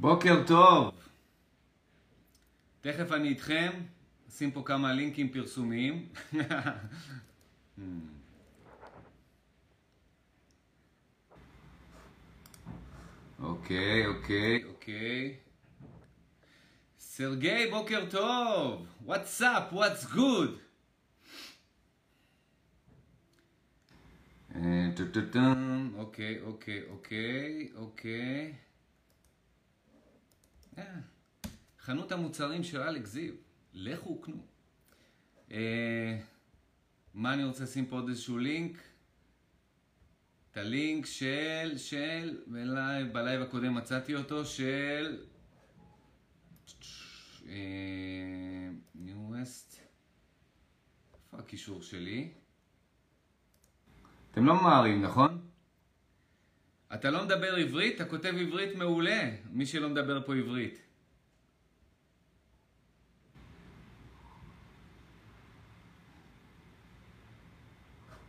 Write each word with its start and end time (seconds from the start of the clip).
בוקר 0.00 0.46
טוב. 0.46 0.94
תכף 2.80 3.12
אני 3.12 3.28
איתכם, 3.28 3.70
נשים 4.28 4.50
פה 4.50 4.62
כמה 4.66 4.92
לינקים 4.92 5.28
פרסומיים. 5.32 6.08
אוקיי, 13.42 14.06
אוקיי, 14.06 14.64
אוקיי. 14.64 15.36
סרגי, 16.98 17.70
בוקר 17.70 18.04
טוב. 18.10 18.86
What's 19.06 19.40
up? 19.40 19.72
What's 19.72 20.04
good? 20.14 20.50
אה. 24.54 24.88
אוקיי, 25.96 26.40
אוקיי, 26.40 26.82
אוקיי, 26.90 27.68
אוקיי. 27.74 28.54
אה, 30.78 30.84
חנות 31.80 32.12
המוצרים 32.12 32.62
של 32.62 32.80
אלכס 32.80 33.10
זיו, 33.10 33.34
לכו 33.72 34.20
קנו. 34.20 34.46
אה, 35.50 36.18
מה 37.14 37.34
אני 37.34 37.44
רוצה 37.44 37.64
לשים 37.64 37.86
פה 37.86 37.96
עוד 37.96 38.08
איזשהו 38.08 38.38
לינק? 38.38 38.78
את 40.52 40.56
הלינק 40.56 41.06
של, 41.06 41.72
של, 41.76 42.40
בלייב, 42.46 43.12
בלייב 43.12 43.42
הקודם 43.42 43.74
מצאתי 43.74 44.14
אותו, 44.14 44.44
של... 44.44 45.24
ניו 48.94 49.16
ווסט. 49.16 49.80
איפה 51.24 51.38
הקישור 51.38 51.82
שלי? 51.82 52.32
אתם 54.30 54.46
לא 54.46 54.54
ממהרים, 54.54 55.02
נכון? 55.02 55.47
אתה 56.94 57.10
לא 57.10 57.24
מדבר 57.24 57.54
עברית? 57.54 57.96
אתה 57.96 58.04
כותב 58.04 58.34
עברית 58.40 58.76
מעולה, 58.76 59.30
מי 59.50 59.66
שלא 59.66 59.88
מדבר 59.88 60.26
פה 60.26 60.34
עברית. 60.34 60.80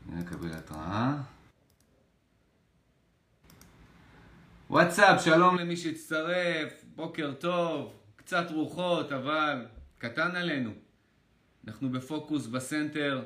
נקבל 0.07 0.53
התראה. 0.53 1.15
וואטסאפ, 4.69 5.21
שלום 5.23 5.57
למי 5.57 5.77
שהצטרף, 5.77 6.83
בוקר 6.95 7.33
טוב, 7.33 7.93
קצת 8.15 8.45
רוחות, 8.51 9.11
אבל 9.11 9.65
קטן 9.97 10.35
עלינו. 10.35 10.71
אנחנו 11.67 11.89
בפוקוס 11.89 12.47
בסנטר, 12.47 13.25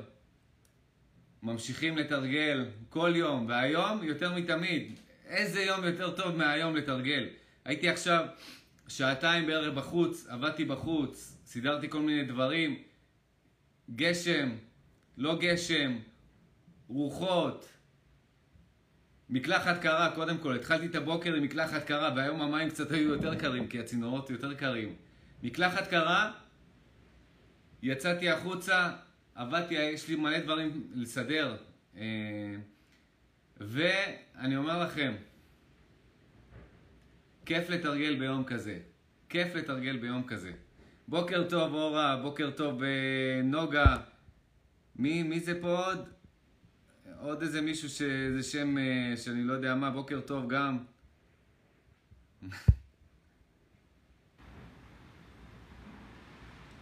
ממשיכים 1.42 1.96
לתרגל 1.96 2.70
כל 2.88 3.12
יום, 3.16 3.46
והיום 3.48 4.02
יותר 4.02 4.34
מתמיד. 4.34 5.00
איזה 5.34 5.62
יום 5.62 5.84
יותר 5.84 6.16
טוב 6.16 6.36
מהיום 6.36 6.76
לתרגל. 6.76 7.26
הייתי 7.64 7.88
עכשיו 7.88 8.26
שעתיים 8.88 9.46
בערב 9.46 9.74
בחוץ, 9.74 10.26
עבדתי 10.28 10.64
בחוץ, 10.64 11.36
סידרתי 11.46 11.90
כל 11.90 12.00
מיני 12.00 12.24
דברים, 12.24 12.82
גשם, 13.94 14.50
לא 15.16 15.38
גשם, 15.40 15.98
רוחות, 16.88 17.68
מקלחת 19.28 19.82
קרה, 19.82 20.10
קודם 20.14 20.38
כל, 20.38 20.54
התחלתי 20.54 20.86
את 20.86 20.94
הבוקר 20.94 21.34
עם 21.34 21.42
מקלחת 21.42 21.84
קרה, 21.84 22.12
והיום 22.16 22.42
המים 22.42 22.70
קצת 22.70 22.90
היו 22.92 23.08
יותר 23.08 23.34
קרים, 23.34 23.68
כי 23.68 23.80
הצינורות 23.80 24.30
יותר 24.30 24.54
קרים. 24.54 24.94
מקלחת 25.42 25.86
קרה, 25.86 26.32
יצאתי 27.82 28.30
החוצה, 28.30 28.90
עבדתי, 29.34 29.74
יש 29.74 30.08
לי 30.08 30.16
מלא 30.16 30.38
דברים 30.38 30.90
לסדר. 30.94 31.56
אה, 31.96 32.02
ואני 33.60 34.56
אומר 34.56 34.82
לכם, 34.82 35.14
כיף 37.46 37.70
לתרגל 37.70 38.18
ביום 38.18 38.44
כזה. 38.44 38.78
כיף 39.28 39.54
לתרגל 39.54 39.96
ביום 39.96 40.22
כזה. 40.26 40.52
בוקר 41.08 41.48
טוב 41.48 41.74
אורה, 41.74 42.16
בוקר 42.22 42.50
טוב 42.50 42.82
אה, 42.82 43.40
נוגה. 43.44 43.96
מי, 44.96 45.22
מי 45.22 45.40
זה 45.40 45.60
פה 45.60 45.86
עוד? 45.86 46.08
עוד 47.20 47.42
איזה 47.42 47.60
מישהו 47.60 47.88
שזה 47.88 48.42
שם 48.42 48.78
אה, 48.78 49.16
שאני 49.16 49.44
לא 49.44 49.52
יודע 49.52 49.74
מה, 49.74 49.90
בוקר 49.90 50.20
טוב 50.20 50.48
גם. 50.48 50.78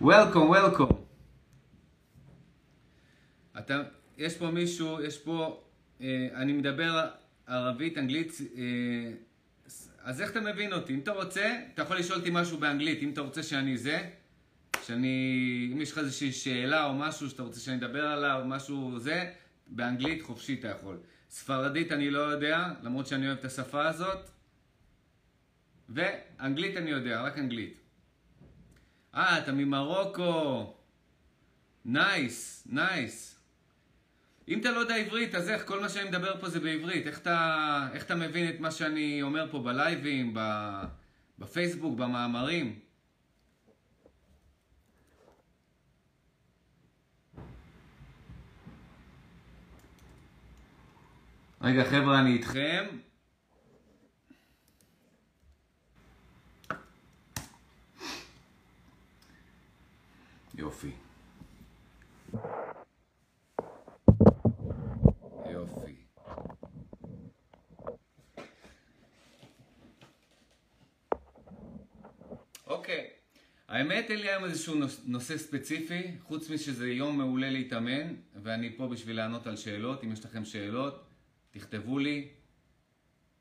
וולקום, 0.00 0.48
וולקום. 0.48 1.04
אתה, 3.58 3.82
יש 4.16 4.36
פה 4.38 4.50
מישהו, 4.50 5.02
יש 5.02 5.18
פה, 5.18 5.64
אני 6.34 6.52
מדבר 6.52 7.08
ערבית, 7.46 7.98
אנגלית, 7.98 8.32
אה, 8.56 8.62
אז 10.02 10.20
איך 10.20 10.30
אתה 10.30 10.40
מבין 10.40 10.72
אותי? 10.72 10.94
אם 10.94 10.98
אתה 10.98 11.10
רוצה, 11.10 11.60
אתה 11.74 11.82
יכול 11.82 11.96
לשאול 11.98 12.18
אותי 12.18 12.30
משהו 12.32 12.58
באנגלית, 12.58 13.02
אם 13.02 13.10
אתה 13.10 13.20
רוצה 13.20 13.42
שאני 13.42 13.76
זה, 13.78 14.08
שאני, 14.82 15.70
אם 15.72 15.80
יש 15.80 15.92
לך 15.92 15.98
איזושהי 15.98 16.32
שאלה 16.32 16.84
או 16.84 16.94
משהו 16.94 17.30
שאתה 17.30 17.42
רוצה 17.42 17.60
שאני 17.60 17.76
אדבר 17.76 18.06
עליו, 18.06 18.42
משהו 18.46 18.98
זה, 18.98 19.32
באנגלית 19.66 20.22
חופשי 20.22 20.56
אתה 20.60 20.68
יכול. 20.68 20.98
ספרדית 21.30 21.92
אני 21.92 22.10
לא 22.10 22.18
יודע, 22.18 22.68
למרות 22.82 23.06
שאני 23.06 23.26
אוהב 23.26 23.38
את 23.38 23.44
השפה 23.44 23.88
הזאת. 23.88 24.30
ואנגלית 25.88 26.76
אני 26.76 26.90
יודע, 26.90 27.22
רק 27.22 27.38
אנגלית. 27.38 27.80
אה, 29.14 29.38
אתה 29.38 29.52
ממרוקו. 29.52 30.74
nice, 31.84 32.68
nice. 32.70 33.31
אם 34.48 34.60
אתה 34.60 34.70
לא 34.70 34.78
יודע 34.78 34.96
עברית, 34.96 35.34
אז 35.34 35.48
איך? 35.48 35.66
כל 35.66 35.80
מה 35.80 35.88
שאני 35.88 36.08
מדבר 36.08 36.40
פה 36.40 36.48
זה 36.48 36.60
בעברית. 36.60 37.06
איך 37.06 37.18
אתה, 37.18 37.88
איך 37.92 38.04
אתה 38.04 38.14
מבין 38.14 38.48
את 38.48 38.60
מה 38.60 38.70
שאני 38.70 39.22
אומר 39.22 39.46
פה 39.50 39.58
בלייבים, 39.58 40.36
בפייסבוק, 41.38 41.98
במאמרים? 41.98 42.78
רגע, 51.60 51.84
חבר'ה, 51.84 52.20
אני 52.20 52.32
איתכם. 52.32 52.84
יופי. 60.54 60.90
אוקיי. 72.72 73.06
האמת, 73.68 74.10
אין 74.10 74.18
לי 74.18 74.28
היום 74.28 74.44
איזשהו 74.44 74.74
נושא 75.04 75.38
ספציפי, 75.38 76.02
חוץ 76.22 76.50
משזה 76.50 76.90
יום 76.90 77.18
מעולה 77.18 77.50
להתאמן, 77.50 78.14
ואני 78.42 78.76
פה 78.76 78.88
בשביל 78.88 79.16
לענות 79.16 79.46
על 79.46 79.56
שאלות, 79.56 80.04
אם 80.04 80.12
יש 80.12 80.24
לכם 80.24 80.44
שאלות. 80.44 81.06
תכתבו 81.50 81.98
לי. 81.98 82.28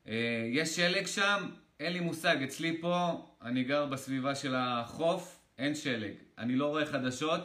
אה, 0.08 0.48
יש 0.52 0.76
שלג 0.76 1.06
שם? 1.06 1.48
אין 1.80 1.92
לי 1.92 2.00
מושג. 2.00 2.36
אצלי 2.44 2.80
פה, 2.80 3.26
אני 3.42 3.64
גר 3.64 3.86
בסביבה 3.86 4.34
של 4.34 4.54
החוף, 4.54 5.40
אין 5.58 5.74
שלג. 5.74 6.12
אני 6.38 6.56
לא 6.56 6.66
רואה 6.66 6.86
חדשות. 6.86 7.40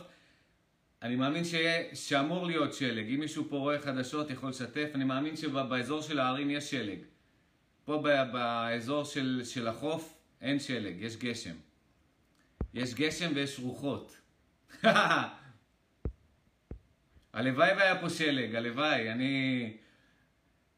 אני 1.01 1.15
מאמין 1.15 1.43
שיה, 1.43 1.95
שאמור 1.95 2.45
להיות 2.45 2.73
שלג. 2.73 3.09
אם 3.13 3.19
מישהו 3.19 3.45
פה 3.49 3.57
רואה 3.57 3.79
חדשות, 3.79 4.29
יכול 4.29 4.49
לשתף. 4.49 4.89
אני 4.95 5.03
מאמין 5.03 5.35
שבאזור 5.35 6.01
של 6.01 6.19
הערים 6.19 6.49
יש 6.49 6.71
שלג. 6.71 6.99
פה 7.85 8.03
באזור 8.31 9.03
של, 9.03 9.41
של 9.45 9.67
החוף 9.67 10.17
אין 10.41 10.59
שלג, 10.59 10.95
יש 10.99 11.17
גשם. 11.17 11.55
יש 12.77 12.93
גשם 12.93 13.31
ויש 13.35 13.59
רוחות. 13.59 14.17
הלוואי 17.33 17.73
והיה 17.73 18.01
פה 18.01 18.09
שלג, 18.09 18.55
הלוואי. 18.55 19.11
אני... 19.11 19.73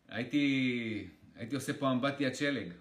הייתי, 0.10 1.08
הייתי 1.36 1.56
עושה 1.56 1.74
פה 1.74 1.92
אמבטיית 1.92 2.36
שלג. 2.36 2.72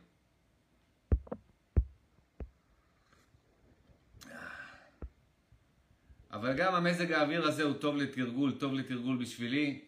אבל 6.33 6.57
גם 6.57 6.75
המזג 6.75 7.13
האוויר 7.13 7.45
הזה 7.45 7.63
הוא 7.63 7.75
טוב 7.75 7.97
לתרגול, 7.97 8.53
טוב 8.59 8.75
לתרגול 8.75 9.17
בשבילי. 9.17 9.81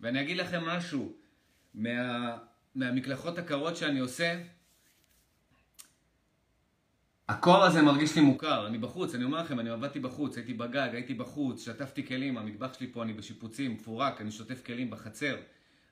ואני 0.00 0.20
אגיד 0.20 0.36
לכם 0.36 0.64
משהו, 0.64 1.16
מה, 1.74 2.36
מהמקלחות 2.74 3.38
הקרות 3.38 3.76
שאני 3.76 3.98
עושה, 3.98 4.42
הקור 7.28 7.64
הזה 7.64 7.82
מרגיש 7.82 8.16
לי 8.16 8.22
מוכר, 8.22 8.66
אני 8.66 8.78
בחוץ, 8.78 9.14
אני 9.14 9.24
אומר 9.24 9.38
לכם, 9.42 9.60
אני 9.60 9.70
עבדתי 9.70 10.00
בחוץ, 10.00 10.36
הייתי 10.36 10.54
בגג, 10.54 10.88
הייתי 10.92 11.14
בחוץ, 11.14 11.64
שטפתי 11.64 12.06
כלים, 12.06 12.38
המטבח 12.38 12.74
שלי 12.74 12.86
פה, 12.92 13.02
אני 13.02 13.12
בשיפוצים, 13.12 13.72
מפורק, 13.72 14.20
אני 14.20 14.30
שוטף 14.30 14.62
כלים 14.66 14.90
בחצר. 14.90 15.36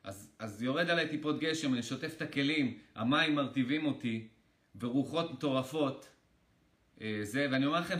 אז, 0.04 0.30
אז 0.38 0.62
יורד 0.62 0.90
עליי 0.90 1.08
טיפות 1.08 1.38
גשם, 1.40 1.74
אני 1.74 1.82
שוטף 1.82 2.12
את 2.16 2.22
הכלים, 2.22 2.78
המים 2.94 3.34
מרטיבים 3.34 3.86
אותי, 3.86 4.28
ורוחות 4.80 5.32
מטורפות. 5.32 6.08
אה, 7.00 7.20
זה, 7.22 7.46
ואני 7.52 7.66
אומר 7.66 7.80
לכם 7.80 7.98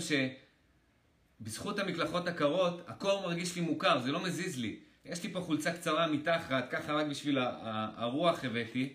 שבזכות 1.40 1.78
המקלחות 1.78 2.28
הקרות, 2.28 2.82
הקור 2.86 3.22
מרגיש 3.22 3.56
לי 3.56 3.62
מוכר, 3.62 3.98
זה 3.98 4.12
לא 4.12 4.24
מזיז 4.24 4.58
לי. 4.58 4.76
יש 5.04 5.22
לי 5.22 5.32
פה 5.32 5.40
חולצה 5.40 5.72
קצרה 5.72 6.06
מתחת, 6.06 6.70
ככה 6.70 6.92
רק 6.92 7.06
בשביל 7.06 7.38
הרוח 7.96 8.44
הבאתי. 8.44 8.92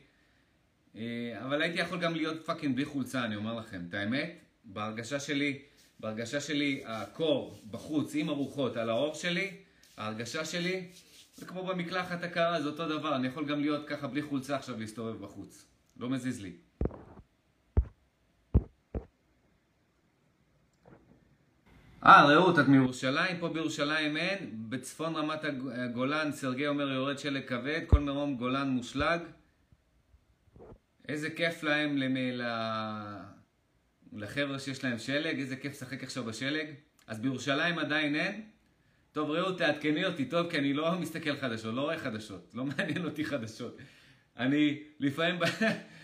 אה, 0.97 1.45
אבל 1.45 1.61
הייתי 1.61 1.79
יכול 1.79 1.99
גם 1.99 2.15
להיות 2.15 2.45
fucking 2.45 2.75
בלי 2.75 2.85
חולצה, 2.85 3.23
אני 3.23 3.35
אומר 3.35 3.53
לכם. 3.53 3.81
את 3.89 3.93
האמת, 3.93 4.39
בהרגשה 4.63 5.19
שלי, 5.19 5.59
בהרגשה 5.99 6.41
שלי, 6.41 6.83
הקור 6.85 7.59
בחוץ 7.71 8.15
עם 8.15 8.29
הרוחות 8.29 8.77
על 8.77 8.89
העור 8.89 9.13
שלי, 9.13 9.51
ההרגשה 9.97 10.45
שלי, 10.45 10.87
זה 11.35 11.45
כמו 11.45 11.63
במקלחת 11.65 12.23
הקרה, 12.23 12.61
זה 12.61 12.69
אותו 12.69 12.87
דבר. 12.87 13.15
אני 13.15 13.27
יכול 13.27 13.45
גם 13.45 13.59
להיות 13.59 13.87
ככה 13.87 14.07
בלי 14.07 14.21
חולצה 14.21 14.55
עכשיו 14.55 14.79
להסתובב 14.79 15.25
בחוץ. 15.25 15.65
לא 15.97 16.09
מזיז 16.09 16.41
לי. 16.41 16.51
אה, 22.05 22.25
רעות, 22.25 22.59
את 22.59 22.67
מירושלים? 22.67 23.37
פה 23.39 23.49
בירושלים 23.49 24.17
אין. 24.17 24.51
בצפון 24.69 25.15
רמת 25.15 25.39
הגולן, 25.73 26.31
סרגי 26.31 26.67
אומר 26.67 26.91
יורד 26.91 27.19
שלג 27.19 27.45
כבד, 27.47 27.81
כל 27.87 27.99
מרום 27.99 28.35
גולן 28.35 28.69
מושלג. 28.69 29.19
איזה 31.09 31.29
כיף 31.29 31.63
להם 31.63 31.97
למ... 31.97 32.15
לחבר'ה 34.13 34.59
שיש 34.59 34.83
להם 34.83 34.97
שלג, 34.97 35.39
איזה 35.39 35.55
כיף 35.55 35.71
לשחק 35.71 36.03
עכשיו 36.03 36.23
בשלג. 36.23 36.67
אז 37.07 37.19
בירושלים 37.19 37.79
עדיין 37.79 38.15
אין. 38.15 38.41
טוב, 39.11 39.31
רעות, 39.31 39.57
תעדכני 39.57 40.05
אותי, 40.05 40.25
טוב, 40.25 40.49
כי 40.49 40.57
אני 40.57 40.73
לא 40.73 40.99
מסתכל 40.99 41.35
חדשות, 41.35 41.75
לא 41.75 41.81
רואה 41.81 41.97
חדשות, 41.97 42.51
לא 42.53 42.65
מעניין 42.65 43.05
אותי 43.05 43.25
חדשות. 43.25 43.77
אני 44.37 44.79
לפעמים 44.99 45.39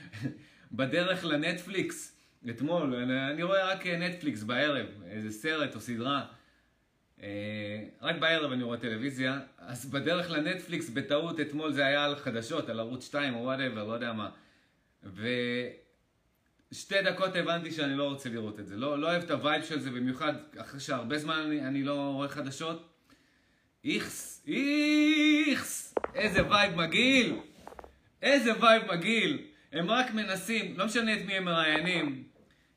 בדרך 0.71 1.25
לנטפליקס, 1.25 2.17
אתמול, 2.49 2.95
אני 3.31 3.43
רואה 3.43 3.71
רק 3.71 3.87
נטפליקס 3.87 4.43
בערב, 4.43 4.85
איזה 5.05 5.31
סרט 5.31 5.75
או 5.75 5.79
סדרה. 5.79 6.25
אה, 7.23 7.83
רק 8.01 8.15
בערב 8.15 8.51
אני 8.51 8.63
רואה 8.63 8.77
טלוויזיה, 8.77 9.39
אז 9.57 9.85
בדרך 9.85 10.31
לנטפליקס 10.31 10.89
בטעות 10.89 11.39
אתמול 11.39 11.71
זה 11.71 11.85
היה 11.85 12.05
על 12.05 12.15
חדשות, 12.15 12.69
על 12.69 12.79
ערוץ 12.79 13.05
2 13.05 13.35
או 13.35 13.39
whatever, 13.39 13.83
לא 13.83 13.93
יודע 13.93 14.13
מה. 14.13 14.29
ושתי 15.03 17.01
דקות 17.01 17.35
הבנתי 17.35 17.71
שאני 17.71 17.95
לא 17.95 18.09
רוצה 18.09 18.29
לראות 18.29 18.59
את 18.59 18.67
זה. 18.67 18.77
לא, 18.77 18.99
לא 18.99 19.07
אוהב 19.07 19.23
את 19.23 19.31
ה 19.31 19.38
vibe 19.38 19.63
של 19.63 19.79
זה, 19.79 19.91
במיוחד 19.91 20.33
אחרי 20.57 20.79
שהרבה 20.79 21.17
זמן 21.17 21.37
אני, 21.37 21.67
אני 21.67 21.83
לא 21.83 22.11
רואה 22.13 22.27
חדשות. 22.27 22.89
איכס, 23.85 24.45
איכס, 24.47 25.95
איזה 26.15 26.49
vibe 26.49 26.75
מגעיל, 26.75 27.35
איזה 28.21 28.51
vibe 28.61 28.91
מגעיל. 28.91 29.45
הם 29.71 29.91
רק 29.91 30.13
מנסים, 30.13 30.77
לא 30.77 30.85
משנה 30.85 31.13
את 31.13 31.25
מי 31.25 31.33
הם 31.33 31.45
מראיינים, 31.45 32.23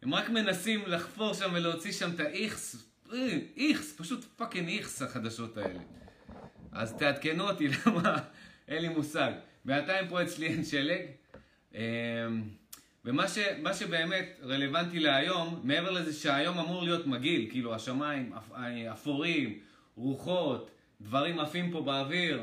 הם 0.02 0.14
רק 0.14 0.30
מנסים 0.30 0.82
לחפור 0.86 1.34
שם 1.34 1.50
ולהוציא 1.54 1.92
שם 1.92 2.10
את 2.14 2.20
האיכס, 2.20 2.76
איכס, 3.56 3.96
פשוט 3.96 4.24
fucking 4.36 4.68
איכס 4.68 5.02
החדשות 5.02 5.56
האלה. 5.56 5.80
אז 6.72 6.94
תעדכנו 6.98 7.48
אותי, 7.48 7.68
למה? 7.86 8.16
אין 8.68 8.82
לי 8.82 8.88
מושג. 8.88 9.32
בינתיים 9.64 10.08
פה 10.08 10.22
אצלי 10.22 10.46
אין 10.46 10.64
שלג. 10.64 11.00
אמ, 11.76 11.82
ומה 13.04 13.28
ש, 13.28 13.38
שבאמת 13.72 14.40
רלוונטי 14.42 14.98
להיום, 14.98 15.60
מעבר 15.64 15.90
לזה 15.90 16.12
שהיום 16.12 16.58
אמור 16.58 16.82
להיות 16.82 17.06
מגעיל, 17.06 17.50
כאילו 17.50 17.74
השמיים 17.74 18.32
אפורים, 18.92 19.58
רוחות, 19.96 20.70
דברים 21.00 21.38
עפים 21.38 21.70
פה 21.70 21.82
באוויר. 21.82 22.42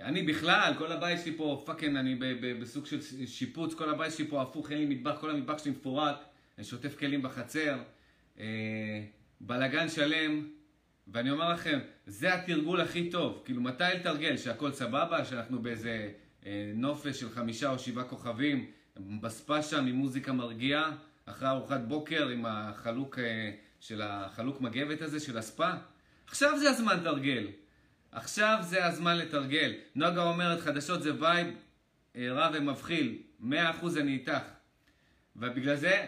אני 0.00 0.22
בכלל, 0.22 0.72
כל 0.78 0.92
הבית 0.92 1.20
שלי 1.20 1.36
פה, 1.36 1.62
fucking, 1.66 1.96
אני 1.96 2.14
בסוג 2.60 2.86
של 2.86 3.26
שיפוץ, 3.26 3.74
כל 3.74 3.90
הבית 3.90 4.12
שלי 4.12 4.26
פה 4.26 4.42
הפוך, 4.42 4.70
אין 4.70 4.78
לי 4.78 4.94
מטבח, 4.94 5.20
כל 5.20 5.30
המטבח 5.30 5.58
שלי 5.58 5.70
מפורק, 5.70 6.16
אני 6.58 6.64
שוטף 6.64 6.98
כלים 6.98 7.22
בחצר, 7.22 7.78
אה, 8.38 9.04
בלגן 9.40 9.88
שלם, 9.88 10.48
ואני 11.08 11.30
אומר 11.30 11.52
לכם, 11.52 11.78
זה 12.06 12.34
התרגול 12.34 12.80
הכי 12.80 13.10
טוב. 13.10 13.42
כאילו, 13.44 13.60
מתי 13.60 13.84
לתרגל? 13.94 14.36
שהכל 14.36 14.72
סבבה? 14.72 15.24
שאנחנו 15.24 15.62
באיזה 15.62 15.90
אה, 15.90 16.10
נופש 16.74 17.20
של 17.20 17.30
חמישה 17.30 17.70
או 17.70 17.78
שבעה 17.78 18.04
כוכבים, 18.04 18.70
בספא 19.20 19.62
שם 19.62 19.86
עם 19.86 19.94
מוזיקה 19.94 20.32
מרגיעה, 20.32 20.92
אחרי 21.26 21.48
ארוחת 21.48 21.80
בוקר 21.80 22.28
עם 22.28 22.46
החלוק 22.46 23.18
אה, 23.18 23.50
של 23.80 24.02
החלוק 24.02 24.60
מגבת 24.60 25.02
הזה 25.02 25.20
של 25.20 25.38
הספא? 25.38 25.70
עכשיו 26.26 26.58
זה 26.58 26.70
הזמן 26.70 27.00
לתרגל. 27.00 27.46
עכשיו 28.12 28.58
זה 28.62 28.86
הזמן 28.86 29.16
לתרגל. 29.16 29.74
נוגה 29.94 30.22
אומרת, 30.22 30.60
חדשות 30.60 31.02
זה 31.02 31.22
vibe 31.22 31.46
אה, 32.16 32.32
רע 32.32 32.50
ומבחיל. 32.54 33.22
מאה 33.40 33.70
אחוז 33.70 33.98
אני 33.98 34.12
איתך. 34.12 34.42
ובגלל 35.36 35.76
זה, 35.76 36.06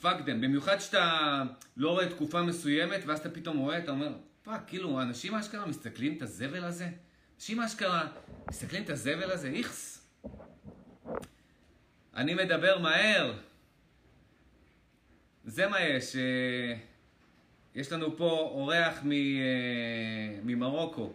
Fuck 0.00 0.20
them. 0.20 0.40
במיוחד 0.40 0.78
שאתה 0.78 1.42
לא 1.76 1.90
רואה 1.90 2.08
תקופה 2.08 2.42
מסוימת, 2.42 3.00
ואז 3.06 3.18
אתה 3.18 3.30
פתאום 3.30 3.56
רואה, 3.56 3.78
אתה 3.78 3.90
אומר, 3.90 4.12
fuck, 4.42 4.60
כאילו, 4.66 5.02
אנשים 5.02 5.34
אשכרה 5.34 5.66
מסתכלים 5.66 6.16
את 6.16 6.22
הזבל 6.22 6.64
הזה? 6.64 6.88
אנשים 7.44 7.60
אשכרה 7.60 8.06
מסתכלים 8.48 8.82
את 8.82 8.90
הזבל 8.90 9.30
הזה? 9.30 9.48
איכס. 9.48 10.06
אני 12.16 12.34
מדבר 12.34 12.78
מהר. 12.78 13.34
זה 15.44 15.66
מה 15.66 15.80
יש. 15.80 16.16
אה, 16.16 16.76
יש 17.74 17.92
לנו 17.92 18.16
פה 18.16 18.30
אורח 18.30 18.98
אה, 18.98 19.04
ממרוקו. 20.44 21.12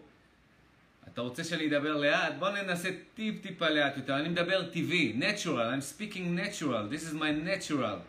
אתה 1.07 1.21
רוצה 1.21 1.43
שאני 1.43 1.67
אדבר 1.67 1.97
לאט? 1.97 2.33
בוא 2.39 2.49
ננסה 2.49 2.89
טיפ 3.15 3.41
טיפה 3.41 3.69
לאט 3.69 3.97
יותר. 3.97 4.19
אני 4.19 4.29
מדבר 4.29 4.69
טבעי, 4.69 5.19
natural, 5.19 5.73
I'm 5.73 5.81
speaking 5.81 6.35
natural, 6.35 6.89
this 6.91 7.03
is 7.03 7.13
my 7.13 7.31
natural, 7.31 7.99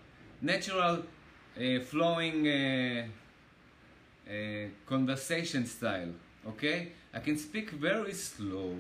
natural 0.42 0.96
uh, 1.56 1.60
flowing 1.90 2.46
uh, 2.46 3.06
uh, 4.26 4.30
conversation 4.86 5.64
style, 5.66 6.12
okay? 6.46 6.99
I 7.13 7.19
can 7.19 7.37
speak 7.37 7.71
very 7.71 8.13
slow, 8.13 8.73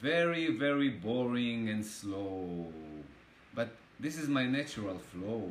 very 0.00 0.46
very 0.64 0.90
boring 0.90 1.68
and 1.68 1.84
slow, 1.84 2.72
but 3.54 3.68
this 4.00 4.16
is 4.22 4.28
my 4.28 4.46
natural 4.46 4.98
flow. 4.98 5.44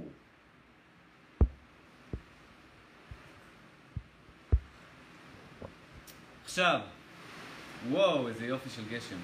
עכשיו, 6.51 6.81
וואו, 7.89 8.27
איזה 8.27 8.45
יופי 8.45 8.69
של 8.69 8.81
גשם. 8.89 9.17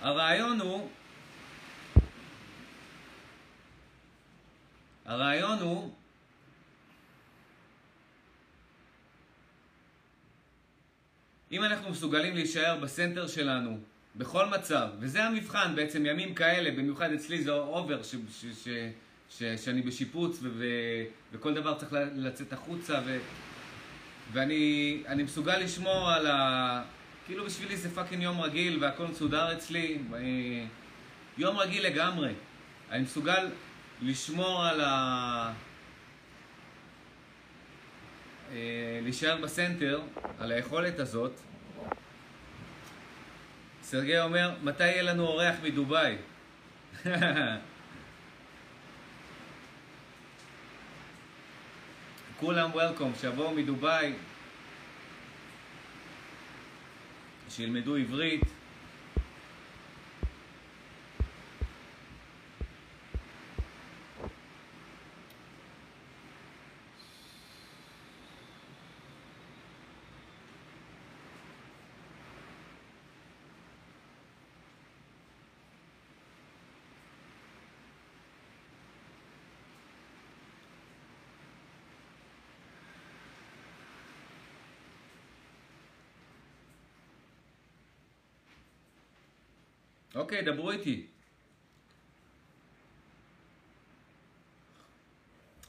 הרעיון 0.00 0.60
הוא, 0.60 0.90
הרעיון 5.05 5.59
הוא 5.59 5.91
אם 11.51 11.63
אנחנו 11.63 11.89
מסוגלים 11.89 12.35
להישאר 12.35 12.77
ב 12.81 12.88
center 12.88 13.27
שלנו 13.27 13.79
בכל 14.15 14.45
מצב, 14.45 14.87
וזה 14.99 15.23
המבחן 15.23 15.75
בעצם, 15.75 16.05
ימים 16.05 16.33
כאלה, 16.33 16.71
במיוחד 16.71 17.13
אצלי 17.13 17.43
זה 17.43 17.51
over, 17.51 18.03
ש, 18.03 18.15
ש, 18.31 18.45
ש, 18.63 18.67
ש, 19.29 19.43
שאני 19.43 19.81
בשיפוץ 19.81 20.39
ו, 20.41 20.49
ו, 20.57 20.65
וכל 21.31 21.53
דבר 21.53 21.77
צריך 21.77 21.95
לצאת 22.15 22.53
החוצה 22.53 22.99
ו, 23.05 23.19
ואני 24.31 25.03
מסוגל 25.23 25.57
לשמור 25.57 26.11
על 26.11 26.27
ה... 26.27 26.83
כאילו 27.25 27.45
בשבילי 27.45 27.77
זה 27.77 27.95
fucking 27.95 28.23
יום 28.23 28.41
רגיל 28.41 28.77
והכל 28.81 29.07
מסודר 29.07 29.53
אצלי, 29.53 29.97
יום 31.37 31.57
רגיל 31.57 31.85
לגמרי. 31.85 32.33
אני 32.91 33.03
מסוגל 33.03 33.47
לשמור 34.01 34.65
על 34.65 34.81
ה... 34.81 35.53
אה, 38.51 38.99
להישאר 39.01 39.37
ב 39.37 39.45
center, 39.45 40.01
על 40.39 40.51
היכולת 40.51 40.99
הזאת. 40.99 41.31
סרגי 43.83 44.19
אומר, 44.19 44.51
מתי 44.63 44.83
יהיה 44.83 45.01
לנו 45.01 45.27
אורח 45.27 45.55
מדובאי? 45.63 46.15
כולם 52.39 52.71
וולקום, 52.71 53.13
שיבואו 53.21 53.51
מדובאי, 53.51 54.13
שילמדו 57.49 57.95
עברית. 57.95 58.60
אוקיי, 90.15 90.41
דברו 90.41 90.71
איתי. 90.71 91.07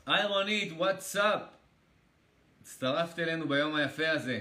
היי 0.07 0.27
רונית, 0.27 0.73
what's 0.73 1.19
up? 1.19 1.43
הצטרפת 2.63 3.19
אלינו 3.19 3.49
ביום 3.49 3.75
היפה 3.75 4.11
הזה. 4.11 4.41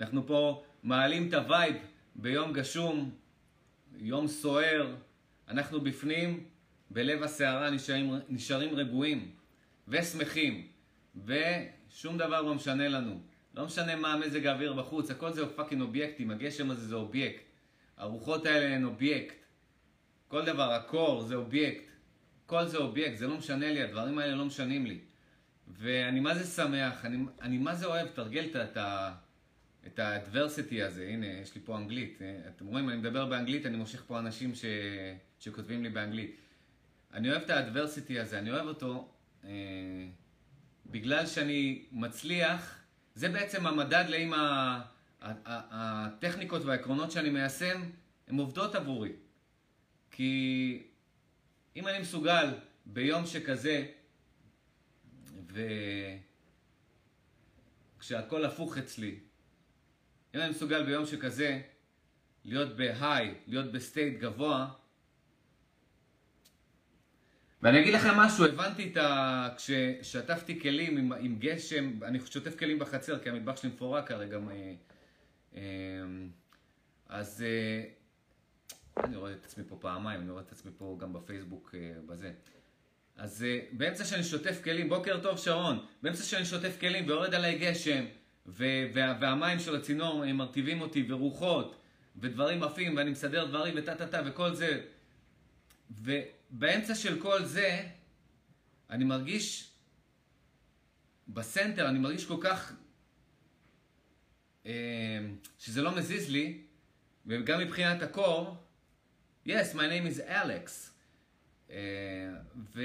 אנחנו 0.00 0.26
פה 0.26 0.64
מעלים 0.82 1.28
את 1.28 1.34
ה 1.34 1.42
vibe 1.42 1.76
ביום 2.14 2.52
גשום, 2.52 3.14
יום 3.96 4.28
סוער. 4.28 4.94
אנחנו 5.48 5.80
בפנים, 5.80 6.44
בלב 6.90 7.22
הסערה 7.22 7.70
נשארים, 7.70 8.14
נשארים 8.28 8.74
רגועים 8.74 9.30
ושמחים, 9.88 10.68
ושום 11.24 12.18
דבר 12.18 12.42
לא 12.42 12.54
משנה 12.54 12.88
לנו. 12.88 13.20
לא 13.54 13.64
משנה 13.64 13.96
מה 13.96 14.16
מזג 14.16 14.46
האוויר 14.46 14.72
בחוץ, 14.72 15.10
הכל 15.10 15.32
זה 15.32 15.46
fucking 15.46 15.82
אובייקטים, 15.82 16.30
הגשם 16.30 16.70
הזה 16.70 16.88
זה 16.88 16.94
אובייקט. 16.94 17.43
הרוחות 17.96 18.46
האלה 18.46 18.74
הן 18.74 18.84
אובייקט. 18.84 19.44
כל 20.28 20.44
דבר, 20.44 20.72
הקור 20.72 21.22
זה 21.22 21.34
אובייקט. 21.34 21.84
כל 22.46 22.66
זה 22.66 22.78
אובייקט, 22.78 23.16
זה 23.16 23.26
לא 23.26 23.36
משנה 23.36 23.72
לי, 23.72 23.82
הדברים 23.82 24.18
האלה 24.18 24.34
לא 24.34 24.44
משנים 24.44 24.86
לי. 24.86 24.98
ואני 25.68 26.20
מה 26.20 26.34
זה 26.34 26.44
שמח, 26.44 27.04
אני, 27.04 27.24
אני 27.42 27.58
מה 27.58 27.74
זה 27.74 27.86
אוהב, 27.86 28.08
לתרגל 28.08 28.44
את 28.62 28.76
ה... 28.76 29.14
את 29.86 29.98
ה 29.98 30.06
adversity 30.06 30.82
הזה, 30.82 31.06
הנה, 31.08 31.26
יש 31.26 31.54
לי 31.54 31.60
פה 31.64 31.76
אנגלית. 31.76 32.18
אתם 32.48 32.66
רואים, 32.66 32.88
אני 32.88 32.96
מדבר 32.96 33.26
באנגלית, 33.26 33.66
אני 33.66 33.76
מושך 33.76 34.02
פה 34.06 34.18
אנשים 34.18 34.54
ש... 34.54 34.64
שכותבים 35.38 35.82
לי 35.82 35.88
באנגלית. 35.88 36.36
אני 37.14 37.30
אוהב 37.30 37.42
את 37.42 37.50
ה 37.50 37.57
adversity 37.57 38.20
הזה, 38.20 38.38
אני 38.38 38.50
אוהב 38.50 38.66
אותו 38.66 39.08
אה, 39.44 39.50
בגלל 40.86 41.26
שאני 41.26 41.84
מצליח, 41.92 42.78
זה 43.14 43.28
בעצם 43.28 43.66
המדד 43.66 44.04
לאם 44.08 44.32
הטכניקות 45.24 46.64
והעקרונות 46.64 47.10
שאני 47.10 47.30
מיישם, 47.30 47.82
הן 48.28 48.38
עובדות 48.38 48.74
עבורי. 48.74 49.12
כי 50.10 50.82
אם 51.76 51.88
אני 51.88 51.98
מסוגל 51.98 52.54
ביום 52.86 53.26
שכזה, 53.26 53.86
וכשהכל 57.98 58.44
הפוך 58.44 58.78
אצלי, 58.78 59.18
אם 60.34 60.40
אני 60.40 60.50
מסוגל 60.50 60.82
ביום 60.82 61.06
שכזה 61.06 61.60
להיות 62.44 62.76
ב 62.76 62.86
high, 62.86 63.34
להיות 63.46 63.72
ב 63.72 63.80
state 63.80 64.18
גבוה, 64.18 64.70
ואני 67.62 67.80
אגיד 67.80 67.94
לכם 67.94 68.16
משהו, 68.16 68.44
הבנתי 68.44 68.90
את 68.92 68.96
ה... 68.96 69.48
כששטפתי 69.56 70.60
כלים 70.60 70.96
עם, 70.96 71.12
עם 71.12 71.36
גשם, 71.38 72.04
אני 72.04 72.18
שוטף 72.26 72.58
כלים 72.58 72.78
בחצר, 72.78 73.18
כי 73.18 73.30
המטבח 73.30 73.56
שלי 73.56 73.70
מפורק 73.70 74.08
כרגע. 74.08 74.38
אה, 75.56 75.60
אז 77.08 77.44
אה, 77.46 77.84
אני 79.04 79.16
רואה 79.16 79.32
את 79.32 79.44
עצמי 79.44 79.64
פה 79.68 79.76
פעמיים, 79.80 80.20
אני 80.20 80.30
רואה 80.30 80.42
את 80.42 80.52
עצמי 80.52 80.72
פה 80.78 80.96
גם 81.00 81.12
בפייסבוק 81.12 81.74
אה, 81.74 81.92
בזה. 82.06 82.32
אז 83.16 83.46
באמצע 83.72 84.04
שאני 84.04 84.24
שוטף 84.24 84.60
כלים, 84.64 84.88
בוקר 84.88 85.20
טוב 85.22 85.38
שרון, 85.38 85.86
באמצע 86.02 86.22
שאני 86.22 86.44
שוטף 86.44 86.76
כלים 86.80 87.06
ויורד 87.06 87.34
עליי 87.34 87.58
גשם, 87.58 88.04
וה, 88.46 89.18
והמים 89.20 89.58
של 89.58 89.76
הצינור 89.76 90.24
הם 90.24 90.36
מרטיבים 90.36 90.80
אותי, 90.80 91.06
ורוחות, 91.08 91.76
ודברים 92.16 92.62
עפים, 92.62 92.96
ואני 92.96 93.10
מסדר 93.10 93.44
דברים, 93.44 93.74
וטה 93.76 93.94
טה 93.94 94.06
טה, 94.06 94.22
וכל 94.26 94.54
זה. 94.54 94.84
ובאמצע 95.90 96.94
של 96.94 97.20
כל 97.20 97.44
זה, 97.44 97.88
אני 98.90 99.04
מרגיש, 99.04 99.70
בסנטר, 101.28 101.88
אני 101.88 101.98
מרגיש 101.98 102.26
כל 102.26 102.38
כך, 102.40 102.72
אה, 102.72 102.76
שזה 105.58 105.82
לא 105.82 105.96
מזיז 105.96 106.30
לי, 106.30 106.58
וגם 107.26 107.60
מבחינת 107.60 108.02
הקור, 108.02 108.56
yes, 109.46 109.74
my 109.74 109.76
name 109.76 110.16
is 110.16 110.30
Alex. 110.30 110.70
אה, 111.70 111.76
ו... 112.74 112.82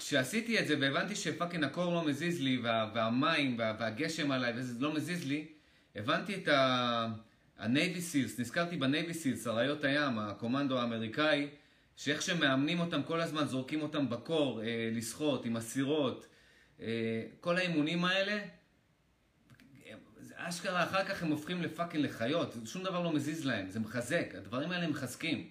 כשעשיתי 0.00 0.58
את 0.58 0.66
זה 0.66 0.76
והבנתי 0.80 1.16
שפאקינג 1.16 1.64
הקור 1.64 1.94
לא 1.94 2.04
מזיז 2.04 2.40
לי, 2.40 2.58
וה, 2.62 2.90
והמים 2.94 3.58
וה, 3.58 3.74
והגשם 3.78 4.30
עליי 4.30 4.52
וזה 4.56 4.74
לא 4.80 4.94
מזיז 4.94 5.26
לי, 5.26 5.46
הבנתי 5.96 6.34
את 6.34 6.48
ה-Navy 6.48 7.96
Seals, 8.12 8.40
נזכרתי 8.40 8.76
ב-Navy 8.76 9.12
Seals, 9.12 9.48
אריות 9.48 9.84
הים, 9.84 10.18
הקומנדו 10.18 10.78
האמריקאי, 10.78 11.48
שאיך 11.96 12.22
שמאמנים 12.22 12.80
אותם 12.80 13.02
כל 13.02 13.20
הזמן, 13.20 13.46
זורקים 13.46 13.82
אותם 13.82 14.10
בקור, 14.10 14.62
אה, 14.62 14.90
לשחות 14.92 15.44
עם 15.44 15.56
הסירות, 15.56 16.26
אה, 16.80 17.22
כל 17.40 17.56
האימונים 17.56 18.04
האלה, 18.04 18.38
אשכרה 20.48 20.84
אחר 20.84 21.04
כך 21.04 21.22
הם 21.22 21.30
הופכים 21.30 21.62
ל 21.62 21.67
fucking 21.67 22.04
לחיות, 22.04 22.54
שום 22.64 22.82
דבר 22.82 23.02
לא 23.02 23.12
מזיז 23.12 23.46
להם, 23.46 23.70
זה 23.70 23.80
מחזק, 23.80 24.34
הדברים 24.34 24.70
האלה 24.70 24.88
מחזקים. 24.88 25.48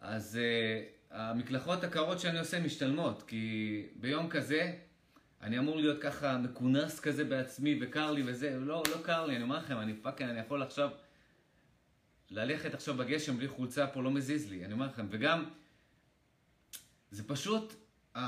אז... 0.00 0.36
אה, 0.42 0.96
המקלחות 1.10 1.84
הקרות 1.84 2.20
שאני 2.20 2.38
עושה 2.38 2.60
משתלמות, 2.60 3.22
כי 3.26 3.86
ביום 3.96 4.28
כזה 4.28 4.72
אני 5.42 5.58
אמור 5.58 5.76
להיות 5.76 6.02
ככה 6.02 6.38
מכונס 6.38 7.00
כזה 7.00 7.24
בעצמי 7.24 7.78
וקר 7.80 8.10
לי 8.10 8.22
וזה, 8.26 8.58
לא, 8.58 8.82
לא 8.90 9.02
קר 9.02 9.26
לי, 9.26 9.36
אני 9.36 9.42
אומר 9.42 9.58
לכם, 9.58 9.78
אני 9.78 9.94
fucking, 9.94 10.30
אני 10.30 10.40
יכול 10.40 10.62
עכשיו 10.62 10.90
ללכת 12.30 12.74
עכשיו 12.74 12.94
בגשם 12.94 13.36
בלי 13.36 13.48
חולצה 13.48 13.86
פה, 13.86 14.02
לא 14.02 14.10
מזיז 14.10 14.50
לי, 14.50 14.64
אני 14.64 14.72
אומר 14.72 14.86
לכם, 14.86 15.06
וגם 15.10 15.44
זה 17.10 17.28
פשוט 17.28 17.74
uh, 18.16 18.18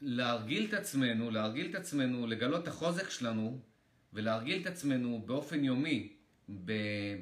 להרגיל 0.00 0.66
את 0.68 0.74
עצמנו, 0.74 1.30
להרגיל 1.30 1.70
את 1.70 1.74
עצמנו, 1.74 2.26
לגלות 2.26 2.62
את 2.62 2.68
החוזק 2.68 3.10
שלנו 3.10 3.60
ולהרגיל 4.14 4.62
את 4.62 4.66
עצמנו 4.66 5.22
באופן 5.26 5.64
יומי, 5.64 6.12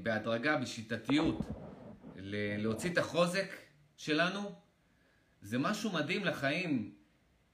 בהדרגה, 0.03 0.57
בשיטתיות, 0.57 1.39
להוציא 2.59 2.91
את 2.93 2.99
החוזק 2.99 3.49
שלנו 3.97 4.55
זה 5.43 5.59
משהו 5.59 5.93
מדהים 5.93 6.25
לחיים, 6.25 6.95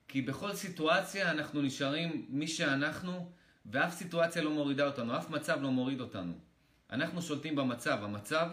כי 0.09 0.23
בכל 0.23 0.55
סיטואציה 0.55 1.31
אנחנו 1.31 1.63
נשארים 1.63 2.27
מי 2.29 2.49
שאנחנו, 2.49 3.33
ואף 3.67 3.95
סיטואציה 3.95 4.43
לא 4.43 4.51
מורידה 4.51 4.87
אותנו, 4.87 5.17
אף 5.19 5.31
מצב 5.31 5.59
לא 5.63 5.71
מוריד 5.71 6.01
אותנו. 6.01 6.33
אנחנו 6.91 7.23
שולטים 7.23 7.57
במצב, 7.57 7.99
המצב 8.03 8.51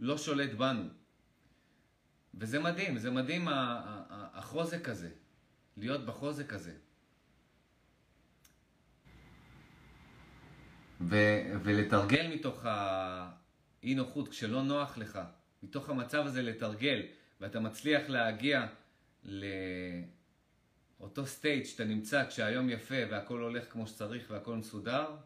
לא 0.00 0.18
שולט 0.18 0.50
בנו. 0.50 0.88
וזה 2.34 2.58
מדהים, 2.58 2.98
זה 2.98 3.10
מדהים 3.10 3.48
החוזק 4.10 4.88
הזה, 4.88 5.10
להיות 5.76 6.06
בחוזק 6.06 6.52
הזה. 6.52 6.72
ו- 11.00 11.60
ולתרגל 11.62 12.26
מתוך 12.34 12.64
האי 12.64 13.94
נוחות, 13.94 14.28
כשלא 14.28 14.62
נוח 14.62 14.98
לך, 14.98 15.18
מתוך 15.62 15.88
המצב 15.88 16.26
הזה 16.26 16.42
לתרגל. 16.42 17.02
ואתה 17.40 17.60
מצליח 17.60 18.08
להגיע 18.08 18.66
לאותו 21.00 21.26
סטייט 21.26 21.66
שאתה 21.66 21.84
נמצא 21.84 22.28
כשהיום 22.28 22.70
יפה 22.70 22.94
והכל 23.10 23.40
הולך 23.40 23.72
כמו 23.72 23.86
שצריך 23.86 24.30
והכל 24.30 24.54
מסודר, 24.54 25.16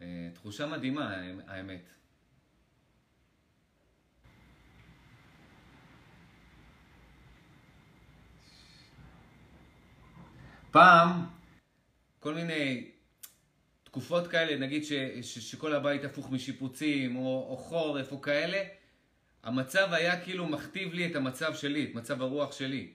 אה, 0.00 0.30
תחושה 0.34 0.66
מדהימה 0.66 1.14
האמת. 1.46 1.90
פעם, 10.70 11.26
כל 12.20 12.34
מיני 12.34 12.90
תקופות 13.90 14.26
כאלה, 14.26 14.56
נגיד 14.56 14.84
ש, 14.84 14.92
ש, 15.22 15.38
שכל 15.38 15.74
הבית 15.74 16.04
הפוך 16.04 16.30
משיפוצים, 16.30 17.16
או, 17.16 17.46
או 17.50 17.56
חורף, 17.56 18.12
או 18.12 18.20
כאלה, 18.20 18.62
המצב 19.42 19.88
היה 19.92 20.20
כאילו 20.20 20.46
מכתיב 20.46 20.94
לי 20.94 21.06
את 21.06 21.16
המצב 21.16 21.54
שלי, 21.54 21.84
את 21.84 21.94
מצב 21.94 22.22
הרוח 22.22 22.52
שלי. 22.52 22.88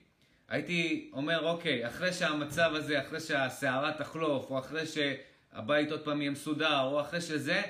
הייתי 0.48 1.10
אומר, 1.12 1.44
אוקיי, 1.44 1.86
אחרי 1.86 2.12
שהמצב 2.12 2.70
הזה, 2.74 3.00
אחרי 3.00 3.20
שהסערה 3.20 3.92
תחלוף, 3.92 4.50
או 4.50 4.58
אחרי 4.58 4.82
שהבית 4.86 5.90
עוד 5.90 6.00
פעם 6.00 6.20
יהיה 6.20 6.30
מסודר, 6.30 6.80
או 6.80 7.00
אחרי 7.00 7.20
שזה, 7.20 7.62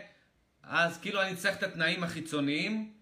אז 0.63 0.99
כאילו 0.99 1.23
אני 1.23 1.37
צריך 1.37 1.57
את 1.59 1.63
התנאים 1.63 2.05
החיצוניים 2.05 2.93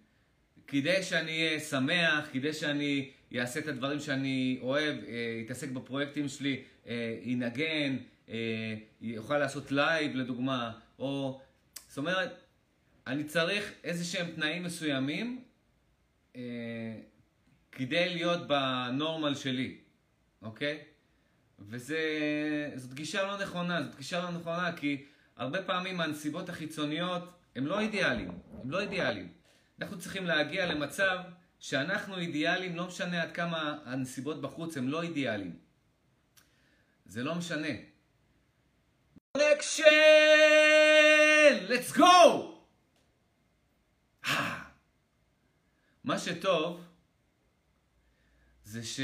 כדי 0.66 1.02
שאני 1.02 1.46
אהיה 1.46 1.60
שמח, 1.60 2.28
כדי 2.32 2.52
שאני 2.52 3.10
אעשה 3.38 3.60
את 3.60 3.68
הדברים 3.68 4.00
שאני 4.00 4.58
אוהב, 4.62 4.96
אתעסק 5.46 5.68
אה, 5.68 5.72
בפרויקטים 5.72 6.28
שלי, 6.28 6.62
ינגן, 7.22 7.96
אה, 7.96 8.11
יוכל 9.00 9.38
לעשות 9.38 9.72
live 9.72 10.14
לדוגמה, 10.14 10.72
או... 10.98 11.40
זאת 11.92 11.98
אומרת, 11.98 12.42
אני 13.06 13.24
צריך 13.24 13.72
איזה 13.84 14.04
שהם 14.04 14.30
תנאים 14.30 14.62
מסוימים 14.62 15.44
אה, 16.36 16.40
כדי 17.72 18.08
להיות 18.08 18.48
בנורמל 18.48 19.34
שלי, 19.34 19.78
אוקיי? 20.42 20.78
וזאת 21.58 22.94
גישה 22.94 23.22
לא 23.22 23.42
נכונה, 23.42 23.82
זאת 23.82 23.96
גישה 23.96 24.22
לא 24.22 24.30
נכונה 24.30 24.72
כי 24.76 25.04
הרבה 25.36 25.62
פעמים 25.62 26.00
הנסיבות 26.00 26.48
החיצוניות 26.48 27.32
הם 27.56 27.66
לא 27.66 27.80
אידיאליים, 27.80 28.38
הם 28.62 28.70
לא 28.70 28.80
אידיאליים. 28.80 29.32
אנחנו 29.80 29.98
צריכים 29.98 30.26
להגיע 30.26 30.66
למצב 30.66 31.18
שאנחנו 31.60 32.18
אידיאליים, 32.18 32.76
לא 32.76 32.86
משנה 32.86 33.22
עד 33.22 33.32
כמה 33.32 33.78
הנסיבות 33.84 34.40
בחוץ 34.40 34.76
הם 34.76 34.88
לא 34.88 35.02
אידיאליים. 35.02 35.56
זה 37.06 37.24
לא 37.24 37.34
משנה. 37.34 37.91
קונקשן! 39.36 39.84
let's 41.68 41.96
go! 41.96 42.02
מה 46.04 46.18
שטוב 46.18 46.80
זה 48.64 48.84
ש... 48.84 49.00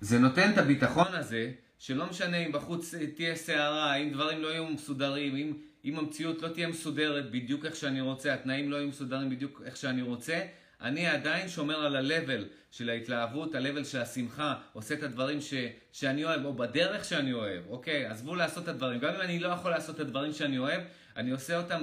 זה 0.00 0.18
נותן 0.18 0.52
את 0.52 0.58
הביטחון 0.58 1.14
הזה, 1.14 1.52
שלא 1.78 2.06
משנה 2.06 2.36
אם 2.36 2.52
בחוץ 2.52 2.94
תהיה 3.14 3.36
סערה, 3.36 3.94
אם 3.94 4.12
דברים 4.12 4.42
לא 4.42 4.48
יהיו 4.48 4.66
מסודרים, 4.66 5.36
אם, 5.36 5.58
אם 5.84 5.98
המציאות 5.98 6.42
לא 6.42 6.48
תהיה 6.48 6.68
מסודרת 6.68 7.30
בדיוק 7.30 7.64
איך 7.64 7.76
שאני 7.76 8.00
רוצה, 8.00 8.34
התנאים 8.34 8.70
לא 8.70 8.76
יהיו 8.76 8.88
מסודרים 8.88 9.30
בדיוק 9.30 9.62
איך 9.64 9.76
שאני 9.76 10.02
רוצה, 10.02 10.46
אני 10.80 11.06
עדיין 11.06 11.48
שומר 11.48 11.86
על 11.86 11.96
ה-level 11.96 12.44
של 12.70 12.90
ההתלהבות, 12.90 13.54
ה-level 13.54 13.84
של 13.84 13.98
השמחה, 13.98 14.54
עושה 14.72 14.94
את 14.94 15.02
הדברים 15.02 15.40
ש, 15.40 15.54
שאני 15.92 16.24
אוהב, 16.24 16.44
או 16.44 16.54
בדרך 16.54 17.04
שאני 17.04 17.32
אוהב, 17.32 17.66
אוקיי? 17.68 18.06
עזבו 18.06 18.34
לעשות 18.34 18.64
את 18.64 18.68
הדברים. 18.68 19.00
גם 19.00 19.14
אם 19.14 19.20
אני 19.20 19.38
לא 19.38 19.48
יכול 19.48 19.70
לעשות 19.70 19.94
את 19.94 20.00
הדברים 20.00 20.32
שאני 20.32 20.58
אוהב, 20.58 20.82
אני 21.16 21.30
עושה 21.30 21.58
אותם 21.58 21.82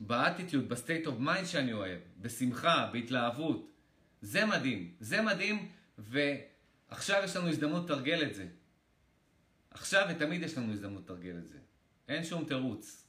באטיטיוד, 0.00 0.68
ב 0.68 0.74
state 0.74 1.06
of 1.06 1.18
mind 1.18 1.46
שאני 1.46 1.72
אוהב, 1.72 1.98
בשמחה, 2.20 2.90
בהתלהבות. 2.92 3.70
זה 4.22 4.46
מדהים, 4.46 4.94
זה 5.00 5.22
מדהים, 5.22 5.68
ועכשיו 5.98 7.22
יש 7.24 7.36
לנו 7.36 7.48
הזדמנות 7.48 7.90
לתרגל 7.90 8.22
את 8.22 8.34
זה. 8.34 8.46
עכשיו 9.70 10.06
ותמיד 10.10 10.42
יש 10.42 10.58
לנו 10.58 10.72
הזדמנות 10.72 11.02
לתרגל 11.04 11.36
את 11.38 11.48
זה. 11.48 11.58
אין 12.08 12.24
שום 12.24 12.44
תירוץ. 12.44 13.08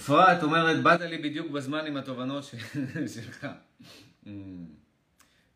אפרת 0.00 0.42
אומרת, 0.42 0.82
באת 0.82 1.00
לי 1.00 1.18
בדיוק 1.18 1.50
בזמן 1.50 1.86
עם 1.86 1.96
התובנות 1.96 2.44
שלך. 3.14 3.46
Mm. 4.24 4.28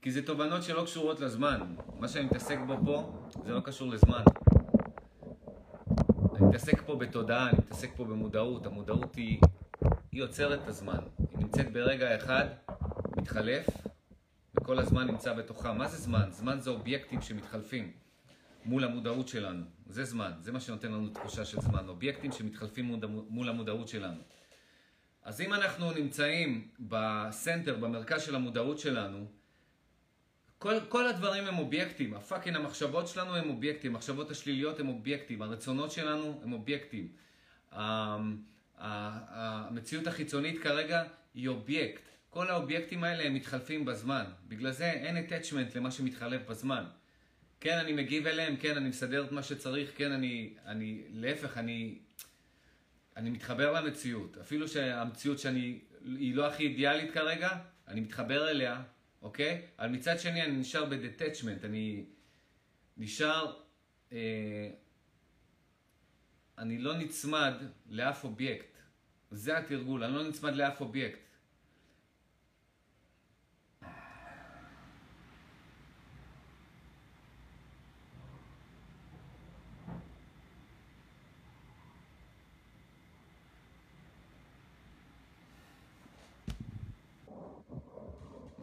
כי 0.02 0.10
זה 0.10 0.26
תובנות 0.26 0.62
שלא 0.62 0.84
קשורות 0.84 1.20
לזמן. 1.20 1.74
מה 1.98 2.08
שאני 2.08 2.24
מתעסק 2.24 2.58
בו 2.66 2.76
פה, 2.84 3.26
זה 3.44 3.52
לא 3.52 3.60
קשור 3.60 3.90
לזמן. 3.90 4.22
אני 6.36 6.46
מתעסק 6.46 6.82
פה 6.86 6.96
בתודעה, 6.96 7.48
אני 7.48 7.58
מתעסק 7.58 7.90
פה 7.96 8.04
במודעות. 8.04 8.66
המודעות 8.66 9.14
היא, 9.14 9.40
היא 10.12 10.20
יוצרת 10.20 10.62
את 10.62 10.68
הזמן. 10.68 10.98
היא 11.18 11.38
נמצאת 11.38 11.72
ברגע 11.72 12.16
אחד, 12.16 12.46
מתחלף, 13.16 13.66
וכל 14.56 14.78
הזמן 14.78 15.06
נמצא 15.06 15.32
בתוכה. 15.32 15.72
מה 15.72 15.88
זה 15.88 15.96
זמן? 15.96 16.30
זמן 16.30 16.60
זה 16.60 16.70
אובייקטים 16.70 17.22
שמתחלפים 17.22 18.03
מול 18.64 18.84
המודעות 18.84 19.28
שלנו. 19.28 19.64
זה 19.86 20.04
זמן, 20.04 20.32
זה 20.40 20.52
מה 20.52 20.60
שנותן 20.60 20.92
לנו 20.92 21.08
תחושה 21.08 21.44
של 21.44 21.60
זמן. 21.60 21.88
אובייקטים 21.88 22.32
שמתחלפים 22.32 23.00
מול 23.28 23.48
המודעות 23.48 23.88
שלנו. 23.88 24.20
אז 25.22 25.40
אם 25.40 25.54
אנחנו 25.54 25.92
נמצאים 25.92 26.68
ב 26.80 26.92
center, 26.92 27.76
במרכז 27.76 28.22
של 28.22 28.34
המודעות 28.34 28.78
שלנו, 28.78 29.26
כל, 30.58 30.74
כל 30.88 31.06
הדברים 31.06 31.44
הם 31.44 31.58
אובייקטים. 31.58 32.14
ה 32.14 32.19
fucking 32.20 32.56
המחשבות 32.56 33.08
שלנו 33.08 33.36
הם 33.36 33.50
אובייקטים, 33.50 33.94
המחשבות 33.94 34.30
השליליות 34.30 34.80
הם 34.80 34.88
אובייקטים, 34.88 35.42
הרצונות 35.42 35.90
שלנו 35.90 36.40
הם 36.42 36.52
אובייקטים. 36.52 37.08
המציאות 38.78 40.06
החיצונית 40.06 40.62
כרגע 40.62 41.02
היא 41.34 41.48
אובייקט. 41.48 42.02
כל 42.30 42.50
האובייקטים 42.50 43.04
האלה 43.04 43.24
הם 43.24 43.34
מתחלפים 43.34 43.84
בזמן. 43.84 44.24
בגלל 44.48 44.70
זה 44.70 44.90
אין 44.90 45.26
attachment 45.26 45.76
למה 45.78 45.90
שמתחלף 45.90 46.48
בזמן. 46.48 46.84
כן, 47.64 47.78
אני 47.78 47.92
מגיב 47.92 48.26
אליהם, 48.26 48.56
כן, 48.56 48.76
אני 48.76 48.88
מסדר 48.88 49.24
את 49.24 49.32
מה 49.32 49.42
שצריך, 49.42 49.92
כן, 49.96 50.12
אני, 50.12 50.54
אני, 50.66 51.02
להפך, 51.10 51.58
אני, 51.58 51.98
אני 53.16 53.30
מתחבר 53.30 53.72
למציאות. 53.72 54.38
אפילו 54.38 54.68
שהמציאות 54.68 55.38
שאני, 55.38 55.78
היא 56.04 56.34
לא 56.34 56.46
הכי 56.46 56.62
אידיאלית 56.62 57.14
כרגע, 57.14 57.48
אני 57.88 58.00
מתחבר 58.00 58.50
אליה, 58.50 58.82
אוקיי? 59.22 59.62
אבל 59.78 59.88
מצד 59.88 60.18
שני 60.18 60.42
אני 60.42 60.52
נשאר 60.56 60.84
ב 60.84 60.91
detachment, 60.91 61.64
אני 61.64 62.04
נשאר, 62.96 63.56
אה, 64.12 64.70
אני 66.58 66.78
לא 66.78 66.96
נצמד 66.96 67.54
לאף 67.86 68.24
אובייקט. 68.24 68.78
זה 69.30 69.58
התרגול, 69.58 70.04
אני 70.04 70.14
לא 70.14 70.28
נצמד 70.28 70.54
לאף 70.54 70.80
אובייקט. 70.80 71.23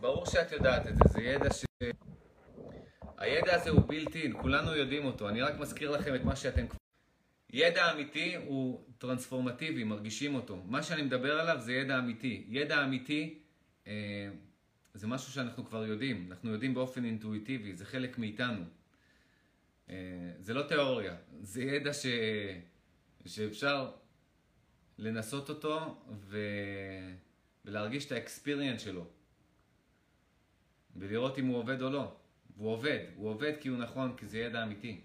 ברור 0.02 0.26
שאת 0.26 0.52
יודעת 0.52 0.88
את 0.88 0.96
זה, 0.98 1.04
זה 1.10 1.22
ידע 1.22 1.54
ש... 1.54 1.66
הידע 3.18 3.56
הזה 3.56 3.70
הוא 3.70 3.82
בילט 3.82 4.16
אין, 4.16 4.34
כולנו 4.42 4.76
יודעים 4.76 5.06
אותו, 5.06 5.30
אני 5.30 5.42
רק 5.42 5.60
מזכיר 5.60 5.92
לכם 5.92 6.16
את 6.16 6.24
מה 6.24 6.36
שאתם 6.36 6.68
כבר... 6.68 6.78
ידע 7.54 7.92
אמיתי 7.92 8.36
הוא 8.36 8.86
טרנספורמטיבי, 8.98 9.84
מרגישים 9.84 10.36
אותו. 10.36 10.56
מה 10.66 10.84
שאני 10.84 11.02
מדבר 11.02 11.40
עליו 11.40 11.60
זה 11.60 11.74
ידע 11.74 12.00
אמיתי. 12.00 12.46
ידע 12.48 12.84
אמיתי 12.84 13.40
אה, 13.88 13.94
זה 14.94 15.08
משהו 15.08 15.32
שאנחנו 15.32 15.66
כבר 15.66 15.86
יודעים, 15.86 16.28
אנחנו 16.30 16.52
יודעים 16.52 16.74
באופן 16.74 17.06
אינטואיטיבי, 17.06 17.76
זה 17.76 17.86
חלק 17.86 18.18
מאיתנו. 18.18 18.64
אה, 19.90 19.96
זה 20.40 20.54
לא 20.54 20.62
תיאוריה, 20.62 21.16
זה 21.42 21.64
ידע 21.64 21.94
ש... 21.94 22.06
שאפשר 23.26 23.92
לנסות 24.98 25.50
אותו 25.50 26.04
ו... 26.12 26.40
ולהרגיש 27.66 28.06
את 28.06 28.12
האקספיריאנס 28.12 28.82
שלו. 28.82 29.21
ולראות 30.96 31.40
אם 31.40 31.48
הוא 31.48 31.58
עובד 31.58 31.82
או 31.82 31.90
לא. 31.90 32.16
והוא 32.58 32.70
עובד, 32.70 33.00
הוא 33.16 33.30
עובד 33.30 33.54
כי 33.60 33.70
הוא 33.70 33.78
נכון, 33.78 34.14
כי 34.18 34.26
זה 34.26 34.38
ידע 34.38 34.64
אמיתי. 34.64 35.02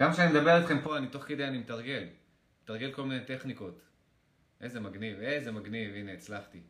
גם 0.00 0.12
כשאני 0.12 0.30
מדבר 0.30 0.58
איתכם 0.60 0.80
פה, 0.82 0.98
אני 0.98 1.06
תוך 1.06 1.24
כדי 1.24 1.44
אני 1.44 1.58
מתרגל. 1.58 2.04
מתרגל 2.62 2.92
כל 2.92 3.04
מיני 3.04 3.24
טכניקות. 3.24 3.80
איזה 4.60 4.80
מגניב, 4.80 5.20
איזה 5.20 5.52
מגניב, 5.52 5.94
הנה 5.94 6.12
הצלחתי. 6.12 6.60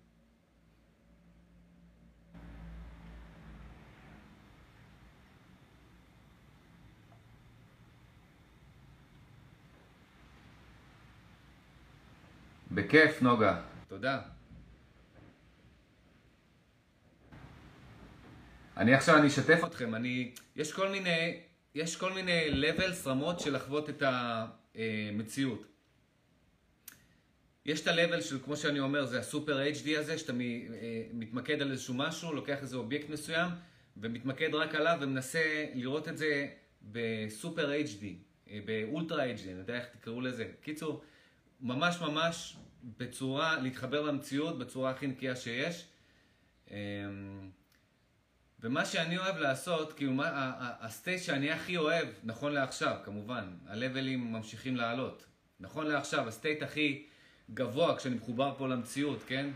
בכיף, 12.75 13.23
נוגה. 13.23 13.61
תודה. 13.89 14.21
אני 18.77 18.95
עכשיו, 18.95 19.19
אני 19.19 19.27
אשתף 19.27 19.61
אתכם, 19.67 19.95
אני... 19.95 20.33
יש 20.57 20.73
כל 20.73 20.89
מיני, 20.89 21.41
יש 21.75 21.97
כל 21.97 22.13
מיני 22.13 22.63
levels, 22.63 23.07
רמות 23.09 23.41
של 23.41 23.55
לחוות 23.55 23.91
את 23.91 24.03
המציאות. 24.75 25.67
יש 27.67 27.81
את 27.81 27.87
ה-level 27.87 28.21
של, 28.21 28.39
כמו 28.45 28.57
שאני 28.57 28.81
אומר, 28.81 29.07
זה 29.07 29.19
הסופר 29.19 29.65
HD 29.65 29.99
הזה, 29.99 30.19
שאתה 30.19 30.33
מתמקד 31.13 31.63
על 31.63 31.71
איזשהו 31.71 31.95
משהו, 31.95 32.33
לוקח 32.33 32.63
איזה 32.63 32.77
אובייקט 32.77 33.09
מסוים, 33.09 33.51
ומתמקד 33.97 34.55
רק 34.55 34.75
עליו 34.75 34.99
ומנסה 35.01 35.65
לראות 35.75 36.09
את 36.09 36.19
זה 36.19 36.49
בסופר 36.83 37.73
HD, 37.73 38.05
באולטרה 38.65 39.25
HD, 39.25 39.43
אני 39.45 39.59
יודע 39.59 39.77
איך 39.77 39.87
תקראו 39.87 40.21
לזה. 40.21 40.49
קיצור, 40.61 41.03
ממש 41.61 42.01
ממש 42.01 42.57
בצורה, 42.99 43.59
להתחבר 43.59 44.03
למציאות 44.03 44.59
בצורה 44.59 44.91
הכי 44.91 45.07
נקייה 45.07 45.37
שיש. 45.37 45.87
אמ, 46.71 46.75
ומה 48.61 48.85
שאני 48.85 49.19
אוהב 49.19 49.37
לעשות, 49.37 49.93
כאילו, 49.93 50.23
ה 50.81 50.88
state 50.88 51.23
שאני 51.23 51.51
הכי 51.51 51.77
אוהב, 51.77 52.09
נכון 52.25 52.53
לעכשיו, 52.53 52.97
כמובן, 53.05 53.57
הלבלים 53.67 54.33
ממשיכים 54.33 54.77
לעלות. 54.77 55.27
נכון 55.61 55.87
לעכשיו, 55.87 56.29
ה 56.29 56.34
state 56.34 56.63
הכי 56.63 57.07
גבוה 57.55 57.97
כשאני 57.97 58.15
מחובר 58.15 58.55
פה 58.59 58.69
למציאות, 58.69 59.23
כן? 59.27 59.51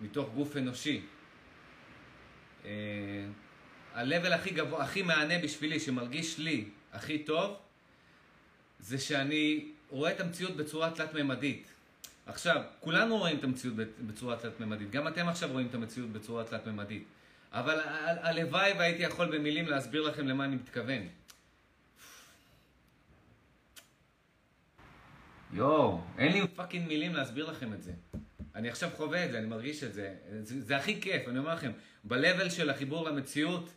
מתוך 0.00 0.34
גוף 0.34 0.56
אנושי. 0.56 1.02
Uh, 2.62 2.66
ה-level 3.94 4.34
הכי 4.34 4.50
גבוה, 4.50 4.82
הכי 4.82 5.02
מהנה 5.02 5.38
בשבילי, 5.38 5.80
שמרגיש 5.80 6.38
לי 6.38 6.64
הכי 6.92 7.18
טוב, 7.18 7.56
זה 8.78 8.98
שאני 8.98 9.72
רואה 9.96 10.12
את 10.12 10.20
המציאות 10.20 10.56
בצורה 10.56 10.90
תלת-ממדית. 10.90 11.66
עכשיו, 12.26 12.62
כולנו 12.80 13.18
רואים 13.18 13.38
את 13.38 13.44
המציאות 13.44 13.76
בצורה 14.06 14.36
תלת-ממדית. 14.36 14.90
גם 14.90 15.08
אתם 15.08 15.28
עכשיו 15.28 15.52
רואים 15.52 15.66
את 15.66 15.74
המציאות 15.74 16.10
בצורה 16.12 16.44
תלת-ממדית. 16.44 17.04
אבל 17.52 17.80
הלוואי 18.20 18.72
והייתי 18.72 19.02
יכול 19.02 19.38
במילים 19.38 19.68
להסביר 19.68 20.02
לכם 20.02 20.28
למה 20.28 20.44
אני 20.44 20.56
מתכוון. 20.56 21.02
יואו, 25.52 26.00
אין 26.18 26.32
לי 26.32 26.46
פאקינג 26.48 26.88
מילים 26.88 27.14
להסביר 27.14 27.50
לכם 27.50 27.72
את 27.72 27.82
זה. 27.82 27.92
אני 28.54 28.68
עכשיו 28.68 28.90
חווה 28.96 29.24
את 29.24 29.30
זה, 29.30 29.38
אני 29.38 29.46
מרגיש 29.46 29.82
את 29.84 29.94
זה. 29.94 30.14
זה, 30.42 30.60
זה 30.60 30.76
הכי 30.76 31.00
כיף, 31.00 31.28
אני 31.28 31.38
אומר 31.38 31.54
לכם. 31.54 31.72
ב-level 32.04 32.50
של 32.50 32.70
החיבור 32.70 33.08
למציאות, 33.08 33.70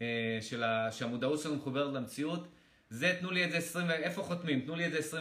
אה, 0.00 0.38
של 0.40 0.62
שהמודעות 0.90 1.40
שלנו 1.40 1.56
מחוברת 1.56 1.94
למציאות, 1.94 2.48
זה 2.94 3.16
תנו 3.20 3.30
לי 3.30 3.44
את 3.44 3.50
זה 3.50 3.56
20, 3.56 3.90
איפה 3.90 4.22
חותמים? 4.22 4.60
תנו 4.60 4.76
לי 4.76 4.86
את 4.86 4.92
זה 4.92 5.18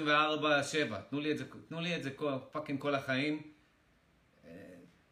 24-7, 0.92 0.96
תנו 1.10 1.20
לי 1.20 1.32
את 1.32 1.38
זה, 1.38 1.44
תנו 1.68 1.82
לי 1.82 1.96
את 1.96 2.04
זה 2.04 2.12
כל, 2.12 2.32
fucking 2.52 2.80
כל 2.80 2.96
החיים. 2.96 3.42
אה, 4.46 4.52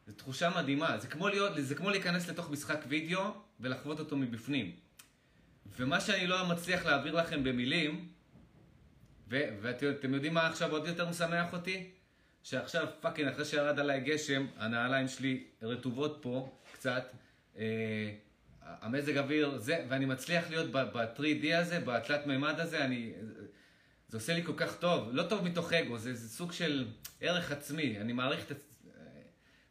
זו 0.07 0.13
תחושה 0.13 0.49
מדהימה, 0.49 0.97
זה 0.97 1.07
כמו, 1.07 1.27
להיות, 1.27 1.51
זה 1.57 1.75
כמו 1.75 1.89
להיכנס 1.89 2.29
לתוך 2.29 2.49
משחק 2.49 2.79
וידאו 2.87 3.21
ולחוות 3.59 3.99
אותו 3.99 4.17
מבפנים. 4.17 4.75
ומה 5.75 6.01
שאני 6.01 6.27
לא 6.27 6.45
מצליח 6.45 6.85
להעביר 6.85 7.15
לכם 7.15 7.43
במילים, 7.43 8.07
ואתם 9.27 10.13
יודעים 10.13 10.33
מה 10.33 10.47
עכשיו 10.47 10.71
עוד 10.71 10.87
יותר 10.87 11.09
משמח 11.09 11.53
אותי? 11.53 11.89
שעכשיו, 12.43 12.87
fucking, 12.99 13.27
אחרי 13.27 13.45
שירד 13.45 13.79
עליי 13.79 14.01
גשם, 14.01 14.45
הנעליים 14.57 15.07
שלי 15.07 15.43
רטובות 15.61 16.19
פה 16.21 16.57
קצת. 16.71 17.11
אה, 17.57 18.11
המזג 18.81 19.17
אוויר, 19.17 19.57
זה, 19.57 19.85
ואני 19.89 20.05
מצליח 20.05 20.49
להיות 20.49 20.71
ב-3D 20.71 21.55
הזה, 21.55 21.79
בתלת 21.79 22.27
מימד 22.27 22.59
הזה, 22.59 22.85
אני... 22.85 23.13
זה 24.07 24.17
עושה 24.17 24.33
לי 24.33 24.43
כל 24.43 24.53
כך 24.57 24.75
טוב. 24.75 25.09
לא 25.11 25.23
טוב 25.23 25.43
מתוך 25.43 25.73
אגו, 25.73 25.97
זה, 25.97 26.13
זה 26.13 26.29
סוג 26.29 26.51
של 26.51 26.87
ערך 27.21 27.51
עצמי. 27.51 27.99
אני 27.99 28.13
מעריך 28.13 28.51
את... 28.51 28.57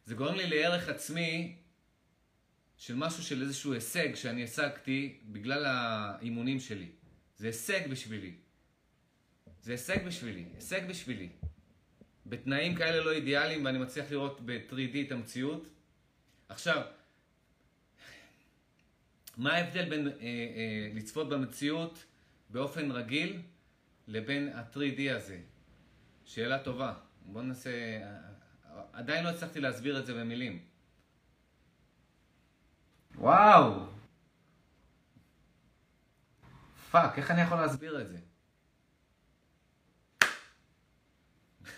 זה 0.05 0.15
גורם 0.15 0.35
לי 0.35 0.47
לערך 0.47 0.89
עצמי 0.89 1.55
של 2.77 2.95
משהו, 2.95 3.23
של 3.23 3.41
איזשהו 3.41 3.73
הישג 3.73 4.15
שאני 4.15 4.43
השגתי 4.43 5.19
בגלל 5.25 5.65
האימונים 5.65 6.59
שלי. 6.59 6.89
זה 7.37 7.47
הישג 7.47 7.87
בשבילי. 7.89 8.33
זה 9.61 9.71
הישג 9.71 10.05
בשבילי, 10.05 10.45
הישג 10.55 10.81
בשבילי. 10.89 11.29
בתנאים 12.25 12.75
כאלה 12.75 13.03
לא 13.03 13.11
אידיאליים, 13.11 13.65
ואני 13.65 13.77
מצליח 13.77 14.11
לראות 14.11 14.41
ב-3D 14.45 14.97
את 15.07 15.11
המציאות. 15.11 15.69
עכשיו, 16.49 16.81
מה 19.37 19.53
ההבדל 19.53 19.89
בין 19.89 20.07
אה, 20.07 20.13
אה, 20.13 20.89
לצפות 20.93 21.29
במציאות 21.29 22.05
באופן 22.49 22.91
רגיל 22.91 23.41
לבין 24.07 24.53
ה-3D 24.53 25.15
הזה? 25.15 25.39
שאלה 26.25 26.59
טובה. 26.59 26.93
בואו 27.25 27.43
ננסה... 27.43 27.71
עדיין 28.93 29.23
לא 29.23 29.29
הצלחתי 29.29 29.59
להסביר 29.59 29.99
את 29.99 30.05
זה 30.05 30.13
במילים. 30.13 30.65
וואו! 33.15 33.85
Fuck, 36.91 37.17
איך 37.17 37.31
אני 37.31 37.41
יכול 37.41 37.57
להסביר 37.57 38.01
את 38.01 38.07
זה? 38.09 38.17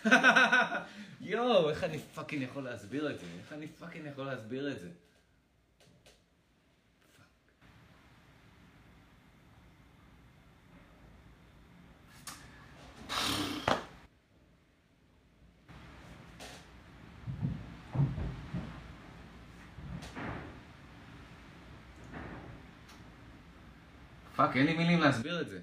יואו, 1.20 1.70
איך 1.70 1.84
אני 1.84 1.98
fucking 1.98 2.42
יכול 2.42 2.64
להסביר 2.64 3.10
את 3.10 3.18
זה? 3.18 3.26
איך 3.38 3.52
אני 3.52 3.68
fucking 3.68 4.06
יכול 4.06 4.26
להסביר 4.26 4.72
את 4.72 4.80
זה? 4.80 4.90
Fuck, 24.46 24.56
אין 24.56 24.66
לי 24.66 24.74
מילים 24.74 25.00
להסביר 25.00 25.40
את 25.40 25.48
זה. 25.48 25.60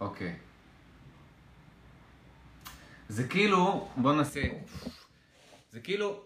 אוקיי. 0.00 0.36
זה 3.08 3.28
כאילו, 3.28 3.88
בוא 3.96 4.12
נעשה, 4.12 4.42
זה 5.70 5.80
כאילו, 5.80 6.24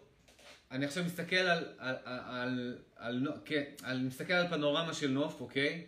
אני 0.70 0.87
עכשיו 0.87 1.04
מסתכל 1.04 1.37
על, 1.37 1.64
על, 1.78 1.96
על, 2.04 2.18
על, 2.26 2.76
על, 2.96 3.33
כן, 3.44 3.62
על, 3.83 4.00
מסתכל 4.00 4.33
על 4.33 4.48
פנורמה 4.48 4.94
של 4.94 5.11
נוף, 5.11 5.40
אוקיי? 5.40 5.87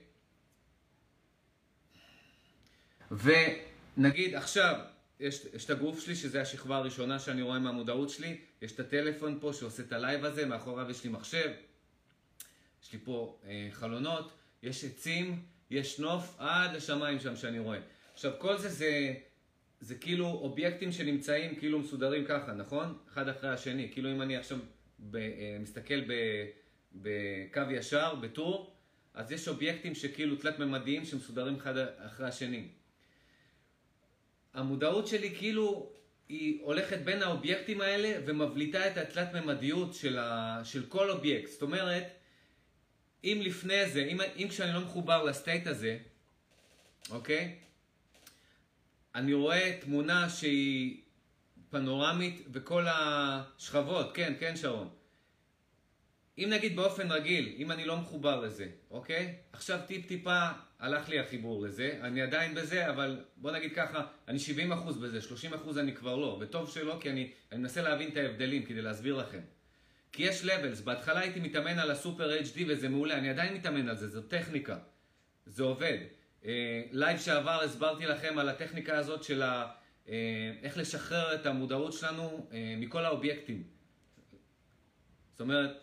ונגיד 3.17 4.35
עכשיו, 4.35 4.77
יש, 5.21 5.47
יש 5.55 5.65
את 5.65 5.71
הגוף 5.71 6.01
שלי, 6.01 6.15
שזה 6.15 6.41
השכבה 6.43 6.77
הראשונה 6.77 7.19
שאני 7.19 7.43
רואה 7.43 7.59
מהמודעות 7.59 8.11
שלי, 8.11 8.37
יש 8.63 8.73
את 8.73 8.81
הטלפון 8.81 9.39
פה 9.41 9.53
שעושה 9.53 9.83
את 9.83 9.93
ה 9.93 9.99
live 9.99 10.25
הזה, 10.25 10.47
מאחוריו 10.47 10.91
יש 10.91 11.05
לי 11.05 11.11
מחשב, 11.11 11.51
יש 12.85 12.93
לי 12.93 12.99
פה 13.05 13.39
אה, 13.47 13.69
חלונות, 13.71 14.33
יש 14.63 14.85
עצים, 14.85 15.43
יש 15.71 15.99
נוף 15.99 16.35
עד 16.39 16.77
לשמיים 16.77 17.21
שם 17.21 17.37
שאני 17.37 17.59
רואה. 17.59 17.79
עכשיו, 18.15 18.33
כל 18.39 18.59
זה 18.59 18.69
זה, 18.69 19.15
זה 19.81 19.95
כאילו 19.95 20.27
אובייקטים 20.27 20.93
שנמצאים 20.93 21.57
כאילו 21.57 21.79
מסודרים 21.79 22.25
ככה, 22.25 22.53
נכון? 22.53 22.99
אחד 23.13 23.29
אחרי 23.29 23.51
השני. 23.51 23.89
כאילו 23.93 24.13
אם 24.13 24.23
אני 24.23 24.37
עכשיו 24.37 24.59
ב, 24.99 25.17
אה, 25.17 25.57
מסתכל 25.61 26.01
בקו 26.95 27.61
ישר, 27.71 28.15
בטור, 28.15 28.77
אז 29.15 29.33
יש 29.33 29.49
אובייקטים 29.49 29.95
שכאילו 29.95 30.37
תלת-ממדיים 30.37 31.05
שמסודרים 31.05 31.57
אחד 31.57 31.75
אחרי 31.79 32.29
השני. 32.29 32.69
המודעות 34.55 35.07
שלי 35.07 35.35
כאילו 35.37 35.93
היא 36.29 36.63
הולכת 36.63 36.99
בין 36.99 37.23
האובייקטים 37.23 37.81
האלה 37.81 38.21
ומבליטה 38.27 38.91
את 38.91 38.97
התלת-ממדיות 38.97 39.95
של, 39.95 40.19
ה... 40.19 40.61
של 40.65 40.87
כל 40.87 41.11
אובייקט. 41.11 41.51
זאת 41.51 41.63
אומרת, 41.63 42.05
אם 43.25 43.41
לפני 43.45 43.91
זה, 43.91 44.05
אם, 44.05 44.21
אם 44.37 44.49
כשאני 44.49 44.73
לא 44.73 44.81
מחובר 44.81 45.23
לסטייט 45.23 45.67
הזה, 45.67 45.99
אוקיי? 47.11 47.59
אני 49.15 49.35
רואה 49.35 49.79
תמונה 49.81 50.31
שהיא 50.31 51.01
פנורמית 51.71 52.49
בכל 52.49 52.87
השכבות, 52.89 54.15
כן, 54.15 54.35
כן 54.41 54.57
שרון. 54.57 54.89
אם 56.39 56.49
נגיד 56.51 56.77
באופן 56.77 57.13
רגיל, 57.13 57.55
אם 57.59 57.73
אני 57.73 57.85
לא 57.85 57.97
מחובר 57.97 58.41
לזה, 58.41 58.67
אוקיי? 58.91 59.35
עכשיו 59.53 59.81
טיפ 59.87 60.07
טיפה 60.07 60.49
הלך 60.83 61.09
לי 61.09 61.19
החיבור 61.19 61.63
לזה, 61.63 61.99
אני 62.01 62.23
עדיין 62.23 62.55
בזה, 62.55 62.91
אבל 62.91 63.25
בוא 63.37 63.51
נגיד 63.51 63.73
ככה, 63.75 64.07
אני 64.29 64.39
70% 64.71 64.99
בזה, 65.03 65.19
30% 65.53 65.79
אני 65.79 65.95
כבר 65.95 66.17
לא, 66.17 66.39
וטוב 66.41 66.71
שלא, 66.71 66.99
כי 67.01 67.11
אני, 67.11 67.33
אני 67.53 67.61
מנסה 67.61 67.83
להבין 67.83 68.09
את 68.09 68.17
ההבדלים 68.17 68.65
כדי 68.65 68.83
להסביר 68.83 69.17
לכם. 69.17 69.41
כי 70.13 70.23
יש 70.23 70.45
levels, 70.45 70.81
בהתחלה 70.81 71.21
הייתי 71.21 71.41
מתאמן 71.41 71.79
על 71.79 71.91
ה 71.91 71.99
super 71.99 72.39
HD 72.41 72.61
וזה 72.69 72.89
מעולה, 72.89 73.19
אני 73.19 73.31
עדיין 73.31 73.55
מתאמן 73.55 73.89
על 73.89 73.97
זה, 73.97 74.09
זו 74.09 74.23
טכניקה, 74.23 74.79
זה 75.47 75.63
עובד. 75.63 75.99
live 76.93 77.19
uh, 77.19 77.21
שעבר 77.21 77.63
הסברתי 77.63 78.07
לכם 78.07 78.39
על 78.39 78.49
הטכניקה 78.49 78.99
הזאת 78.99 79.23
של 79.23 79.43
ה, 79.43 79.71
uh, 80.07 80.11
איך 80.63 80.79
לשחרר 80.79 81.35
את 81.35 81.47
המודעות 81.47 81.93
שלנו 81.93 82.47
uh, 82.51 82.55
מכל 82.77 83.05
האובייקטים. 83.05 83.63
זאת 85.33 85.41
אומרת, 85.41 85.71
אה, 85.71 85.82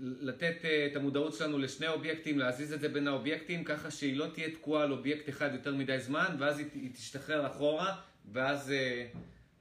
לתת 0.00 0.64
אה, 0.64 0.86
את 0.86 0.96
המודעות 0.96 1.34
שלנו 1.34 1.58
לשני 1.58 1.88
אובייקטים, 1.88 2.38
להזיז 2.38 2.72
את 2.72 2.80
זה 2.80 2.88
בין 2.88 3.08
האובייקטים, 3.08 3.64
ככה 3.64 3.90
שהיא 3.90 4.16
לא 4.16 4.26
תהיה 4.34 4.50
תקועה 4.50 4.82
על 4.82 4.92
אובייקט 4.92 5.28
אחד 5.28 5.50
יותר 5.52 5.74
מדי 5.74 6.00
זמן, 6.00 6.36
ואז 6.38 6.58
היא 6.58 6.92
תשתחרר 6.92 7.46
אחורה, 7.46 7.96
ואז 8.32 8.70
אה, 8.70 9.06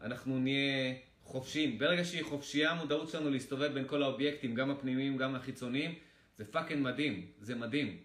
אנחנו 0.01 0.39
נהיה 0.39 0.93
חופשיים. 1.23 1.79
ברגע 1.79 2.03
שהיא 2.03 2.23
חופשייה, 2.23 2.71
המודעות 2.71 3.09
שלנו 3.09 3.29
להסתובב 3.29 3.73
בין 3.73 3.87
כל 3.87 4.03
האובייקטים, 4.03 4.55
גם 4.55 4.71
הפנימיים, 4.71 5.17
גם 5.17 5.35
החיצוניים, 5.35 5.95
זה 6.37 6.45
fucking 6.45 6.83
מדהים, 6.83 7.31
זה 7.39 7.55
מדהים. 7.55 7.97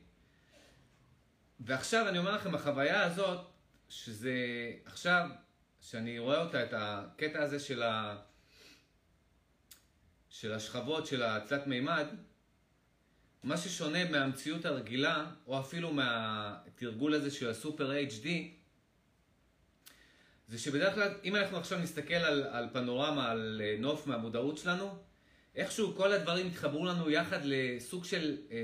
ועכשיו 1.61 2.09
אני 2.09 2.19
אומר 2.19 2.35
לכם, 2.35 2.55
החוויה 2.55 3.05
הזאת, 3.05 3.41
שזה 3.89 4.35
עכשיו, 4.85 5.29
שאני 5.81 6.19
רואה 6.19 6.43
אותה, 6.43 6.63
את 6.65 6.75
הקטע 6.77 7.43
הזה 7.43 7.59
של 7.59 7.83
ה... 7.83 8.17
של 10.31 10.53
השכבות 10.53 11.07
של 11.07 11.23
התלת 11.23 11.67
מימד, 11.67 12.07
מה 13.43 13.57
ששונה 13.57 14.11
מהמציאות 14.11 14.65
הרגילה, 14.65 15.27
או 15.47 15.61
אפילו 15.61 15.93
מהתרגול 15.93 17.15
הזה 17.15 17.31
של 17.31 17.51
הסופר 17.51 17.93
HD, 17.93 18.27
זה 20.49 20.59
שבדרך 20.59 20.95
כלל, 20.95 21.15
אם 21.25 21.37
אנחנו 21.37 21.57
עכשיו 21.57 21.79
נסתכל 21.79 22.15
על, 22.15 22.43
על 22.43 22.69
פנורמה, 22.73 23.31
על 23.31 23.63
אה, 23.65 23.77
נוף 23.79 24.07
מהמודעות 24.07 24.59
שלנו, 24.59 24.99
איכשהו 25.55 25.95
כל 25.97 26.13
הדברים 26.13 26.47
יתחברו 26.47 26.85
לנו 26.85 27.11
יחד 27.11 27.41
לסוג 27.45 28.05
של 28.05 28.37
אה, 28.51 28.57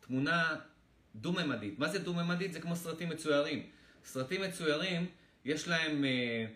תמונה 0.00 0.56
דו-ממדית. 1.14 1.78
מה 1.78 1.88
זה 1.88 1.98
דו-ממדית? 1.98 2.52
זה 2.52 2.60
כמו 2.60 2.76
סרטים 2.76 3.08
מצוירים. 3.08 3.66
סרטים 4.04 4.42
מצוירים, 4.42 5.06
יש 5.44 5.68
להם... 5.68 6.04
אה, 6.04 6.46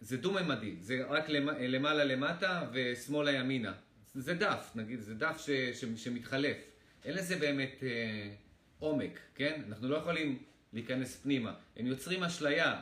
זה 0.00 0.16
דו-ממדי, 0.16 0.76
זה 0.80 1.04
רק 1.08 1.28
למעלה 1.58 2.04
למטה 2.04 2.68
ושמאלה 2.72 3.32
ימינה. 3.32 3.72
זה 4.16 4.34
דף, 4.34 4.70
נגיד, 4.74 5.00
זה 5.00 5.14
דף 5.14 5.36
ש, 5.38 5.50
ש, 5.50 5.84
שמתחלף. 5.96 6.56
אין 7.04 7.14
לזה 7.14 7.36
באמת 7.36 7.82
אה, 7.82 8.34
עומק, 8.78 9.20
כן? 9.34 9.62
אנחנו 9.68 9.88
לא 9.88 9.96
יכולים 9.96 10.42
להיכנס 10.72 11.16
פנימה. 11.16 11.54
הם 11.76 11.86
יוצרים 11.86 12.24
אשליה. 12.24 12.80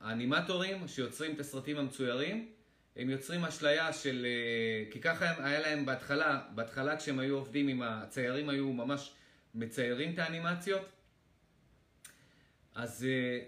האנימטורים 0.00 0.88
שיוצרים 0.88 1.34
את 1.34 1.40
הסרטים 1.40 1.76
המצוירים, 1.76 2.48
הם 2.96 3.10
יוצרים 3.10 3.44
אשליה 3.44 3.92
של... 3.92 4.26
אה, 4.26 4.90
כי 4.90 5.00
ככה 5.00 5.44
היה 5.46 5.60
להם 5.60 5.86
בהתחלה, 5.86 6.42
בהתחלה 6.54 6.96
כשהם 6.96 7.18
היו 7.18 7.34
עובדים 7.36 7.68
עם 7.68 7.82
הציירים 7.82 8.48
היו 8.48 8.72
ממש 8.72 9.12
מציירים 9.54 10.14
את 10.14 10.18
האנימציות, 10.18 10.92
אז 12.74 13.06
אה, 13.08 13.38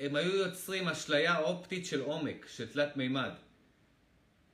הם 0.00 0.16
היו 0.16 0.36
יוצרים 0.36 0.88
אשליה 0.88 1.38
אופטית 1.38 1.86
של 1.86 2.00
עומק, 2.00 2.46
של 2.48 2.68
תלת 2.72 2.96
מימד. 2.96 3.30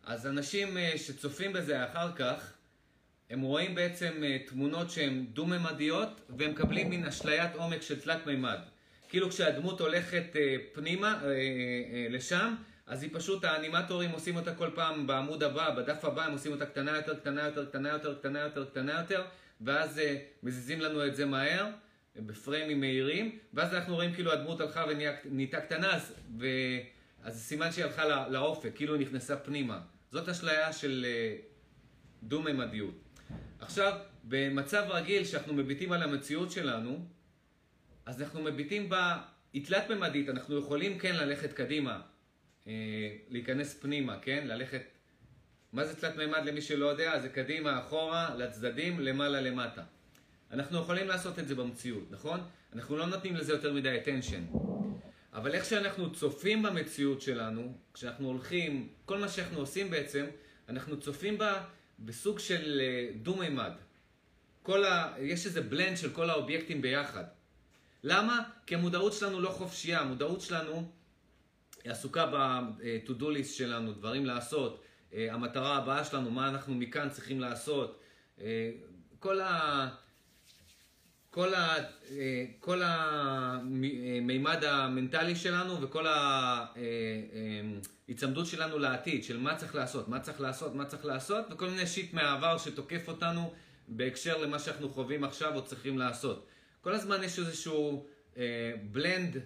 אז 0.05 0.27
אנשים 0.27 0.77
אה, 0.77 0.93
שצופים 0.97 1.53
בזה 1.53 1.85
אחר 1.85 2.13
כך, 2.17 2.53
הם 3.31 3.41
רואים 3.41 3.75
בעצם 3.75 4.23
תמונות 4.47 4.91
שהן 4.91 5.27
דו-ממדיות, 5.33 6.21
והם 6.39 6.51
מקבלים 6.51 6.91
מין 6.91 7.05
אשליית 7.05 7.55
עומק 7.55 7.83
של 7.83 8.01
תלת 8.01 8.27
מימד. 8.27 8.59
כאילו 9.09 9.31
כשהדמות 9.31 9.81
הולכת 9.81 10.25
פנימה, 10.73 11.23
לשם, 12.11 12.55
אז 12.87 13.03
היא 13.03 13.11
פשוט, 13.13 13.45
האנימטורים 13.45 14.11
עושים 14.11 14.37
אותה 14.37 14.55
כל 14.55 14.71
פעם 14.75 15.07
בעמוד 15.07 15.43
הבא, 15.43 15.71
בדף 15.71 16.05
הבא 16.05 16.25
הם 16.25 16.33
עושים 16.33 16.53
אותה 16.53 16.67
קטנה 16.67 16.97
יותר, 16.97 17.15
קטנה 17.15 17.43
יותר, 17.43 17.65
קטנה 17.67 17.89
יותר, 17.89 18.15
קטנה 18.15 18.41
יותר, 18.41 18.65
קטנה 18.65 18.93
יותר, 18.93 19.25
ואז 19.61 20.01
מזיזים 20.43 20.81
לנו 20.81 21.07
את 21.07 21.17
זה 21.17 21.27
מהר, 21.27 21.67
בפריימים 22.17 22.81
מהירים, 22.81 23.39
ואז 23.55 23.75
אנחנו 23.75 23.95
רואים 23.95 24.15
כאילו 24.15 24.33
הדמות 24.33 24.61
הלכה 24.61 24.85
ונהייתה 24.89 25.61
קטנה, 25.61 25.95
אז, 25.95 26.15
ו... 26.39 26.47
אז 27.23 27.43
סימן 27.43 27.73
שהיא 27.73 27.85
הלכה 27.85 28.29
לאופק, 28.29 28.71
כאילו 28.75 28.97
נכנסה 28.97 29.37
פנימה. 29.37 29.81
זאת 30.13 30.29
אשליה 30.29 30.73
של 30.73 31.07
uh, 31.09 31.43
דו-ממדיות. 32.23 32.95
עכשיו, 33.61 33.99
במצב 34.25 34.85
רגיל 34.89 35.25
שאנחנו 35.25 35.55
מביטים 35.55 35.93
על 35.93 36.03
המציאות 36.03 36.51
שלנו, 36.51 37.07
אז 38.07 38.23
אנחנו 38.23 38.43
מביטים 38.43 38.89
בה, 38.89 39.23
היא 39.53 39.67
תלת-ממדית, 39.67 40.29
אנחנו 40.29 40.59
יכולים 40.59 40.99
כן 40.99 41.17
ללכת 41.17 41.53
קדימה, 41.53 42.01
אה, 42.67 42.73
להיכנס 43.29 43.75
פנימה, 43.75 44.19
כן? 44.23 44.45
ללכת... 44.47 44.83
מה 45.73 45.85
זה 45.85 46.01
תלת 46.01 46.17
מימד 46.17 46.45
למי 46.45 46.61
שלא 46.61 46.87
יודע? 46.87 47.21
זה 47.21 47.29
קדימה, 47.29 47.81
אחורה, 47.81 48.35
לצדדים, 48.39 49.01
למעלה, 49.01 49.41
למטה. 49.41 49.83
אנחנו 50.51 50.79
יכולים 50.79 51.09
לעשות 51.09 51.39
את 51.39 51.49
זה 51.49 51.55
במציאות, 51.55 52.11
נכון? 52.11 52.41
אנחנו 52.73 52.97
לא 52.97 53.07
נותנים 53.07 53.37
לזה 53.37 53.53
יותר 53.53 53.73
מדי 53.73 53.99
attention. 54.05 54.57
אבל 55.33 55.55
איך 55.55 55.65
שאנחנו 55.65 56.13
צופים 56.13 56.63
במציאות 56.63 57.21
שלנו, 57.21 57.79
כשאנחנו 57.95 58.27
הולכים, 58.27 58.89
כל 59.05 59.19
מה 59.19 59.29
שאנחנו 59.29 59.59
עושים 59.59 59.91
בעצם, 59.91 60.27
אנחנו 60.69 61.01
צופים 61.01 61.39
בה 61.39 61.65
בסוג 61.99 62.39
של 62.39 62.81
אה, 62.81 63.11
דו-מימד. 63.23 63.73
ה... 64.85 65.15
יש 65.19 65.47
איזה 65.47 65.63
בלנד 65.63 65.97
של 65.97 66.11
כל 66.11 66.31
האובייקטים 66.31 66.83
ביחד. 66.83 67.25
למה? 68.05 68.43
כי 68.67 68.75
המודעות 68.75 69.13
שלנו 69.13 69.41
לא 69.41 69.49
חופשייה, 69.49 70.01
המודעות 70.01 70.41
שלנו 70.41 70.93
היא 71.85 71.93
עסוקה 71.93 72.27
ב-to-do 72.27 73.23
list 73.23 73.45
שלנו, 73.45 73.93
דברים 73.93 74.27
לעשות, 74.27 74.83
אה, 75.15 75.35
המטרה 75.35 75.77
הבאה 75.77 76.05
שלנו, 76.05 76.31
מה 76.31 76.49
אנחנו 76.49 76.75
מכאן 76.75 77.09
צריכים 77.11 77.41
לעשות. 77.41 78.01
אה, 78.41 78.71
כל 79.19 79.41
ה... 79.41 79.89
כל, 81.33 81.55
ה, 81.55 81.77
אה, 82.11 82.45
כל 82.61 82.83
המימד 82.85 84.65
המנטלי 84.65 85.37
שלנו 85.37 85.83
וכל 85.83 86.07
ההיצמדות 88.07 88.47
שלנו 88.47 88.79
לעתיד, 88.79 89.25
של 89.25 89.39
מה 89.39 89.57
צריך 89.57 89.75
לעשות, 89.75 90.09
מה 90.09 90.21
צריך 90.21 90.41
לעשות, 90.41 90.75
מה 90.75 90.85
צריך 90.85 91.05
לעשות, 91.05 91.45
וכל 91.51 91.69
מיני 91.69 91.87
שיט 91.87 92.15
מהעבר 92.15 92.59
שתוקף 92.59 93.09
אותנו 93.09 93.53
בהקשר 93.89 94.39
למה 94.39 94.59
שאנחנו 94.59 94.89
חווים 94.89 95.25
עכשיו 95.25 95.55
או 95.55 95.65
צריכים 95.65 95.99
לעשות. 95.99 96.47
כל 96.81 96.95
הזמן 96.95 97.23
יש 97.25 97.39
איזשהו 97.39 98.07
בלנד 98.93 99.37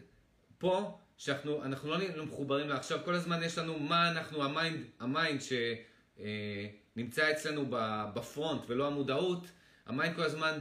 פה 0.59 0.99
שאנחנו 1.16 1.90
לא 2.16 2.25
מחוברים 2.25 2.68
לעכשיו, 2.68 2.99
כל 3.05 3.14
הזמן 3.14 3.42
יש 3.42 3.59
לנו 3.59 3.79
מה 3.79 4.11
אנחנו, 4.11 4.44
ה 4.44 4.51
mind, 4.51 4.85
ה 5.00 5.09
mind 5.09 5.40
שנמצא 5.40 7.22
אה, 7.22 7.31
אצלנו 7.31 7.64
ב 8.14 8.22
front 8.22 8.62
ולא 8.68 8.87
המודעות, 8.87 9.46
ה 9.87 9.92
mind 9.92 10.16
כל 10.16 10.22
הזמן 10.22 10.59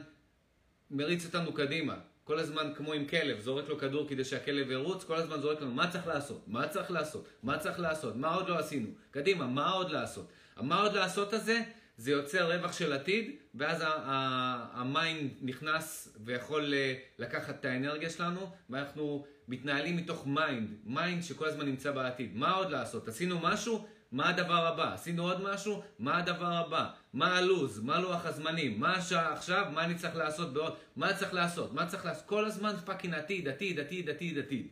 מריץ 0.91 1.25
אותנו 1.25 1.53
קדימה. 1.53 1.95
כל 2.23 2.39
הזמן 2.39 2.71
כמו 2.75 2.93
עם 2.93 3.05
כלב, 3.05 3.39
זורק 3.39 3.69
לו 3.69 3.79
כדור 3.79 4.09
כדי 4.09 4.23
שהכלב 4.23 4.71
ירוץ, 4.71 5.03
כל 5.03 5.15
הזמן 5.15 5.41
זורק 5.41 5.61
לנו 5.61 5.71
מה 5.71 5.91
צריך 5.91 6.07
לעשות, 6.07 6.47
מה 6.47 6.67
צריך 6.67 6.91
לעשות, 6.91 7.27
מה 7.43 7.57
צריך 7.57 7.79
לעשות, 7.79 8.15
מה 8.15 8.35
עוד 8.35 8.49
לא 8.49 8.59
עשינו, 8.59 8.87
קדימה, 9.11 9.47
מה 9.47 9.69
עוד 9.69 9.91
לעשות. 9.91 10.27
המה 10.55 10.81
עוד 10.81 10.93
לעשות 10.93 11.33
הזה, 11.33 11.61
זה 11.97 12.11
יוצר 12.11 12.51
רווח 12.51 12.73
של 12.73 12.93
עתיד, 12.93 13.31
ואז 13.55 13.83
ה 13.85 14.14
mind 14.14 15.31
נכנס 15.41 16.15
ויכול 16.25 16.73
אה, 16.73 16.93
לקחת 17.19 17.59
את 17.59 17.65
האנרגיה 17.65 18.09
שלנו, 18.09 18.51
ואנחנו 18.69 19.25
מתנהלים 19.47 19.97
מתוך 19.97 20.27
mind, 20.27 20.69
mind 20.85 21.23
שכל 21.23 21.47
הזמן 21.47 21.65
נמצא 21.65 21.91
בעתיד. 21.91 22.35
מה 22.35 22.53
עוד 22.53 22.71
לעשות? 22.71 23.07
עשינו 23.07 23.39
משהו? 23.39 23.85
מה 24.11 24.29
הדבר 24.29 24.67
הבא? 24.67 24.93
עשינו 24.93 25.23
עוד 25.23 25.41
משהו? 25.41 25.83
מה 25.99 26.17
הדבר 26.17 26.53
הבא? 26.53 26.89
מה 27.13 27.37
הלו"ז? 27.37 27.79
מה 27.79 27.99
לוח 27.99 28.25
הזמנים? 28.25 28.79
מה 28.79 28.95
השעה 28.95 29.33
עכשיו? 29.33 29.65
מה 29.73 29.85
אני 29.85 29.95
צריך 29.95 30.15
לעשות 30.15 30.53
בעוד? 30.53 30.75
מה 30.95 31.13
צריך 31.13 31.33
לעשות? 31.33 31.73
מה 31.73 31.85
צריך 31.85 32.05
לעשות? 32.05 32.25
כל 32.25 32.45
הזמן 32.45 32.73
fucking 32.85 33.13
עתיד, 33.13 33.47
עתיד, 33.47 33.79
עתיד, 33.79 34.09
עתיד, 34.09 34.37
עתיד. 34.37 34.67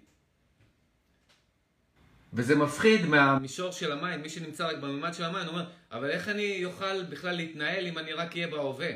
וזה 2.34 2.56
מפחיד 2.56 3.06
מהמישור 3.06 3.72
של 3.72 3.92
ה 3.92 3.97
mind, 3.97 4.24
מי 4.24 4.30
שנמצא 4.30 4.68
רק 4.68 4.78
בממד 4.78 5.14
של 5.14 5.24
ה 5.24 5.28
mind 5.28 5.48
אומר, 5.48 5.66
אבל 5.92 6.10
איך 6.10 6.30
אני 6.30 6.66
אוכל 6.66 7.04
בכלל 7.04 7.36
להתנהל 7.36 7.88
אם 7.88 7.98
אני 7.98 8.14
רק 8.14 8.36
אהיה 8.36 8.48
בהווה? 8.48 8.92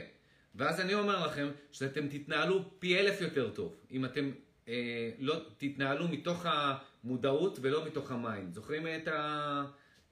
ואז 0.55 0.79
אני 0.79 0.93
אומר 0.93 1.25
לכם 1.25 1.47
שאתם 1.71 2.07
תתנהלו 2.07 2.79
פי 2.79 2.99
אלף 2.99 3.21
יותר 3.21 3.49
טוב, 3.49 3.75
אם 3.91 4.05
אתם 4.05 4.31
אה, 4.67 5.09
לא 5.19 5.35
תתנהלו 5.57 6.07
מתוך 6.07 6.45
המודעות 6.45 7.59
ולא 7.61 7.85
מתוך 7.85 8.11
ה 8.11 8.18
mind. 8.18 8.53
זוכרים 8.53 8.87
את, 8.87 9.07
ה, 9.07 9.63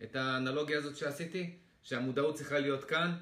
את 0.04 0.16
האנלוגיה 0.16 0.78
הזאת 0.78 0.98
שעשיתי? 0.98 1.58
שהמודעות 1.84 2.36
צריכה 2.36 2.60
להיות 2.60 2.84
כאן, 2.84 3.16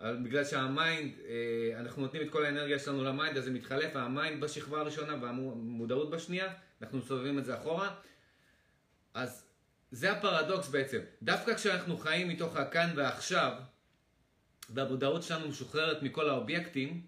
בגלל 0.00 0.44
שה 0.44 0.69
mind, 0.69 1.12
אה, 1.28 1.80
אנחנו 1.80 2.02
נותנים 2.02 2.22
את 2.22 2.30
כל 2.30 2.44
האנרגיה 2.44 2.78
שלנו 2.78 3.04
ל 3.04 3.09
mind, 3.09 3.36
אז 3.36 3.44
זה 3.44 3.50
מתחלף, 3.50 3.96
ה 3.96 4.05
mind 4.05 4.40
בשכבה 4.40 4.80
הראשונה 4.80 5.24
והמודעות 5.24 6.10
בשנייה, 6.10 6.52
אנחנו 6.82 6.98
מסובבים 6.98 7.38
את 7.38 7.44
זה 7.44 7.58
אחורה. 7.58 7.94
אז 9.14 9.44
זה 9.90 10.12
הפרדוקס 10.12 10.68
בעצם. 10.68 11.00
דווקא 11.22 11.54
כשאנחנו 11.54 11.98
חיים 11.98 12.28
מתוך 12.28 12.56
הכאן 12.56 12.92
ועכשיו, 12.96 13.52
והמודעות 14.70 15.22
שלנו 15.22 15.48
משוחררת 15.48 16.02
מכל 16.02 16.28
האובייקטים, 16.28 17.02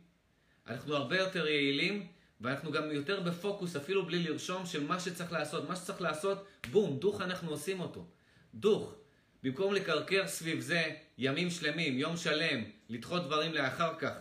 אנחנו 0.67 0.97
הרבה 0.97 1.19
יותר 1.19 1.47
יעילים 1.47 2.07
ואנחנו 2.41 2.73
גם 2.73 2.93
יותר 2.93 3.21
בפוקוס, 3.21 3.77
אפילו 3.77 4.07
בלי 4.07 4.23
לרשום, 4.23 4.67
של 4.67 4.87
מה 4.87 5.01
שצריך 5.01 5.33
לעשות. 5.33 5.69
מה 5.69 5.77
שצריך 5.77 6.01
לעשות, 6.01 6.47
בום, 6.71 6.99
דוך 6.99 7.21
אנחנו 7.21 7.51
עושים 7.51 7.81
אותו. 7.81 8.07
דוך. 8.55 8.95
במקום 9.43 9.75
לקרקר 9.75 10.27
סביב 10.27 10.61
זה 10.61 10.83
ימים 11.19 11.51
שלמים, 11.51 11.99
יום 11.99 12.17
שלם, 12.17 12.65
לדחות 12.89 13.25
דברים 13.27 13.53
לאחר 13.53 13.95
כך. 13.99 14.13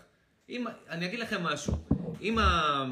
אם, 0.49 0.65
אני 0.89 1.05
אגיד 1.05 1.19
לכם 1.19 1.43
משהו, 1.43 1.73
אם, 2.21 2.39
ה, 2.39 2.85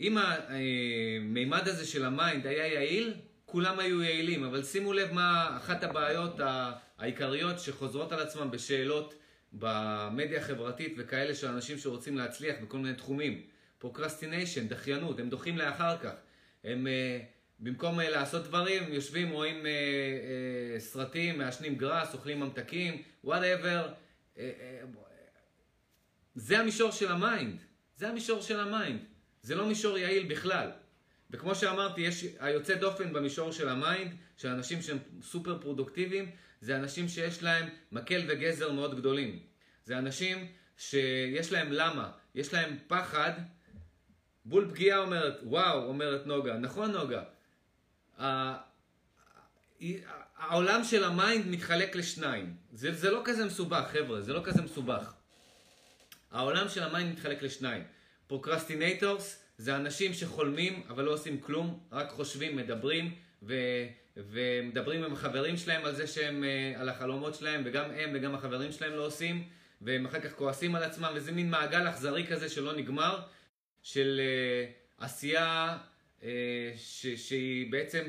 אם 0.00 0.18
המימד 0.18 1.68
אה, 1.68 1.72
הזה 1.72 1.86
של 1.86 2.04
ה 2.04 2.12
mind 2.12 2.46
היה 2.46 2.66
יעיל, 2.66 3.14
כולם 3.46 3.78
היו 3.78 4.02
יעילים, 4.02 4.44
אבל 4.44 4.62
שימו 4.62 4.92
לב 4.92 5.12
מה 5.12 5.56
אחת 5.56 5.84
הבעיות 5.84 6.40
העיקריות 6.98 7.60
שחוזרות 7.60 8.12
על 8.12 8.20
עצמן 8.20 8.50
בשאלות 8.50 9.14
במדיה 9.52 10.40
החברתית 10.40 10.94
וכאלה 10.98 11.34
של 11.34 11.46
אנשים 11.46 11.78
שרוצים 11.78 12.18
להצליח 12.18 12.56
בכל 12.62 12.78
מיני 12.78 12.94
תחומים. 12.94 13.42
procrastination, 13.78 14.68
דחיינות, 14.68 15.18
הם 15.18 15.28
דוחים 15.28 15.58
לאחר 15.58 15.98
כך. 15.98 16.12
הם 16.64 16.86
אה, 16.86 17.24
במקום 17.58 18.00
אה, 18.00 18.02
לעשות 18.02 18.44
דברים, 18.44 18.92
יושבים, 18.92 19.30
רואים 19.30 19.62
אה, 19.62 19.66
אה, 19.66 20.80
סרטים, 20.80 21.38
מעשנים 21.38 21.76
גראס, 21.76 22.14
אוכלים 22.14 22.40
ממתקים, 22.40 23.02
whatever. 23.24 23.88
אה, 24.34 24.38
אה, 24.38 24.40
זה 26.34 26.58
המישור 26.58 26.90
של 26.90 27.12
ה 27.12 27.20
mind. 27.20 27.60
זה 27.96 28.08
המישור 28.08 28.42
של 28.42 28.60
ה 28.60 28.67
mind. 28.67 29.00
זה 29.42 29.54
לא 29.54 29.66
מישור 29.66 29.98
יעיל 29.98 30.26
בכלל. 30.26 30.70
וכמו 31.30 31.54
שאמרתי, 31.54 32.00
יש 32.00 32.24
היוצא 32.38 32.74
דופן 32.74 33.12
במישור 33.12 33.52
של 33.52 33.68
ה 33.68 33.75
mind, 33.75 34.12
של 34.36 34.48
אנשים 34.48 34.82
שהם 34.82 34.98
סופר 35.22 35.58
פרודוקטיביים, 35.60 36.30
זה 36.60 36.76
אנשים 36.76 37.08
שיש 37.08 37.42
להם 37.42 37.68
מקל 37.92 38.24
וגזר 38.28 38.72
מאוד 38.72 38.96
גדולים. 38.96 39.38
זה 39.84 39.98
אנשים 39.98 40.46
שיש 40.76 41.52
להם 41.52 41.72
למה, 41.72 42.10
יש 42.34 42.54
להם 42.54 42.76
פחד 42.86 43.32
בול 44.44 44.70
פגיעה 44.70 44.98
אומרת, 44.98 45.40
וואו, 45.42 45.84
אומרת 45.84 46.26
נוגה. 46.26 46.56
נכון 46.58 46.92
נוגה. 46.92 47.22
העולם 50.36 50.84
של 50.84 51.04
ה 51.04 51.12
mind 51.12 51.46
מתחלק 51.46 51.96
לשניים. 51.96 52.56
זה, 52.72 52.94
זה 52.94 53.10
לא 53.10 53.22
כזה 53.24 53.44
מסובך, 53.44 53.84
חבר'ה, 53.92 54.20
זה 54.20 54.32
לא 54.32 54.40
כזה 54.44 54.62
מסובך. 54.62 55.12
העולם 56.30 56.68
של 56.68 56.82
ה 56.82 56.88
mind 56.88 57.12
מתחלק 57.12 57.42
לשניים. 57.42 57.82
procrastinators 58.26 59.42
זה 59.58 59.76
אנשים 59.76 60.14
שחולמים 60.14 60.82
אבל 60.88 61.04
לא 61.04 61.10
עושים 61.10 61.40
כלום, 61.40 61.80
רק 61.92 62.10
חושבים, 62.10 62.56
מדברים, 62.56 63.14
ו, 63.42 63.54
ומדברים 64.16 65.04
עם 65.04 65.12
החברים 65.12 65.56
שלהם 65.56 65.84
על 65.84 65.94
זה 65.94 66.06
שהם, 66.06 66.44
אה, 66.44 66.80
על 66.80 66.88
החלומות 66.88 67.34
שלהם, 67.34 67.62
וגם 67.64 67.90
הם 67.90 68.10
וגם 68.14 68.34
החברים 68.34 68.72
שלהם 68.72 68.92
לא 68.92 69.06
עושים, 69.06 69.48
והם 69.80 70.06
אחר 70.06 70.20
כך 70.20 70.32
כועסים 70.32 70.74
על 70.74 70.82
עצמם, 70.82 71.10
וזה 71.14 71.32
מין 71.32 71.50
מעגל 71.50 71.88
אכזרי 71.88 72.26
כזה 72.26 72.48
שלא 72.48 72.76
נגמר, 72.76 73.20
של 73.82 74.20
uh, 74.20 75.04
עשייה 75.04 75.78
ש, 76.76 77.06
שהיא 77.06 77.72
בעצם, 77.72 78.04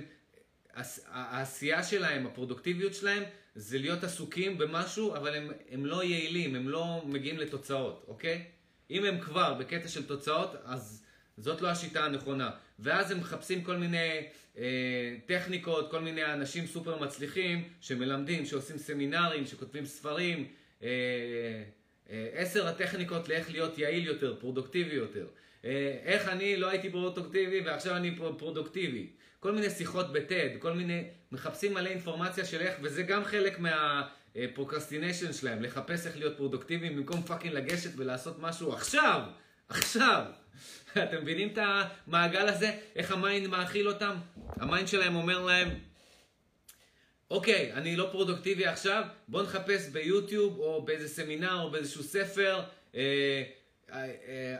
העשייה 1.07 1.83
שלהם, 1.83 2.25
הפרודוקטיביות 2.25 2.93
שלהם, 2.93 3.23
זה 3.55 3.77
להיות 3.77 4.03
עסוקים 4.03 4.57
במשהו, 4.57 5.15
אבל 5.15 5.35
הם, 5.35 5.51
הם 5.69 5.85
לא 5.85 6.03
יעילים, 6.03 6.55
הם 6.55 6.69
לא 6.69 7.01
מגיעים 7.05 7.37
לתוצאות, 7.37 8.05
אוקיי? 8.07 8.45
אם 8.91 9.05
הם 9.05 9.19
כבר 9.19 9.53
בקטע 9.53 9.87
של 9.87 10.05
תוצאות, 10.07 10.55
אז 10.63 11.03
זאת 11.37 11.61
לא 11.61 11.67
השיטה 11.67 12.05
הנכונה. 12.05 12.49
ואז 12.79 13.11
הם 13.11 13.19
מחפשים 13.19 13.63
כל 13.63 13.77
מיני 13.77 14.27
אה, 14.57 15.15
טכניקות, 15.25 15.91
כל 15.91 15.99
מיני 15.99 16.25
אנשים 16.25 16.67
סופר 16.67 16.99
מצליחים 16.99 17.69
שמלמדים, 17.81 18.45
שעושים 18.45 18.77
סמינרים, 18.77 19.45
שכותבים 19.45 19.85
ספרים. 19.85 20.47
אה, 20.83 20.87
אה, 22.09 22.29
עשר 22.33 22.67
הטכניקות 22.67 23.29
לאיך 23.29 23.51
להיות 23.51 23.77
יעיל 23.77 24.05
יותר, 24.05 24.35
פרודוקטיבי 24.39 24.95
יותר. 24.95 25.27
אה, 25.65 25.97
איך 26.03 26.27
אני 26.27 26.57
לא 26.57 26.69
הייתי 26.69 26.89
פרודוקטיבי 26.89 27.61
ועכשיו 27.61 27.95
אני 27.95 28.15
פרודוקטיבי. 28.37 29.07
כל 29.39 29.51
מיני 29.51 29.69
שיחות 29.69 30.13
ב 30.13 30.21
TED, 30.21 30.49
כל 30.59 30.73
מיני, 30.73 31.03
מחפשים 31.31 31.73
מלא 31.73 31.89
אינפורמציה 31.89 32.45
של 32.45 32.61
איך, 32.61 32.75
וזה 32.81 33.03
גם 33.03 33.23
חלק 33.23 33.59
מה 33.59 33.80
procrastination 33.80 35.33
שלהם, 35.33 35.63
לחפש 35.63 36.07
איך 36.07 36.17
להיות 36.17 36.37
פרודוקטיביים 36.37 36.95
במקום 36.95 37.21
fucking 37.21 37.53
לגשת 37.53 37.89
ולעשות 37.95 38.39
משהו 38.39 38.73
עכשיו, 38.73 39.21
עכשיו. 39.69 40.25
אתם 41.03 41.21
מבינים 41.21 41.49
את 41.53 41.57
המעגל 41.61 42.47
הזה? 42.47 42.71
איך 42.95 43.11
ה 43.11 43.19
mind 43.19 43.47
מאכיל 43.47 43.87
אותם? 43.87 44.15
ה 44.55 44.62
mind 44.62 44.87
שלהם 44.87 45.15
אומר 45.15 45.39
להם, 45.45 45.69
אוקיי, 47.31 47.73
אני 47.73 47.95
לא 47.95 48.07
פרודוקטיבי 48.11 48.65
עכשיו, 48.65 49.03
בואו 49.27 49.43
נחפש 49.43 49.89
ביוטיוב 49.89 50.59
או 50.59 50.85
באיזה 50.85 51.07
סמינר 51.07 51.61
או 51.61 51.71
באיזשהו 51.71 52.03
ספר 52.03 52.61
אה, 52.95 53.43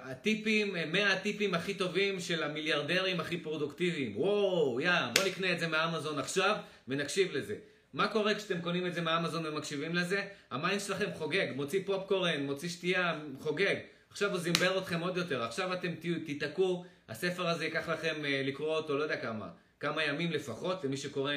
הטיפים, 0.02 0.76
100 0.92 1.14
הטיפים 1.14 1.54
הכי 1.54 1.74
טובים 1.74 2.20
של 2.20 2.44
המיליארדרים 2.44 3.20
הכי 3.20 3.38
פרודוקטיביים. 3.38 4.18
וואו, 4.18 4.82
יא, 4.82 4.92
בוא 5.16 5.24
נקנה 5.24 5.52
את 5.54 5.60
זה 5.60 5.68
מאמזון 5.68 6.20
עכשיו 6.20 6.56
ונקשיב 6.88 7.32
לזה. 7.32 7.56
מה 7.94 8.08
קורה 8.08 8.36
כשאתם 8.36 8.62
קונים 8.62 8.88
את 8.88 8.94
זה 8.94 9.02
מאמזון 9.02 9.46
ומקשיבים 9.46 9.96
לזה? 9.96 10.24
ה 10.52 10.58
mind 10.58 10.82
שלכם 10.82 11.10
חוגג, 11.14 11.48
מוציא 11.56 11.82
פופקורן, 11.86 12.44
מוציא 12.44 12.70
שתייה, 12.70 13.20
חוגג. 13.40 13.76
עכשיו 14.10 14.32
הוא 14.32 14.40
זימבר 14.40 14.78
אתכם 14.78 15.00
עוד 15.00 15.18
יותר, 15.18 15.44
עכשיו 15.44 15.74
אתם 15.74 15.92
תיתקעו, 16.26 16.86
הספר 17.10 17.48
הזה 17.48 17.66
ייקח 17.66 17.90
לכם 17.90 18.26
אה, 18.26 18.42
לקרוא 18.46 18.76
אותו, 18.76 18.98
לא 18.98 19.04
יודע 19.04 19.18
כמה, 19.18 19.50
כמה 19.80 20.04
ימים 20.04 20.32
לפחות, 20.32 20.84
למי 20.84 20.98
שקורא 20.98 21.34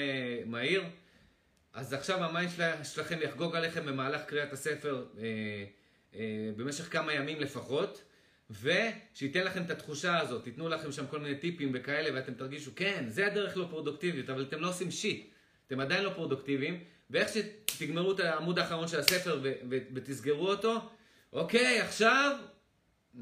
מהיר. 0.47 0.83
אז 1.73 1.93
עכשיו 1.93 2.25
ה 2.25 2.30
mind 2.30 2.51
שלכם 2.83 3.19
יחגוג 3.23 3.57
עליכם 3.57 3.87
במהלך 3.87 4.25
קריאת 4.25 4.53
הספר. 4.53 5.05
אה, 5.19 5.65
במשך 6.57 6.93
כמה 6.93 7.13
ימים 7.13 7.41
לפחות, 7.41 8.03
ושייתן 8.51 9.45
לכם 9.45 9.63
את 9.63 9.71
התחושה 9.71 10.19
הזאת, 10.19 10.45
תיתנו 10.45 10.69
לכם 10.69 10.93
שם 10.93 11.07
כל 11.07 11.19
מיני 11.19 11.35
טיפים 11.35 11.71
וכאלה, 11.75 12.11
ואתם 12.15 12.35
תרגישו, 12.35 12.71
כן, 12.77 13.05
זה 13.09 13.27
הדרך 13.27 13.57
לפרודוקטיביות, 13.57 14.31
אבל 14.31 14.43
אתם 14.43 14.61
לא 14.61 14.69
עושים 14.69 14.91
shit, 14.91 15.31
אתם 15.67 15.81
עדיין 15.81 16.05
לא 16.05 16.11
פרודוקטיביים, 16.11 16.85
ואיך 17.11 17.29
שתגמרו 17.29 18.13
את 18.13 18.21
העמוד 18.21 18.59
האחרון 18.59 18.89
של 18.89 19.01
הספר 19.01 19.41
ו- 19.43 19.53
ו- 19.71 19.79
ותסגרו 19.95 20.49
אותו, 20.49 20.79
אוקיי, 21.33 21.81
עכשיו, 21.81 22.39
אמ, 23.15 23.19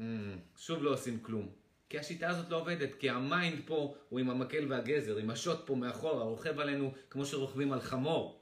שוב 0.57 0.83
לא 0.83 0.93
עושים 0.93 1.19
כלום. 1.21 1.49
כי 1.89 1.99
השיטה 1.99 2.29
הזאת 2.29 2.49
לא 2.49 2.55
עובדת, 2.55 2.95
כי 2.95 3.09
ה 3.09 3.19
mind 3.19 3.61
פה 3.65 3.95
הוא 4.09 4.19
עם 4.19 4.29
המקל 4.29 4.65
והגזר, 4.69 5.17
עם 5.17 5.29
השוט 5.29 5.59
פה 5.65 5.75
מאחורה, 5.75 6.23
רוכב 6.23 6.59
עלינו 6.59 6.93
כמו 7.09 7.25
שרוכבים 7.25 7.73
על 7.73 7.81
חמור. 7.81 8.41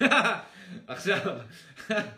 עכשיו, 0.86 1.38
אה, 1.90 2.08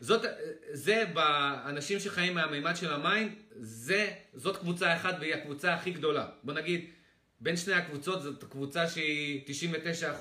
זאת, 0.00 0.24
זה 0.70 1.04
באנשים 1.12 2.00
שחיים 2.00 2.34
מהמימד 2.34 2.76
של 2.76 2.92
ה 2.92 2.99
mind, 2.99 3.32
זה, 3.56 4.10
זאת 4.34 4.56
קבוצה 4.56 4.96
אחת 4.96 5.14
והיא 5.20 5.34
הקבוצה 5.34 5.74
הכי 5.74 5.90
גדולה. 5.90 6.26
בוא 6.42 6.54
נגיד, 6.54 6.84
בין 7.40 7.56
שני 7.56 7.74
הקבוצות 7.74 8.22
זאת 8.22 8.44
קבוצה 8.44 8.88
שהיא 8.88 9.42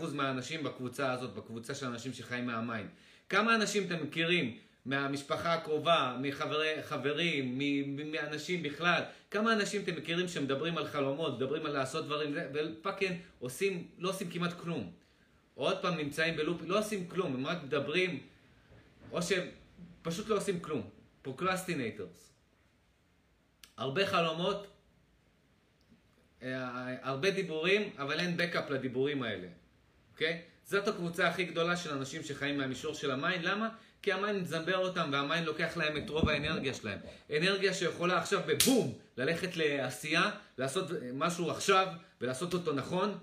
99% 0.02 0.06
מהאנשים 0.14 0.64
בקבוצה 0.64 1.12
הזאת, 1.12 1.34
בקבוצה 1.34 1.76
של 1.76 1.86
אנשים 1.86 2.14
שחיים 2.14 2.46
מה 2.46 2.58
mind. 2.58 2.90
כמה 3.30 3.56
אנשים 3.56 3.84
אתם 3.84 4.04
מכירים 4.04 4.58
מהמשפחה 4.86 5.54
הקרובה, 5.54 6.18
מחברים, 6.22 7.60
מאנשים 8.12 8.64
בכלל, 8.64 9.02
כמה 9.32 9.54
אנשים 9.54 9.82
אתם 9.82 9.96
מכירים 9.96 10.28
שמדברים 10.28 10.78
על 10.78 10.88
חלומות, 10.88 11.36
מדברים 11.38 11.66
על 11.66 11.72
לעשות 11.72 12.06
דברים, 12.06 12.36
ו 12.54 12.62
fucking 12.62 13.18
עושים, 13.40 13.88
לא 13.98 14.10
עושים 14.10 14.30
כמעט 14.30 14.54
כלום. 14.54 14.92
עוד 15.56 15.82
פעם 15.82 15.98
נמצאים 15.98 16.36
ב 16.36 16.40
loop, 16.40 16.62
לא 16.66 16.80
עושים 16.80 17.08
כלום, 17.08 17.34
הם 17.34 17.48
רק 17.48 17.64
מדברים 17.64 18.20
או 19.12 19.22
שהם 19.22 19.48
פשוט 20.02 20.28
לא 20.28 20.38
עושים 20.38 20.60
כלום. 20.60 20.90
procrastinators. 21.22 22.34
הרבה 23.78 24.08
חלומות, 24.08 24.68
אה, 26.44 26.96
הרבה 27.02 27.32
דיבורים, 27.32 27.90
אבל 27.98 28.20
אין 28.20 28.38
backup 28.38 28.70
לדיבורים 28.70 29.24
האלה, 29.24 29.48
אוקיי? 30.14 30.42
זאת 30.66 30.88
הקבוצה 30.88 31.28
הכי 31.28 31.44
גדולה 31.44 31.78
של 31.78 31.94
אנשים 31.94 32.24
שחיים 32.24 32.58
מהמישור 32.58 32.94
של 32.94 33.12
ה 33.12 33.17
mind, 33.17 33.44
למה? 33.44 33.70
כי 34.02 34.12
ה 34.12 34.18
mind 34.18 34.42
מזמבר 34.42 34.78
אותם 34.78 35.10
וה 35.12 35.24
mind 35.24 35.48
לוקח 35.48 35.78
להם 35.78 35.98
את 35.98 36.10
רוב 36.10 36.30
האנרגיה 36.30 36.74
שלהם. 36.74 37.00
אנרגיה 37.38 37.74
שיכולה 37.74 38.18
עכשיו 38.18 38.42
בבום 38.48 38.94
ללכת 39.18 39.58
לעשייה, 39.58 40.32
לעשות 40.58 40.92
משהו 41.14 41.52
עכשיו 41.52 41.88
ולעשות 42.22 42.54
אותו 42.54 42.74
נכון, 42.74 43.18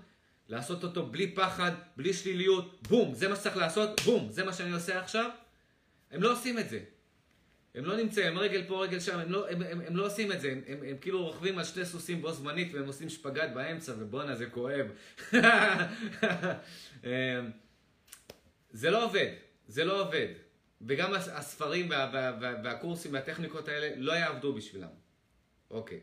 לעשות 0.49 0.83
אותו 0.83 1.05
בלי 1.05 1.31
פחד, 1.35 1.71
בלי 1.97 2.13
שליליות, 2.13 2.87
בום, 2.87 3.13
זה 3.13 3.27
מה 3.27 3.35
שצריך 3.35 3.57
לעשות, 3.57 4.01
בום, 4.01 4.27
זה 4.31 4.43
מה 4.43 4.53
שאני 4.53 4.71
עושה 4.71 4.99
עכשיו. 4.99 5.29
הם 6.15 6.21
לא 6.21 6.31
עושים 6.31 6.59
את 6.59 6.69
זה. 6.69 6.79
הם 7.75 7.85
לא 7.85 7.97
נמצאים, 7.97 8.27
הם 8.27 8.37
רגל 8.37 8.63
פה, 8.67 8.83
רגל 8.83 8.99
שם, 8.99 9.19
הם 9.19 9.31
לא, 9.31 9.49
הם, 9.49 9.61
הם, 9.61 9.81
הם 9.81 9.95
לא 9.95 10.05
עושים 10.05 10.31
את 10.31 10.41
זה, 10.41 10.51
הם, 10.51 10.61
הם, 10.67 10.77
הם 10.89 10.97
כאילו 11.01 11.25
רוכבים 11.25 11.57
על 11.57 11.63
שני 11.63 11.85
סוסים 11.85 12.21
בו 12.21 12.31
זמנית 12.31 12.73
והם 12.73 12.87
עושים 12.87 13.09
שפגאט 13.09 13.49
באמצע 13.53 13.93
ובואנה 13.99 14.35
זה 14.35 14.45
כואב. 14.45 14.85
אמ, 17.03 17.09
זה 18.71 18.89
לא 18.89 19.05
עובד, 19.05 19.31
זה 19.67 19.85
לא 19.85 20.01
עובד. 20.01 20.27
וגם 20.81 21.13
הספרים 21.13 21.89
וה, 21.89 22.09
וה, 22.13 22.37
וה, 22.41 22.53
והקורסים 22.63 23.13
והטכניקות 23.13 23.67
האלה 23.67 23.89
לא 23.97 24.13
יעבדו 24.13 24.53
בשבילם. 24.53 24.87
אוקיי. 25.71 25.99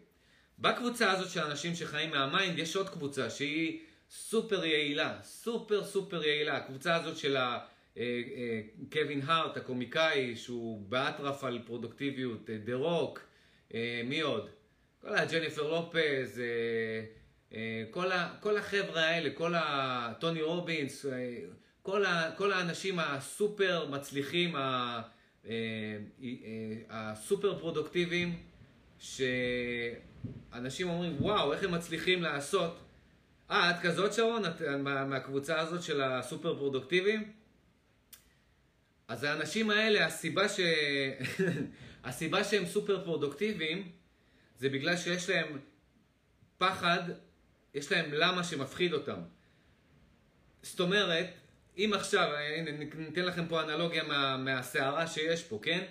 בקבוצה 0.58 1.10
הזאת 1.10 1.30
של 1.30 1.40
אנשים 1.40 1.74
שחיים 1.74 2.10
מה 2.10 2.26
mind 2.26 2.58
יש 2.58 2.76
עוד 2.76 2.88
קבוצה 2.88 3.30
שהיא 3.30 3.80
סופר 4.10 4.64
יעילה, 4.64 5.18
סופר 5.22 5.84
סופר 5.84 6.24
יעילה. 6.24 6.56
הקבוצה 6.56 6.94
הזאת 6.94 7.16
של 7.16 7.36
ה... 7.36 7.58
אה, 7.96 8.02
אה, 8.36 8.60
קווין 8.92 9.20
הארט, 9.26 9.56
הקומיקאי, 9.56 10.36
שהוא 10.36 10.86
באטרף 10.88 11.44
על 11.44 11.62
פרודוקטיביות, 11.66 12.50
דה 12.64 12.72
אה, 12.72 12.78
רוק, 12.78 13.20
מי 14.04 14.20
עוד? 14.20 14.50
כל 15.00 15.14
הג'ניפר 15.14 15.70
לופז, 15.70 16.42
כל, 17.90 18.12
ה, 18.12 18.34
כל 18.40 18.56
החבר'ה 18.56 19.04
האלה, 19.04 19.30
כל 19.30 19.54
ה... 19.54 20.12
טוני 20.20 20.42
רובינס, 20.42 21.06
כל, 21.82 22.04
ה, 22.04 22.30
כל 22.36 22.52
האנשים 22.52 22.98
הסופר 22.98 23.90
מצליחים, 23.90 24.54
הסופר 26.90 27.58
פרודוקטיביים, 27.58 28.36
שאנשים 28.98 30.88
אומרים, 30.88 31.16
וואו, 31.20 31.52
איך 31.52 31.64
הם 31.64 31.74
מצליחים 31.74 32.22
לעשות? 32.22 32.78
אה, 33.50 33.70
את 33.70 33.76
כזאת 33.82 34.12
שרון? 34.12 34.44
את 34.46 34.62
מהקבוצה 34.84 35.60
הזאת 35.60 35.82
של 35.82 36.02
הסופר 36.02 36.56
פרודוקטיביים? 36.56 37.41
אז 39.12 39.24
האנשים 39.24 39.70
האלה, 39.70 40.06
הסיבה, 40.06 40.48
ש... 40.48 40.60
הסיבה 42.04 42.44
שהם 42.44 42.66
סופר 42.66 43.04
פרודוקטיביים, 43.04 43.92
זה 44.58 44.68
בגלל 44.68 44.96
שיש 44.96 45.30
להם 45.30 45.58
פחד, 46.58 47.02
יש 47.74 47.92
להם 47.92 48.12
למה 48.12 48.44
שמפחיד 48.44 48.92
אותם. 48.92 49.20
זאת 50.62 50.80
אומרת, 50.80 51.26
אם 51.76 51.90
עכשיו, 51.94 52.28
הנה, 52.34 52.70
ניתן 52.94 53.24
לכם 53.24 53.46
פה 53.46 53.62
אנלוגיה 53.62 54.04
מה, 54.04 54.36
מהסערה 54.36 55.06
שיש 55.06 55.44
פה, 55.44 55.58
כן? 55.62 55.84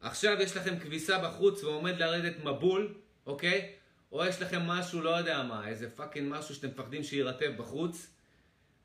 עכשיו 0.00 0.36
יש 0.40 0.56
לכם 0.56 0.78
כביסה 0.78 1.18
בחוץ 1.18 1.64
ועומד 1.64 1.98
לרדת 1.98 2.44
מבול, 2.44 2.94
אוקיי? 3.26 3.72
או 4.12 4.24
יש 4.24 4.42
לכם 4.42 4.62
משהו, 4.62 5.00
לא 5.00 5.10
יודע 5.10 5.42
מה, 5.42 5.68
איזה 5.68 5.90
fucking 5.90 6.32
משהו 6.36 6.54
שאתם 6.54 6.68
מפחדים 6.68 7.04
שיירטב 7.04 7.52
בחוץ, 7.56 8.06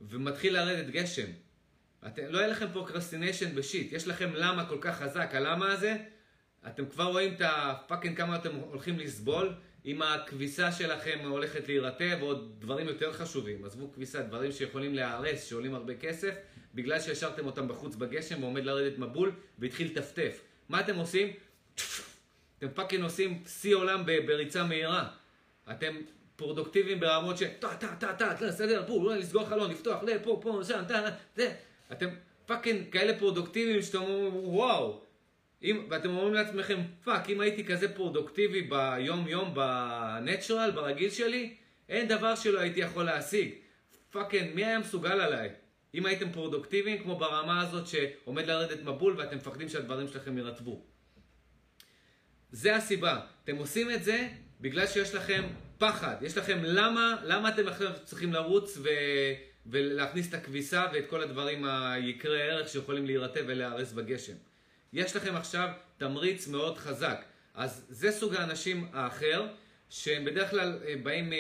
ומתחיל 0.01 0.53
לרדת 0.53 0.89
גשם. 0.89 1.46
את, 2.07 2.19
לא 2.29 2.37
יהיה 2.37 2.47
לכם 2.47 2.65
procrastination 2.73 3.55
ב 3.55 3.62
shit, 3.62 3.93
יש 3.93 4.07
לכם 4.07 4.29
למה 4.33 4.65
כל 4.65 4.77
כך 4.81 4.97
חזק, 4.97 5.29
הלמה 5.33 5.71
הזה, 5.71 5.97
אתם 6.67 6.85
כבר 6.85 7.03
רואים 7.03 7.33
את 7.33 7.41
ה 7.45 7.54
fucking 7.54 8.17
כמה 8.17 8.35
אתם 8.35 8.55
הולכים 8.55 8.99
לסבול, 8.99 9.53
אם 9.85 10.01
הכביסה 10.01 10.71
שלכם 10.71 11.19
הולכת 11.23 11.67
להירטב, 11.67 12.17
או 12.21 12.33
דברים 12.33 12.87
יותר 12.87 13.13
חשובים, 13.13 13.65
עזבו 13.65 13.91
כביסה, 13.93 14.21
דברים 14.21 14.51
שיכולים 14.51 14.95
להיהרס, 14.95 15.43
שעולים 15.43 15.75
הרבה 15.75 15.95
כסף, 15.95 16.33
בגלל 16.75 16.99
שהשארתם 16.99 17.45
אותם 17.45 17.67
בחוץ 17.67 17.95
בגשם 17.95 18.43
ועומד 18.43 18.63
לרדת 18.63 18.97
מבול, 18.97 19.31
והתחיל 19.59 19.93
לטפטף. 19.93 20.41
מה 20.69 20.79
אתם 20.79 20.95
עושים? 20.95 21.33
אתם 22.57 22.67
fucking 22.73 23.03
עושים 23.03 23.43
שיא 23.47 23.75
עולם 23.75 24.05
בריצה 24.05 24.63
מהירה. 24.63 25.07
אתם 25.71 25.95
פרודוקטיביים 26.35 26.99
ברמות 26.99 27.37
ש... 27.37 27.43
טה, 27.59 27.75
טה, 27.75 27.95
טה, 27.99 28.13
טה, 28.13 28.47
בסדר, 28.47 28.83
פה, 28.87 29.15
לסגור 29.15 29.45
חלון, 29.49 29.71
לפתוח, 29.71 30.03
פה, 30.23 30.39
פה, 30.41 30.61
שם, 30.67 30.83
טה, 30.87 31.01
זה. 31.35 31.53
אתם 31.91 32.07
fucking 32.45 32.89
כאלה 32.91 33.19
פרודוקטיביים 33.19 33.81
שאתם 33.81 34.01
אומרים, 34.01 34.31
וואו. 34.35 35.01
אם, 35.63 35.85
ואתם 35.89 36.09
אומרים 36.09 36.33
לעצמכם, 36.33 36.81
fuck, 37.03 37.29
אם 37.29 37.41
הייתי 37.41 37.65
כזה 37.65 37.95
פרודוקטיבי 37.95 38.61
ביום-יום, 38.61 39.53
ב 39.53 39.67
neutral, 39.67 40.71
ברגיל 40.71 41.09
שלי, 41.09 41.55
אין 41.89 42.07
דבר 42.07 42.35
שלא 42.35 42.59
הייתי 42.59 42.79
יכול 42.79 43.03
להשיג. 43.03 43.51
fucking, 44.11 44.55
מי 44.55 44.65
היה 44.65 44.79
מסוגל 44.79 45.21
עליי? 45.21 45.49
אם 45.95 46.05
הייתם 46.05 46.31
פרודוקטיביים, 46.31 47.03
כמו 47.03 47.15
ברמה 47.15 47.61
הזאת 47.61 47.87
שעומד 47.87 48.47
לרדת 48.47 48.83
מבול 48.83 49.15
ואתם 49.17 49.35
מפחדים 49.37 49.69
שהדברים 49.69 50.07
שלכם 50.07 50.37
יירטבו. 50.37 50.85
זה 52.51 52.75
הסיבה. 52.75 53.19
אתם 53.43 53.55
עושים 53.55 53.91
את 53.91 54.03
זה 54.03 54.27
בגלל 54.61 54.87
שיש 54.87 55.15
לכם 55.15 55.43
פחד. 55.77 56.15
יש 56.21 56.37
לכם 56.37 56.59
למה, 56.63 57.15
למה 57.23 57.49
אתם 57.49 57.67
עכשיו 57.67 57.91
צריכים 58.03 58.33
לרוץ 58.33 58.77
ו... 58.77 58.89
ולהכניס 59.69 60.29
את 60.29 60.33
הכביסה 60.33 60.85
ואת 60.93 61.09
כל 61.09 61.21
הדברים 61.21 61.65
היקרי 61.65 62.41
ערך 62.41 62.69
שיכולים 62.69 63.05
להירטב 63.05 63.43
ולהיהרס 63.47 63.91
בגשם. 63.91 64.33
יש 64.93 65.15
לכם 65.15 65.35
עכשיו 65.35 65.69
תמריץ 65.97 66.47
מאוד 66.47 66.77
חזק. 66.77 67.23
אז 67.53 67.85
זה 67.89 68.11
סוג 68.11 68.35
האנשים 68.35 68.87
האחר, 68.93 69.47
שהם 69.89 70.25
בדרך 70.25 70.49
כלל 70.49 70.79
אה, 70.87 70.95
באים 71.03 71.33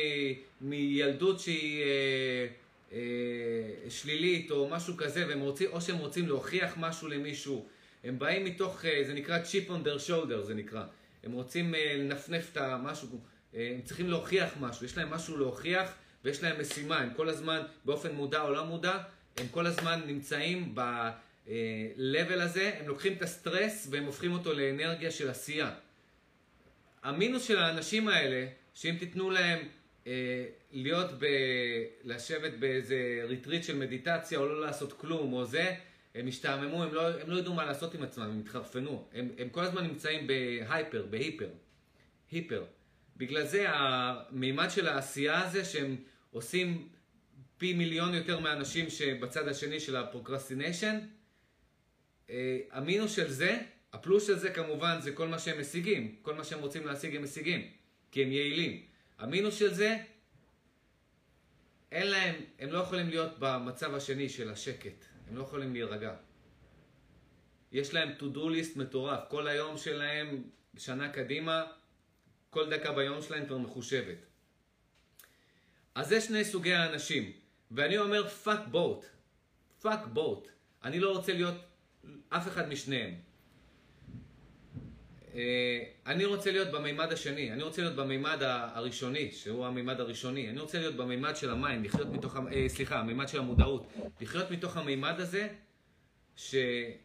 מילדות 0.61 1.39
שהיא 1.39 1.83
אה, 1.83 2.47
אה, 2.93 3.89
שלילית 3.89 4.51
או 4.51 4.69
משהו 4.69 4.97
כזה, 4.97 5.27
והם 5.27 5.39
רוצים, 5.39 5.69
או 5.71 5.81
שהם 5.81 5.97
רוצים 5.97 6.27
להוכיח 6.27 6.73
משהו 6.77 7.07
למישהו. 7.07 7.65
הם 8.03 8.19
באים 8.19 8.45
מתוך, 8.45 8.85
זה 9.07 9.13
נקרא 9.13 9.39
chip 9.39 9.69
on 9.69 9.87
their 9.87 10.09
shoulder, 10.09 10.41
זה 10.43 10.53
נקרא. 10.53 10.83
הם 11.23 11.31
רוצים 11.31 11.73
לנפנף 11.97 12.49
את 12.51 12.57
המשהו, 12.57 13.19
הם 13.53 13.81
צריכים 13.83 14.09
להוכיח 14.09 14.53
משהו, 14.59 14.85
יש 14.85 14.97
להם 14.97 15.09
משהו 15.09 15.37
להוכיח 15.37 15.93
ויש 16.27 16.43
להם 16.43 16.61
משימה, 16.61 16.97
הם 16.97 17.09
כל 17.15 17.29
הזמן, 17.29 17.61
באופן 17.85 18.15
מודע 18.15 18.41
או 18.41 18.51
לא 18.51 18.65
מודע, 18.65 18.97
הם 19.37 19.47
כל 19.51 19.65
הזמן 19.65 20.01
נמצאים 20.07 20.75
ב... 20.75 20.79
ה-level 20.79 22.41
הזה, 22.41 22.71
הם 22.79 22.87
לוקחים 22.87 23.13
את 23.13 23.21
הסטרס 23.21 23.87
והם 23.91 24.03
הופכים 24.03 24.33
אותו 24.33 24.53
לאנרגיה 24.53 25.11
של 25.11 25.29
עשייה. 25.29 25.71
המינוס 27.03 27.43
של 27.43 27.57
האנשים 27.57 28.07
האלה, 28.07 28.47
שאם 28.73 28.95
תיתנו 28.99 29.29
להם 29.29 29.59
אה, 30.07 30.45
להיות, 30.71 31.11
ב... 31.19 31.25
לשבת 32.03 32.53
באיזה 32.59 33.21
ריטריט 33.27 33.63
של 33.63 33.75
מדיטציה 33.77 34.39
או 34.39 34.45
לא 34.45 34.61
לעשות 34.61 34.93
כלום 34.93 35.33
או 35.33 35.45
זה, 35.45 35.75
הם 36.15 36.27
ישתעממו, 36.27 36.83
הם 36.83 36.93
לא, 36.93 37.07
הם 37.21 37.29
לא 37.29 37.39
יידעו 37.39 37.53
מה 37.53 37.65
לעשות 37.65 37.93
עם 37.93 38.03
עצמם, 38.03 38.23
הם 38.23 38.39
יתחרפנו. 38.39 39.07
הם, 39.13 39.29
הם 39.37 39.49
כל 39.49 39.61
הזמן 39.61 39.83
נמצאים 39.83 40.27
ב 40.27 40.38
hyper, 40.38 41.05
ב 41.09 41.15
hyper. 41.15 41.49
hyper. 42.31 42.63
בגלל 43.17 43.45
זה 43.45 43.65
המימד 43.69 44.69
של 44.69 44.87
העשייה 44.87 45.43
הזה 45.43 45.65
שהם 45.65 45.95
עושים 46.31 46.89
פי 47.57 47.73
מיליון 47.73 48.13
יותר 48.13 48.39
מאנשים 48.39 48.89
שבצד 48.89 49.47
השני 49.47 49.79
של 49.79 49.95
ה 49.95 50.01
procrastination, 50.01 50.99
אה, 52.29 52.59
המינוס 52.71 53.15
של 53.15 53.31
זה, 53.31 53.59
הפלוס 53.93 54.27
של 54.27 54.37
זה 54.37 54.49
כמובן 54.49 54.97
זה 55.01 55.11
כל 55.11 55.27
מה 55.27 55.39
שהם 55.39 55.59
משיגים, 55.61 56.15
כל 56.21 56.35
מה 56.35 56.43
שהם 56.43 56.59
רוצים 56.59 56.85
להשיג 56.85 57.15
הם 57.15 57.23
משיגים, 57.23 57.71
כי 58.11 58.23
הם 58.23 58.31
יעילים. 58.31 58.85
המינוס 59.17 59.59
של 59.59 59.73
זה, 59.73 59.97
אין 61.91 62.07
להם, 62.07 62.35
הם 62.59 62.69
לא 62.69 62.77
יכולים 62.77 63.09
להיות 63.09 63.31
במצב 63.39 63.95
השני 63.95 64.29
של 64.29 64.51
השקט, 64.51 65.05
הם 65.27 65.37
לא 65.37 65.41
יכולים 65.41 65.73
להירגע. 65.73 66.15
יש 67.71 67.93
להם 67.93 68.09
to-do 68.19 68.37
list 68.37 68.79
מטורף, 68.79 69.19
כל 69.29 69.47
היום 69.47 69.77
שלהם, 69.77 70.43
שנה 70.77 71.09
קדימה, 71.09 71.65
כל 72.49 72.69
דקה 72.69 72.91
ביום 72.91 73.21
שלהם 73.21 73.45
כבר 73.45 73.57
מחושבת. 73.57 74.26
אז 75.97 76.07
זה 76.07 76.21
שני 76.21 76.45
סוגי 76.45 76.73
האנשים, 76.73 77.31
ואני 77.71 77.97
אומר 77.97 78.27
fuck 78.27 78.59
both, 78.71 79.05
fuck 79.81 79.99
both. 80.13 80.47
אני 80.83 80.99
לא 80.99 81.11
רוצה 81.17 81.33
להיות 81.33 81.55
אף 82.29 82.47
אחד 82.47 82.69
משניהם. 82.69 83.15
אה, 85.35 85.83
אני 86.05 86.25
רוצה 86.25 86.51
להיות 86.51 86.71
במימד 86.71 87.13
השני, 87.13 87.51
אני 87.51 87.63
רוצה 87.63 87.81
להיות 87.81 87.95
במימד 87.95 88.37
הראשוני, 88.43 89.31
שהוא 89.31 89.65
המימד 89.65 89.99
הראשוני. 89.99 90.49
אני 90.49 90.59
רוצה 90.59 90.79
להיות 90.79 90.95
במימד 90.95 91.35
של 91.35 91.49
המים, 91.49 91.83
לחיות 91.83 92.07
מתוך, 92.07 92.35
אה, 92.51 92.69
סליחה, 92.69 92.99
המימד 92.99 93.27
של 93.27 93.39
המודעות. 93.39 93.87
לחיות 94.21 94.51
מתוך 94.51 94.77
המימד 94.77 95.19
הזה, 95.19 95.47
שאני 96.35 96.99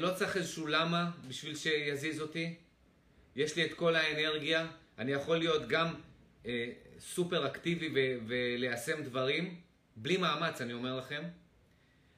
לא 0.00 0.10
צריך 0.14 0.36
איזשהו 0.36 0.66
למה 0.66 1.10
בשביל 1.28 1.56
שיזיז 1.56 2.20
אותי. 2.20 2.54
יש 3.36 3.56
לי 3.56 3.64
את 3.64 3.74
כל 3.74 3.96
האנרגיה, 3.96 4.66
אני 4.98 5.12
יכול 5.12 5.36
להיות 5.36 5.68
גם 5.68 5.94
אה, 6.46 6.72
סופר 6.98 7.46
אקטיבי 7.46 7.90
וליישם 8.26 9.02
דברים, 9.02 9.60
בלי 9.96 10.16
מאמץ, 10.16 10.60
אני 10.60 10.72
אומר 10.72 10.96
לכם. 10.96 11.22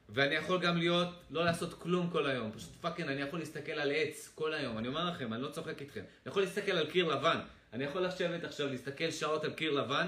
ואני 0.08 0.34
יכול 0.34 0.60
גם 0.62 0.76
להיות, 0.76 1.08
לא 1.30 1.44
לעשות 1.44 1.74
כלום 1.74 2.10
כל 2.10 2.26
היום. 2.26 2.52
פשוט 2.52 2.70
fucking, 2.80 3.08
אני 3.08 3.20
יכול 3.20 3.38
להסתכל 3.38 3.72
על 3.72 3.92
עץ 3.94 4.32
כל 4.34 4.54
היום. 4.54 4.78
אני 4.78 4.88
אומר 4.88 5.10
לכם, 5.10 5.32
אני 5.32 5.42
לא 5.42 5.48
צוחק 5.48 5.80
איתכם. 5.80 6.00
אני 6.00 6.30
יכול 6.30 6.42
להסתכל 6.42 6.72
על 6.72 6.90
קיר 6.90 7.08
לבן. 7.16 7.38
אני 7.72 7.84
יכול 7.84 8.02
לשבת 8.02 8.44
עכשיו, 8.44 8.68
להסתכל 8.68 9.10
שעות 9.10 9.44
על 9.44 9.52
קיר 9.52 9.72
לבן, 9.72 10.06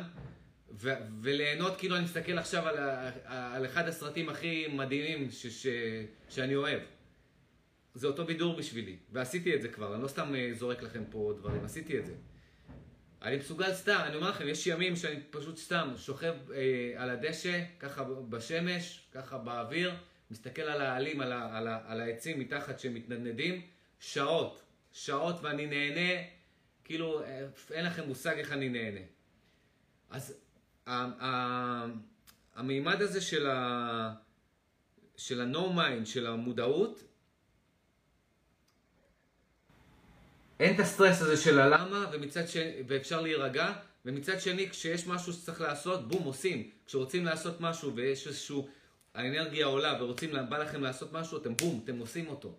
ו- 0.81 0.93
וליהנות 1.23 1.77
כאילו 1.79 1.97
אני 1.97 2.05
מסתכל 2.05 2.39
עכשיו 2.39 2.69
על, 2.69 2.79
ה- 2.79 3.11
על 3.57 3.67
אחד 3.67 3.89
הסרטים 3.89 4.29
הכי 4.29 4.67
מדהימים 4.73 5.31
ש- 5.31 5.47
ש- 5.47 5.67
שאני 6.29 6.55
אוהב. 6.55 6.81
זה 7.95 8.07
אותו 8.07 8.25
בידור 8.25 8.57
בשבילי, 8.57 8.97
ועשיתי 9.13 9.55
את 9.55 9.63
זה 9.63 9.69
כבר, 9.69 9.95
אני 9.95 10.03
לא 10.03 10.09
סתם 10.09 10.35
אה, 10.35 10.51
זורק 10.55 10.83
לכם 10.83 11.03
פה 11.11 11.35
דברים, 11.39 11.65
עשיתי 11.65 11.99
את 11.99 12.07
זה. 12.07 12.13
אני 13.23 13.37
מסוגל 13.37 13.75
סתם, 13.75 14.01
אני 14.07 14.17
אומר 14.17 14.31
לכם, 14.31 14.49
יש 14.49 14.67
ימים 14.67 14.97
שאני 14.97 15.21
פשוט 15.31 15.57
סתם 15.57 15.93
שוכב 15.97 16.35
אה, 16.53 16.93
על 16.97 17.11
הדשא, 17.11 17.63
ככה 17.81 18.05
בשמש, 18.05 19.03
ככה 19.13 19.39
באוויר, 19.39 19.95
מסתכל 20.31 20.63
על 20.63 20.81
העלים, 20.81 21.21
על, 21.21 21.33
ה, 21.33 21.59
על, 21.59 21.69
ה, 21.69 21.81
על 21.87 22.01
העצים 22.01 22.41
מתחת 22.41 22.81
שמתנדנדים, 22.81 23.63
שעות, 24.01 24.63
שעות 24.93 25.37
ואני 25.43 25.67
נהנה, 25.67 26.23
כאילו 26.85 27.23
אה, 27.25 27.47
אין 27.71 27.85
לכם 27.85 28.07
מושג 28.07 28.39
איך 28.39 28.53
אני 28.53 28.69
נהנה. 28.69 29.01
אז 30.11 30.41
ה, 30.87 30.93
ה, 31.25 31.87
המימד 32.55 33.03
הזה 33.03 33.21
של 33.21 33.47
ה... 33.47 34.15
של 35.17 35.41
ה-no 35.41 35.79
mind, 35.79 36.05
של 36.05 36.27
המודעות, 36.27 37.03
אין 40.63 40.75
את 40.75 40.81
הסטרס 40.81 41.23
הזה 41.23 41.37
של 41.37 41.61
הלמה, 41.61 42.07
ומצד 42.13 42.49
שני, 42.49 42.73
ואפשר 42.87 43.21
להירגע, 43.21 43.73
ומצד 44.05 44.41
שני, 44.41 44.71
כשיש 44.71 45.07
משהו 45.07 45.33
שצריך 45.33 45.61
לעשות, 45.61 46.09
בום, 46.09 46.23
עושים. 46.23 46.71
כשרוצים 46.87 47.25
לעשות 47.25 47.61
משהו 47.61 47.95
ויש 47.95 48.27
איזשהו, 48.27 48.69
האנרגיה 49.15 49.67
עולה 49.67 50.03
ורוצים, 50.03 50.31
בא 50.49 50.59
לכם 50.59 50.83
לעשות 50.83 51.13
משהו, 51.13 51.39
אתם 51.39 51.57
בום, 51.57 51.81
אתם 51.85 51.99
עושים 51.99 52.29
אותו. 52.29 52.55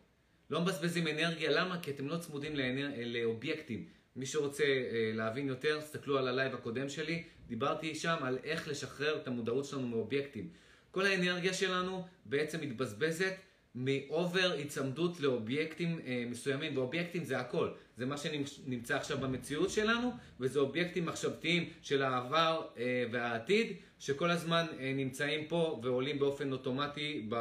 לא 0.49 0.61
מבזבזים 0.61 1.07
אנרגיה, 1.07 1.51
למה? 1.51 1.79
כי 1.81 1.91
אתם 1.91 2.07
לא 2.07 2.17
צמודים 2.17 2.55
לאנר... 2.55 2.89
לאובייקטים. 3.05 3.85
מי 4.15 4.25
שרוצה 4.25 4.63
אה, 4.63 5.11
להבין 5.13 5.47
יותר, 5.47 5.79
תסתכלו 5.79 6.17
על 6.17 6.27
ה 6.27 6.32
live 6.32 6.53
הקודם 6.53 6.89
שלי, 6.89 7.23
דיברתי 7.47 7.95
שם 7.95 8.15
על 8.21 8.37
איך 8.43 8.67
לשחרר 8.67 9.17
את 9.21 9.27
המודעות 9.27 9.65
שלנו 9.65 9.87
מאובייקטים. 9.87 10.49
כל 10.91 11.05
האנרגיה 11.05 11.53
שלנו 11.53 12.05
בעצם 12.25 12.61
מתבזבזת 12.61 13.33
מאובר 13.75 14.51
היצמדות 14.51 15.19
לאובייקטים 15.19 15.99
אה, 16.05 16.23
מסוימים, 16.29 16.77
ואובייקטים 16.77 17.23
זה 17.23 17.39
הכל. 17.39 17.69
זה 17.97 18.05
מה 18.05 18.17
שנמצא 18.17 18.95
עכשיו 18.95 19.17
במציאות 19.17 19.69
שלנו, 19.69 20.11
וזה 20.39 20.59
אובייקטים 20.59 21.05
מחשבתיים 21.05 21.69
של 21.81 22.01
העבר 22.01 22.67
אה, 22.77 23.05
והעתיד, 23.11 23.73
שכל 23.99 24.29
הזמן 24.29 24.65
אה, 24.79 24.93
נמצאים 24.95 25.47
פה 25.47 25.79
ועולים 25.83 26.19
באופן 26.19 26.51
אוטומטי 26.51 27.25
ב, 27.29 27.35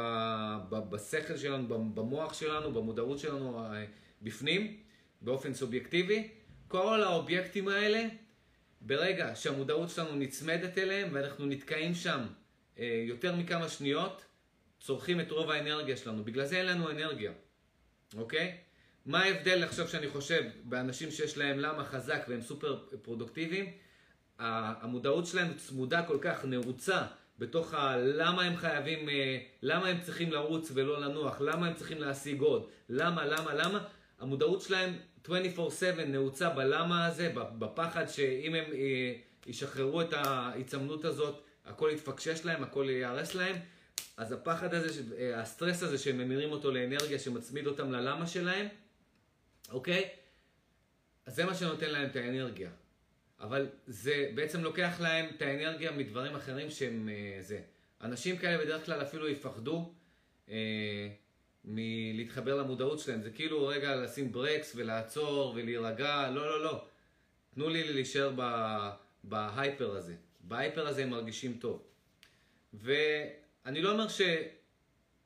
ב, 0.69 0.89
בשכל 0.89 1.37
שלנו, 1.37 1.67
במוח 1.93 2.33
שלנו, 2.33 2.71
במודעות 2.71 3.19
שלנו 3.19 3.59
אה, 3.59 3.85
בפנים, 4.21 4.77
באופן 5.21 5.53
סובייקטיבי. 5.53 6.27
כל 6.67 7.03
האובייקטים 7.03 7.67
האלה, 7.67 8.07
ברגע 8.81 9.35
שהמודעות 9.35 9.89
שלנו 9.89 10.15
נצמדת 10.15 10.77
אליהם 10.77 11.09
ואנחנו 11.11 11.45
נתקעים 11.45 11.95
שם 11.95 12.19
אה, 12.79 13.03
יותר 13.07 13.35
מכמה 13.35 13.69
שניות, 13.69 14.25
צורכים 14.83 15.19
את 15.19 15.31
רוב 15.31 15.51
האנרגיה 15.51 15.97
שלנו. 15.97 16.23
בגלל 16.23 16.45
זה 16.45 16.57
אין 16.57 16.65
לנו 16.65 16.91
אנרגיה, 16.91 17.31
אוקיי? 18.17 18.57
מה 19.05 19.23
ההבדל 19.23 19.63
עכשיו 19.63 19.87
שאני 19.87 20.07
חושב 20.07 20.43
באנשים 20.63 21.11
שיש 21.11 21.37
להם 21.37 21.59
למה 21.59 21.85
חזק 21.85 22.25
והם 22.27 22.41
סופר 22.41 22.83
פרודוקטיביים? 23.01 23.71
המודעות 24.39 25.25
שלהם 25.25 25.53
צמודה 25.53 26.03
כל 26.03 26.17
כך, 26.21 26.45
נעוצה 26.45 27.01
בתוך 27.39 27.73
הלמה 27.73 28.41
הם 28.41 28.55
חייבים, 28.55 29.09
אה, 29.09 29.39
למה 29.61 29.87
הם 29.87 30.01
צריכים 30.01 30.31
לרוץ 30.31 30.71
ולא 30.73 31.01
לנוח, 31.01 31.41
למה 31.41 31.67
הם 31.67 31.73
צריכים 31.73 32.01
להשיג 32.01 32.41
עוד, 32.41 32.69
למה, 32.89 33.25
למה, 33.25 33.53
למה. 33.53 33.83
המודעות 34.19 34.61
שלהם 34.61 34.93
24/7 35.25 36.05
נעוצה 36.07 36.49
בלמה 36.49 37.05
הזה, 37.05 37.31
בפחד 37.35 38.07
שאם 38.07 38.55
הם 38.55 38.65
אה, 38.73 39.13
ישחררו 39.47 40.01
את 40.01 40.13
ההיצמנות 40.13 41.05
הזאת, 41.05 41.43
הכל 41.65 41.89
יתפקשש 41.93 42.45
להם, 42.45 42.63
הכל 42.63 42.85
ייהרס 42.89 43.35
להם. 43.35 43.55
אז 44.17 44.31
הפחד 44.31 44.73
הזה, 44.73 45.01
אה, 45.17 45.41
הסטרס 45.41 45.83
הזה 45.83 45.97
שהם 45.97 46.17
ממירים 46.17 46.51
אותו 46.51 46.71
לאנרגיה 46.71 47.19
שמצמיד 47.19 47.67
אותם 47.67 47.91
ללמה 47.91 48.27
שלהם, 48.27 48.67
אוקיי? 49.69 50.09
אז 51.25 51.35
זה 51.35 51.45
מה 51.45 51.53
שנותן 51.53 51.89
להם 51.89 52.09
את 52.09 52.15
האנרגיה. 52.15 52.69
אבל 53.39 53.67
זה 53.87 54.31
בעצם 54.35 54.63
לוקח 54.63 54.97
להם 54.99 55.29
את 55.35 55.41
האנרגיה 55.41 55.91
מדברים 55.91 56.35
אחרים 56.35 56.69
שהם 56.69 57.09
אה, 57.09 57.41
זה. 57.41 57.61
אנשים 58.01 58.37
כאלה 58.37 58.65
בדרך 58.65 58.85
כלל 58.85 59.01
אפילו 59.01 59.29
יפחדו 59.29 59.93
אה, 60.49 61.09
מלהתחבר 61.65 62.55
למודעות 62.55 62.99
שלהם. 62.99 63.21
זה 63.21 63.29
כאילו 63.29 63.67
רגע 63.67 63.95
לשים 63.95 64.31
ברקס 64.31 64.73
ולעצור 64.75 65.53
ולהירגע, 65.55 66.29
לא, 66.29 66.45
לא, 66.45 66.63
לא. 66.63 66.85
תנו 67.53 67.69
לי 67.69 67.93
להישאר 67.93 68.31
ב 69.23 69.35
hyper 69.35 69.95
הזה. 69.95 70.15
ב 70.39 70.47
hyper 70.47 70.87
הזה 70.87 71.03
הם 71.03 71.09
מרגישים 71.09 71.57
טוב. 71.59 71.83
ואני 73.65 73.81
לא 73.81 73.91
אומר 73.91 74.07
ש... 74.07 74.21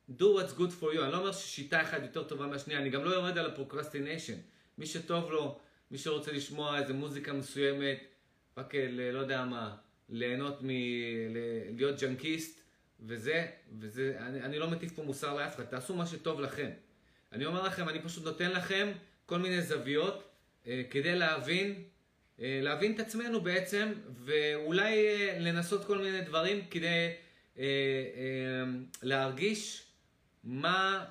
do 0.10 0.24
what's 0.24 0.58
good 0.58 0.82
for 0.82 0.96
you, 0.96 1.02
אני 1.02 1.12
לא 1.12 1.18
אומר 1.18 1.32
ששיטה 1.32 1.82
אחת 1.82 2.02
יותר 2.02 2.24
טובה 2.24 2.48
מהשנייה, 2.48 2.80
אני 2.80 2.90
גם 2.90 3.04
לא 3.04 3.10
יורד 3.10 3.38
על 3.38 3.46
ה 3.46 3.51
procrastination. 3.51 4.38
מי 4.78 4.86
שטוב 4.86 5.32
לו, 5.32 5.60
מי 5.92 5.98
שרוצה 5.98 6.32
לשמוע 6.32 6.80
איזה 6.80 6.94
מוזיקה 6.94 7.34
מסוימת, 7.34 8.04
רק 8.58 8.76
ל... 8.76 9.12
לא 9.12 9.20
יודע 9.20 9.46
מה, 9.46 9.76
ליהנות 10.10 10.64
מ... 10.64 10.68
להיות 11.76 12.00
ג'אנקיסט, 12.00 12.62
וזה, 13.00 13.48
וזה, 13.80 14.18
אני, 14.20 14.42
אני 14.42 14.60
לא 14.60 14.70
מטיף 14.70 14.94
פה 14.94 15.04
מוסר 15.04 15.34
לאף 15.34 15.56
אחד, 15.56 15.64
תעשו 15.64 15.96
מה 15.96 16.06
שטוב 16.06 16.40
לכם. 16.40 16.70
אני 17.32 17.46
אומר 17.46 17.64
לכם, 17.64 17.90
אני 17.90 18.02
פשוט 18.02 18.24
נותן 18.24 18.52
לכם 18.52 18.92
כל 19.26 19.38
מיני 19.38 19.62
זוויות 19.62 20.24
אה, 20.68 20.82
כדי 20.90 21.16
להבין, 21.16 21.84
אה, 22.40 22.60
להבין 22.64 22.96
את 22.96 23.00
עצמנו 23.00 23.42
בעצם, 23.42 23.94
ואולי 24.26 25.08
אה, 25.08 25.38
לנסות 25.40 25.86
כל 25.86 25.98
מיני 25.98 26.22
דברים 26.22 26.62
כדי 26.72 27.14
אה, 27.58 27.64
אה, 27.64 28.72
להרגיש 29.04 29.88
מה, 30.44 31.06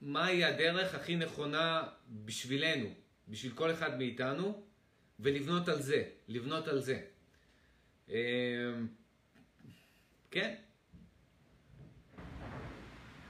מהי 0.00 0.44
הדרך 0.44 0.94
הכי 0.94 1.16
נכונה 1.16 1.82
בשבילנו, 2.24 2.88
בשביל 3.28 3.52
כל 3.52 3.72
אחד 3.72 3.98
מאיתנו, 3.98 4.62
ולבנות 5.20 5.68
על 5.68 5.82
זה, 5.82 6.04
לבנות 6.28 6.68
על 6.68 6.80
זה. 6.80 7.00
אה, 8.10 8.16
כן. 10.30 10.54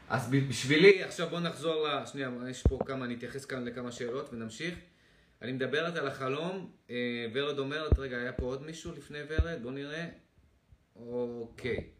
אז 0.08 0.30
בשבילי, 0.30 1.02
עכשיו 1.02 1.28
בואו 1.28 1.40
נחזור 1.40 1.88
ל... 1.88 2.06
שנייה, 2.06 2.30
יש 2.50 2.62
פה 2.62 2.78
כמה, 2.86 3.04
אני 3.04 3.14
אתייחס 3.14 3.44
כאן 3.44 3.64
לכמה 3.64 3.92
שאלות 3.92 4.32
ונמשיך. 4.32 4.74
אני 5.42 5.52
מדברת 5.52 5.96
על 5.96 6.06
החלום, 6.06 6.72
ורד 7.32 7.58
אומרת, 7.58 7.98
רגע, 7.98 8.16
היה 8.16 8.32
פה 8.32 8.44
עוד 8.46 8.62
מישהו 8.62 8.92
לפני 8.92 9.18
ורד? 9.28 9.62
בואו 9.62 9.72
נראה. 9.72 10.08
אוקיי. 10.96 11.90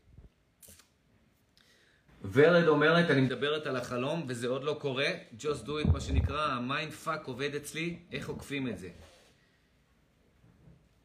ורד 2.33 2.69
אומרת, 2.69 3.11
אני 3.11 3.21
מדברת 3.21 3.67
על 3.67 3.77
החלום, 3.77 4.25
וזה 4.29 4.49
עוד 4.49 4.65
לא 4.65 4.77
קורה. 4.81 5.09
Just 5.39 5.67
do 5.67 5.85
it, 5.85 5.91
מה 5.93 6.01
שנקרא, 6.01 6.47
ה 6.47 6.56
mind 6.56 6.93
fuck 6.93 7.27
עובד 7.27 7.55
אצלי, 7.55 7.99
איך 8.13 8.29
עוקפים 8.29 8.69
את 8.69 8.79
זה? 8.79 8.89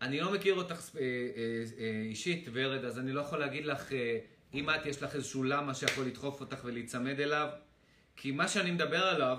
אני 0.02 0.20
לא 0.20 0.34
מכיר 0.34 0.56
אותך 0.56 0.96
אה, 0.96 1.02
אה, 1.02 2.02
אישית, 2.06 2.50
ורד, 2.54 2.86
אז 2.86 3.00
אני 3.00 3.12
לא 3.12 3.22
יכול 3.22 3.40
להגיד 3.40 3.66
לך... 3.66 3.92
אם 4.54 4.70
את 4.70 4.86
יש 4.86 5.04
לך 5.04 5.16
איזשהו 5.16 5.44
למה 5.44 5.74
שיכול 5.74 6.06
לדחוף 6.06 6.42
אותך 6.42 6.58
ולהיצמד 6.64 7.20
אליו, 7.20 7.50
כי 8.16 8.32
מה 8.32 8.48
שאני 8.48 8.72
מדבר 8.72 9.04
עליו, 9.04 9.38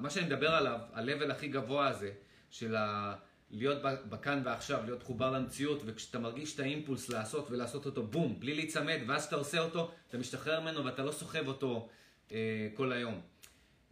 מה 0.00 0.10
שאני 0.10 0.26
מדבר 0.26 0.50
עליו, 0.50 0.78
ה-level 0.92 1.32
הכי 1.32 1.48
גבוה 1.48 1.88
הזה, 1.88 2.10
של 2.50 2.76
ה... 2.76 3.14
להיות 3.50 3.82
בכאן 3.82 4.42
ועכשיו, 4.44 4.84
להיות 4.84 5.02
מחובר 5.02 5.30
למציאות, 5.30 5.82
וכשאתה 5.86 6.18
מרגיש 6.18 6.54
את 6.54 6.60
האימפולס 6.60 7.08
לעשות 7.08 7.50
ולעשות 7.50 7.86
אותו 7.86 8.02
בום, 8.06 8.40
בלי 8.40 8.54
להיצמד, 8.54 8.98
ואז 9.06 9.22
כשאתה 9.22 9.36
עושה 9.36 9.58
אותו, 9.58 9.92
אתה 10.08 10.18
משתחרר 10.18 10.60
ממנו 10.60 10.84
ואתה 10.84 11.02
לא 11.02 11.12
סוחב 11.12 11.48
אותו 11.48 11.88
אה, 12.32 12.68
כל 12.74 12.92
היום. 12.92 13.20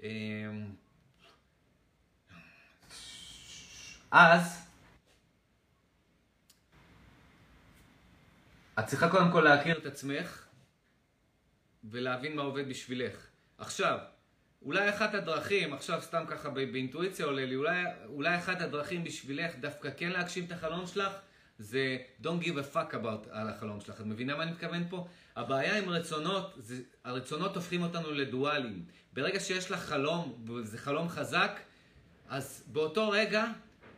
אה, 0.02 0.08
אז, 4.10 4.66
את 8.78 8.86
צריכה 8.86 9.10
קודם 9.10 9.32
כל 9.32 9.40
להכיר 9.40 9.78
את 9.78 9.86
עצמך 9.86 10.46
ולהבין 11.84 12.36
מה 12.36 12.42
עובד 12.42 12.68
בשבילך. 12.68 13.26
עכשיו, 13.58 13.98
אולי 14.62 14.90
אחת 14.90 15.14
הדרכים, 15.14 15.74
עכשיו 15.74 16.02
סתם 16.02 16.24
ככה 16.28 16.50
באינטואיציה 16.50 17.26
עולה 17.26 17.44
לי, 17.44 17.56
אולי, 17.56 17.84
אולי 18.06 18.36
אחת 18.38 18.60
הדרכים 18.60 19.04
בשבילך 19.04 19.52
דווקא 19.60 19.90
כן 19.96 20.08
להגשים 20.08 20.44
את 20.44 20.52
החלום 20.52 20.86
שלך, 20.86 21.12
זה 21.58 21.98
Don't 22.22 22.42
give 22.42 22.56
a 22.56 22.74
fuck 22.74 22.94
about 22.94 23.28
על 23.30 23.48
החלום 23.48 23.80
שלך. 23.80 24.00
את 24.00 24.06
מבינה 24.06 24.36
מה 24.36 24.42
אני 24.42 24.50
מתכוון 24.50 24.88
פה? 24.88 25.06
הבעיה 25.36 25.78
עם 25.78 25.88
רצונות, 25.88 26.54
זה, 26.56 26.82
הרצונות 27.04 27.56
הופכים 27.56 27.82
אותנו 27.82 28.12
לדואליים. 28.12 28.84
ברגע 29.12 29.40
שיש 29.40 29.70
לך 29.70 29.80
חלום, 29.80 30.44
וזה 30.46 30.78
חלום 30.78 31.08
חזק, 31.08 31.60
אז 32.28 32.64
באותו 32.66 33.10
רגע, 33.10 33.44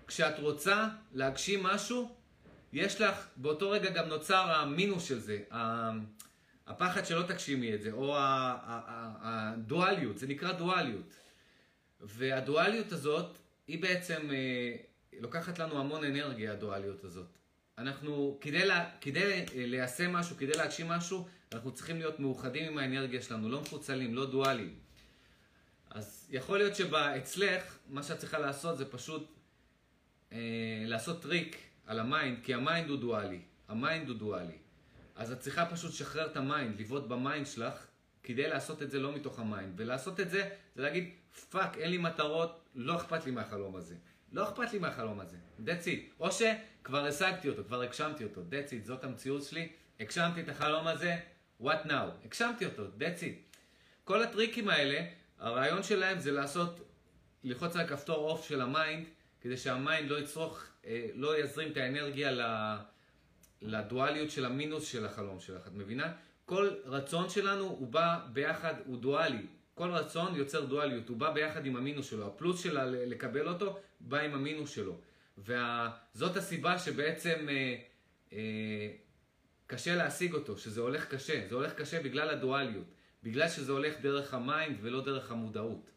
כשאת 0.07 0.39
רוצה 0.39 0.89
להגשים 1.15 1.63
משהו, 1.63 2.15
יש 2.73 3.01
לך, 3.01 3.27
באותו 3.37 3.71
רגע 3.71 3.91
גם 3.91 4.09
נוצר 4.09 4.51
המינוס 4.51 5.09
של 5.09 5.19
זה, 5.19 5.39
הפחד 6.69 7.07
שלא 7.07 7.23
תגשימי 7.23 7.75
את 7.75 7.83
זה, 7.83 7.93
או 7.93 8.15
הדואליות, 8.19 10.19
זה 10.19 10.27
נקרא 10.27 10.53
דואליות. 10.53 11.15
והדואליות 12.01 12.93
הזאת, 12.93 13.39
היא 13.67 13.83
בעצם 13.83 14.31
אה, 14.31 14.77
לוקחת 15.21 15.59
לנו 15.59 15.81
המון 15.81 16.05
אנרגיה, 16.05 16.53
הדואליות 16.53 17.05
הזאת. 17.05 17.27
אנחנו, 17.79 18.39
כדי, 18.41 18.67
לה, 18.67 18.91
כדי 19.01 19.45
ליישם 19.55 20.13
משהו, 20.13 20.37
כדי 20.37 20.53
להגשים 20.53 20.89
משהו, 20.89 21.29
אנחנו 21.53 21.73
צריכים 21.73 21.99
להיות 21.99 22.21
מאוחדים 22.21 22.73
עם 22.73 22.79
האנרגיה 22.79 23.23
שלנו, 23.23 23.49
לא 23.49 23.61
מפוצלים, 23.61 24.15
לא 24.15 24.31
דואליים. 24.31 24.75
אז 25.91 26.29
יכול 26.31 26.59
להיות 26.59 26.77
שאצלך, 26.77 27.79
מה 27.89 28.03
שאת 28.03 28.19
צריכה 28.19 28.39
לעשות 28.39 28.79
זה 28.79 28.85
פשוט 28.85 29.33
אה, 30.33 30.39
לעשות 30.87 31.23
טריק 31.23 31.57
על 31.87 31.99
ה 31.99 32.06
mind, 32.06 32.39
כי 32.43 32.55
ה 32.55 32.62
mind 32.62 32.91
הוא 32.91 32.99
דואלי. 32.99 33.41
ה 33.69 33.77
mind 33.77 34.09
הוא 34.09 34.17
דואלי. 34.17 34.68
אז 35.19 35.33
את 35.33 35.41
צריכה 35.41 35.67
פשוט 35.67 35.91
לשחרר 35.91 36.27
את 36.27 36.37
ה 36.37 36.44
mind, 36.44 36.81
לבעוט 36.81 37.07
ב 37.07 37.15
mind 37.15 37.47
שלך, 37.47 37.87
כדי 38.23 38.49
לעשות 38.49 38.83
את 38.83 38.91
זה 38.91 38.99
לא 38.99 39.13
מתוך 39.13 39.39
ה 39.39 39.45
mind. 39.45 39.75
ולעשות 39.77 40.21
את 40.21 40.31
זה, 40.31 40.49
זה 40.75 40.83
להגיד, 40.83 41.11
fuck, 41.51 41.79
אין 41.79 41.91
לי 41.91 41.99
מטרות, 41.99 42.65
לא 42.75 42.97
אכפת 42.97 43.25
לי 43.27 43.31
מהחלום 43.31 43.77
הזה. 43.77 43.95
לא 44.33 44.49
אכפת 44.49 44.73
לי 44.73 44.79
מהחלום 44.79 45.21
הזה. 45.21 45.37
That's 45.67 45.85
it. 45.85 46.21
או 46.21 46.29
שכבר 46.33 47.07
השגתי 47.07 47.49
אותו, 47.49 47.65
כבר 47.65 47.83
הגשמתי 47.83 48.25
אותו. 48.25 48.41
That's 48.51 48.71
it, 48.71 48.87
זאת 48.87 49.05
המציאות 49.05 49.43
שלי. 49.43 49.69
הגשמתי 50.01 50.41
את 50.41 50.49
החלום 50.49 50.87
הזה, 50.87 51.17
what 51.63 51.87
now? 51.87 52.25
הגשמתי 52.25 52.67
אותו, 52.67 52.87
that's 52.99 53.21
it. 53.21 53.59
כל 54.05 54.23
הטריקים 54.23 54.69
האלה, 54.69 55.07
הרעיון 55.39 55.83
שלהם 55.83 56.19
זה 56.19 56.33
לעשות, 56.33 56.81
ללחוץ 57.45 57.77
על 57.77 57.87
הכפתור 57.87 58.31
off 58.31 58.49
של 58.49 58.61
ה 58.61 58.69
mind, 58.69 59.07
כדי 59.41 59.57
שה 59.57 59.80
mind 59.80 60.11
לא 60.11 60.19
יצרוך 60.19 60.65
אה, 60.87 61.07
לא 61.15 61.39
יזרים 61.39 61.73
את 61.73 61.77
האנרגיה 61.77 62.31
לדואליות 63.63 64.31
של 64.31 64.45
המינוס 64.45 64.87
של 64.87 65.07
החלום 65.07 65.41
שלך, 65.41 65.67
את 65.67 65.73
מבינה? 65.75 66.13
כל 66.45 66.71
רצון 66.85 67.29
שלנו 67.29 67.65
הוא 67.65 67.89
בא 67.89 68.19
ביחד, 68.33 68.75
הוא 68.87 68.99
דואלי. 68.99 69.47
כל 69.75 69.91
רצון 69.91 70.35
יוצר 70.35 70.65
דואליות, 70.65 71.09
הוא 71.09 71.17
בא 71.17 71.31
ביחד 71.31 71.67
עם 71.67 71.77
המינוס 71.77 72.11
שלו. 72.11 72.27
הפלוס 72.27 72.63
שלה 72.63 72.87
לקבל 72.87 73.49
אותו, 73.49 73.79
בא 74.01 74.19
עם 74.19 74.35
המינוס 74.35 74.71
שלו. 74.71 75.01
וזאת 75.39 76.37
הסיבה 76.37 76.79
שבעצם 76.79 77.49
אה, 77.49 77.77
אה, 78.33 78.91
קשה 79.67 79.97
להשיג 79.97 80.35
אותו, 80.35 80.59
שזה 80.59 80.81
הולך 80.81 81.15
קשה. 81.15 81.47
זה 81.49 81.55
הולך 81.55 81.75
קשה 81.75 82.03
בגלל 82.03 82.31
הדואליות. 82.31 82.87
בגלל 83.23 83.49
שזה 83.49 83.73
הולך 83.73 84.01
דרך 84.01 84.35
ה 84.35 84.44
mind 84.44 84.79
ולא 84.81 85.05
דרך 85.05 85.31
המודעות, 85.31 85.91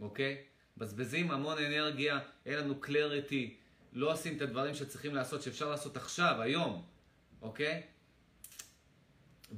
אוקיי? 0.00 0.42
מבזבזים 0.76 1.30
המון 1.30 1.58
אנרגיה, 1.58 2.18
אין 2.46 2.58
לנו 2.58 2.80
clarity, 2.80 3.56
לא 3.92 4.12
עושים 4.12 4.36
את 4.36 4.42
הדברים 4.42 4.74
שצריכים 4.74 5.14
לעשות, 5.14 5.42
שאפשר 5.42 5.70
לעשות 5.70 5.96
עכשיו, 5.96 6.42
היום, 6.42 6.84
אוקיי? 7.42 7.82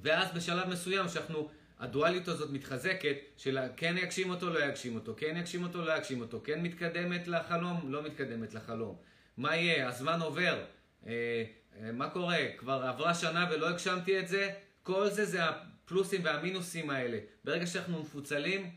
ואז 0.03 0.33
בשלב 0.35 0.69
מסוים 0.69 1.09
שאנחנו, 1.09 1.51
הדואליות 1.79 2.29
הזאת 2.29 2.51
מתחזקת, 2.51 3.17
של 3.37 3.59
כן 3.77 3.95
יגשים 3.99 4.31
אותו, 4.31 4.51
לא 4.51 4.65
יגשים 4.65 4.95
אותו, 4.95 5.15
כן 5.17 5.37
יגשים 5.37 5.63
אותו, 5.63 5.85
לא 5.85 5.97
יגשים 5.97 6.21
אותו, 6.21 6.41
כן 6.45 6.63
מתקדמת 6.63 7.29
לחלום, 7.29 7.93
לא 7.93 8.03
מתקדמת 8.03 8.55
לחלום. 8.55 8.97
מה 9.37 9.57
יהיה? 9.57 9.89
הזמן 9.89 10.21
עובר. 10.21 10.65
אה, 11.07 11.45
אה, 11.83 11.93
מה 11.93 12.11
קורה? 12.11 12.39
כבר 12.57 12.83
עברה 12.85 13.15
שנה 13.15 13.49
ולא 13.51 13.69
הגשמתי 13.69 14.21
את 14.21 14.29
זה? 14.29 14.51
כל 14.83 15.11
זה 15.11 15.25
זה 15.25 15.45
הפלוסים 15.45 16.25
והמינוסים 16.25 16.91
האלה. 16.91 17.19
ברגע 17.45 17.67
שאנחנו 17.67 18.03
מפוצלים, 18.03 18.71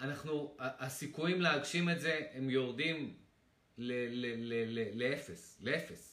אנחנו, 0.00 0.56
הסיכויים 0.58 1.40
להגשים 1.40 1.90
את 1.90 2.00
זה 2.00 2.20
הם 2.34 2.50
יורדים 2.50 3.14
לאפס, 4.94 5.58
לאפס. 5.62 6.11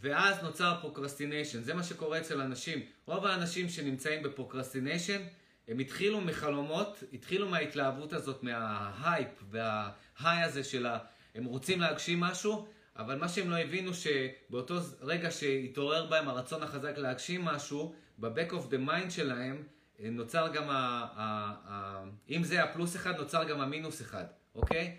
ואז 0.00 0.42
נוצר 0.42 0.74
procrastination, 0.80 1.62
זה 1.62 1.74
מה 1.74 1.82
שקורה 1.82 2.18
אצל 2.18 2.40
אנשים. 2.40 2.78
רוב 3.06 3.26
האנשים 3.26 3.68
שנמצאים 3.68 4.22
ב 4.22 4.28
procrastination, 4.28 5.22
הם 5.68 5.78
התחילו 5.78 6.20
מחלומות, 6.20 7.04
התחילו 7.12 7.48
מההתלהבות 7.48 8.12
הזאת, 8.12 8.42
מה 8.42 8.71
hype 8.71 9.28
וה 9.50 9.81
high 9.81 10.42
הזה 10.42 10.64
של 10.64 10.86
ה... 10.86 10.98
הם 11.34 11.44
רוצים 11.44 11.80
להגשים 11.80 12.20
משהו, 12.20 12.66
אבל 12.96 13.18
מה 13.18 13.28
שהם 13.28 13.50
לא 13.50 13.56
הבינו 13.56 13.92
שבאותו 13.94 14.74
רגע 15.00 15.30
שהתעורר 15.30 16.06
בהם 16.06 16.28
הרצון 16.28 16.62
החזק 16.62 16.98
להגשים 16.98 17.44
משהו, 17.44 17.94
ב-back 18.18 18.50
of 18.50 18.70
the 18.70 18.88
mind 18.88 19.10
שלהם 19.10 19.62
נוצר 19.98 20.48
גם 20.48 20.70
ה... 20.70 21.06
ה, 21.16 21.54
ה 21.68 22.04
אם 22.30 22.44
זה 22.44 22.62
הפלוס 22.62 22.96
אחד, 22.96 23.16
נוצר 23.16 23.44
גם 23.44 23.60
המינוס 23.60 24.02
אחד, 24.02 24.24
אוקיי? 24.54 24.96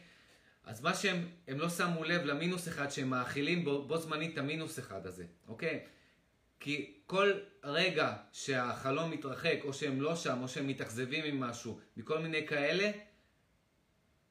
אז 0.67 0.81
מה 0.81 0.93
שהם 0.93 1.27
הם 1.47 1.59
לא 1.59 1.69
שמו 1.69 2.03
לב 2.03 2.25
למינוס 2.25 2.67
אחד 2.67 2.89
שהם 2.89 3.09
מאכילים 3.09 3.65
בו, 3.65 3.87
בו 3.87 3.97
זמנית 3.97 4.33
את 4.33 4.37
המינוס 4.37 4.79
אחד 4.79 5.07
הזה, 5.07 5.25
אוקיי? 5.47 5.85
כי 6.59 6.93
כל 7.05 7.31
רגע 7.63 8.15
שהחלום 8.31 9.11
מתרחק, 9.11 9.59
או 9.63 9.73
שהם 9.73 10.01
לא 10.01 10.15
שם, 10.15 10.37
או 10.41 10.47
שהם 10.47 10.67
מתאכזבים 10.67 11.25
עם 11.25 11.39
משהו, 11.39 11.79
מכל 11.97 12.19
מיני 12.19 12.47
כאלה, 12.47 12.91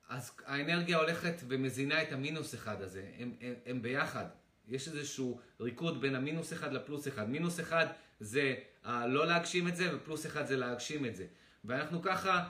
אז 0.09 0.33
האנרגיה 0.47 0.99
הולכת 0.99 1.35
ומזינה 1.49 2.03
את 2.03 2.13
המינוס 2.13 2.55
אחד 2.55 2.83
הזה. 2.83 3.05
הם, 3.19 3.35
הם, 3.41 3.55
הם 3.67 3.83
ביחד. 3.83 4.27
יש 4.69 4.89
איזשהו 4.89 5.41
ריקוד 5.61 6.01
בין 6.01 6.15
המינוס 6.15 6.53
אחד 6.53 6.73
לפלוס 6.73 7.09
אחד. 7.09 7.31
מינוס 7.31 7.61
אחד 7.61 7.87
זה 8.21 8.55
לא 8.85 9.27
להגשים 9.27 9.69
את 9.69 9.77
זה, 9.77 9.97
ופלוס 9.97 10.27
אחד 10.27 10.47
זה 10.47 10.57
להגשים 10.57 11.07
את 11.07 11.17
זה. 11.17 11.27
ואנחנו 11.65 12.03
ככה, 12.03 12.49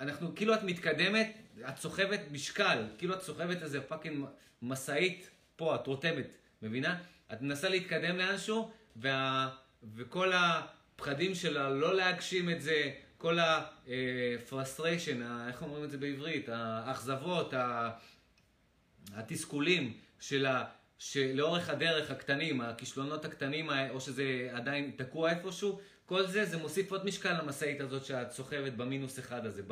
אנחנו, 0.00 0.34
כאילו 0.34 0.54
את 0.54 0.62
מתקדמת, 0.62 1.36
את 1.68 1.78
סוחבת 1.78 2.20
משקל, 2.32 2.86
כאילו 2.98 3.14
את 3.14 3.22
סוחבת 3.22 3.62
איזה 3.62 3.80
פאקינג 3.80 4.26
משאית 4.62 5.30
פה, 5.56 5.74
את 5.74 5.86
רותמת, 5.86 6.26
מבינה? 6.62 6.98
את 7.32 7.42
מנסה 7.42 7.68
להתקדם 7.68 8.16
לאנשהו, 8.16 8.70
וה, 8.96 9.48
וכל 9.94 10.32
הפחדים 10.34 11.34
שלה 11.34 11.70
לא 11.70 11.96
להגשים 11.96 12.50
את 12.50 12.62
זה, 12.62 12.92
כל 13.18 13.38
ה-frustration, 13.38 15.22
איך 15.48 15.62
אומרים 15.62 15.84
את 15.84 15.90
זה 15.90 15.98
בעברית? 15.98 16.48
האכזבות, 16.48 17.54
התסכולים 19.14 19.96
של 20.20 20.46
ה... 20.46 20.64
שלאורך 20.98 21.68
הדרך 21.68 22.10
הקטנים, 22.10 22.60
הכישלונות 22.60 23.24
הקטנים, 23.24 23.70
או 23.90 24.00
שזה 24.00 24.48
עדיין 24.52 24.90
תקוע 24.96 25.30
איפשהו, 25.30 25.80
כל 26.08 26.26
זה, 26.26 26.44
זה 26.44 26.56
מוסיף 26.56 26.90
עוד 26.90 27.06
משקל 27.06 27.42
למשאית 27.42 27.80
הזאת 27.80 28.04
שאת 28.04 28.32
סוחבת 28.32 28.72
במינוס 28.72 29.18
אחד 29.18 29.46
הזה, 29.46 29.62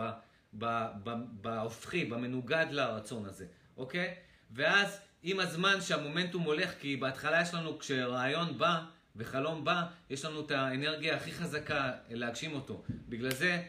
בהופכי, 1.43 2.05
במנוגד 2.05 2.67
לרצון 2.71 3.25
הזה, 3.27 3.47
אוקיי? 3.77 4.15
ואז 4.51 4.99
עם 5.23 5.41
הזמן 5.41 5.81
שהמומנטום 5.81 6.43
הולך, 6.43 6.71
כי 6.81 6.97
בהתחלה 6.97 7.43
יש 7.43 7.55
לנו, 7.55 7.79
כשרעיון 7.79 8.59
בא 8.59 8.83
וחלום 9.17 9.65
בא, 9.65 9.83
יש 10.11 10.25
לנו 10.25 10.41
את 10.41 10.51
האנרגיה 10.51 11.17
הכי 11.17 11.33
חזקה 11.33 11.93
להגשים 12.11 12.55
אותו. 12.55 12.83
בגלל 13.09 13.31
זה, 13.31 13.63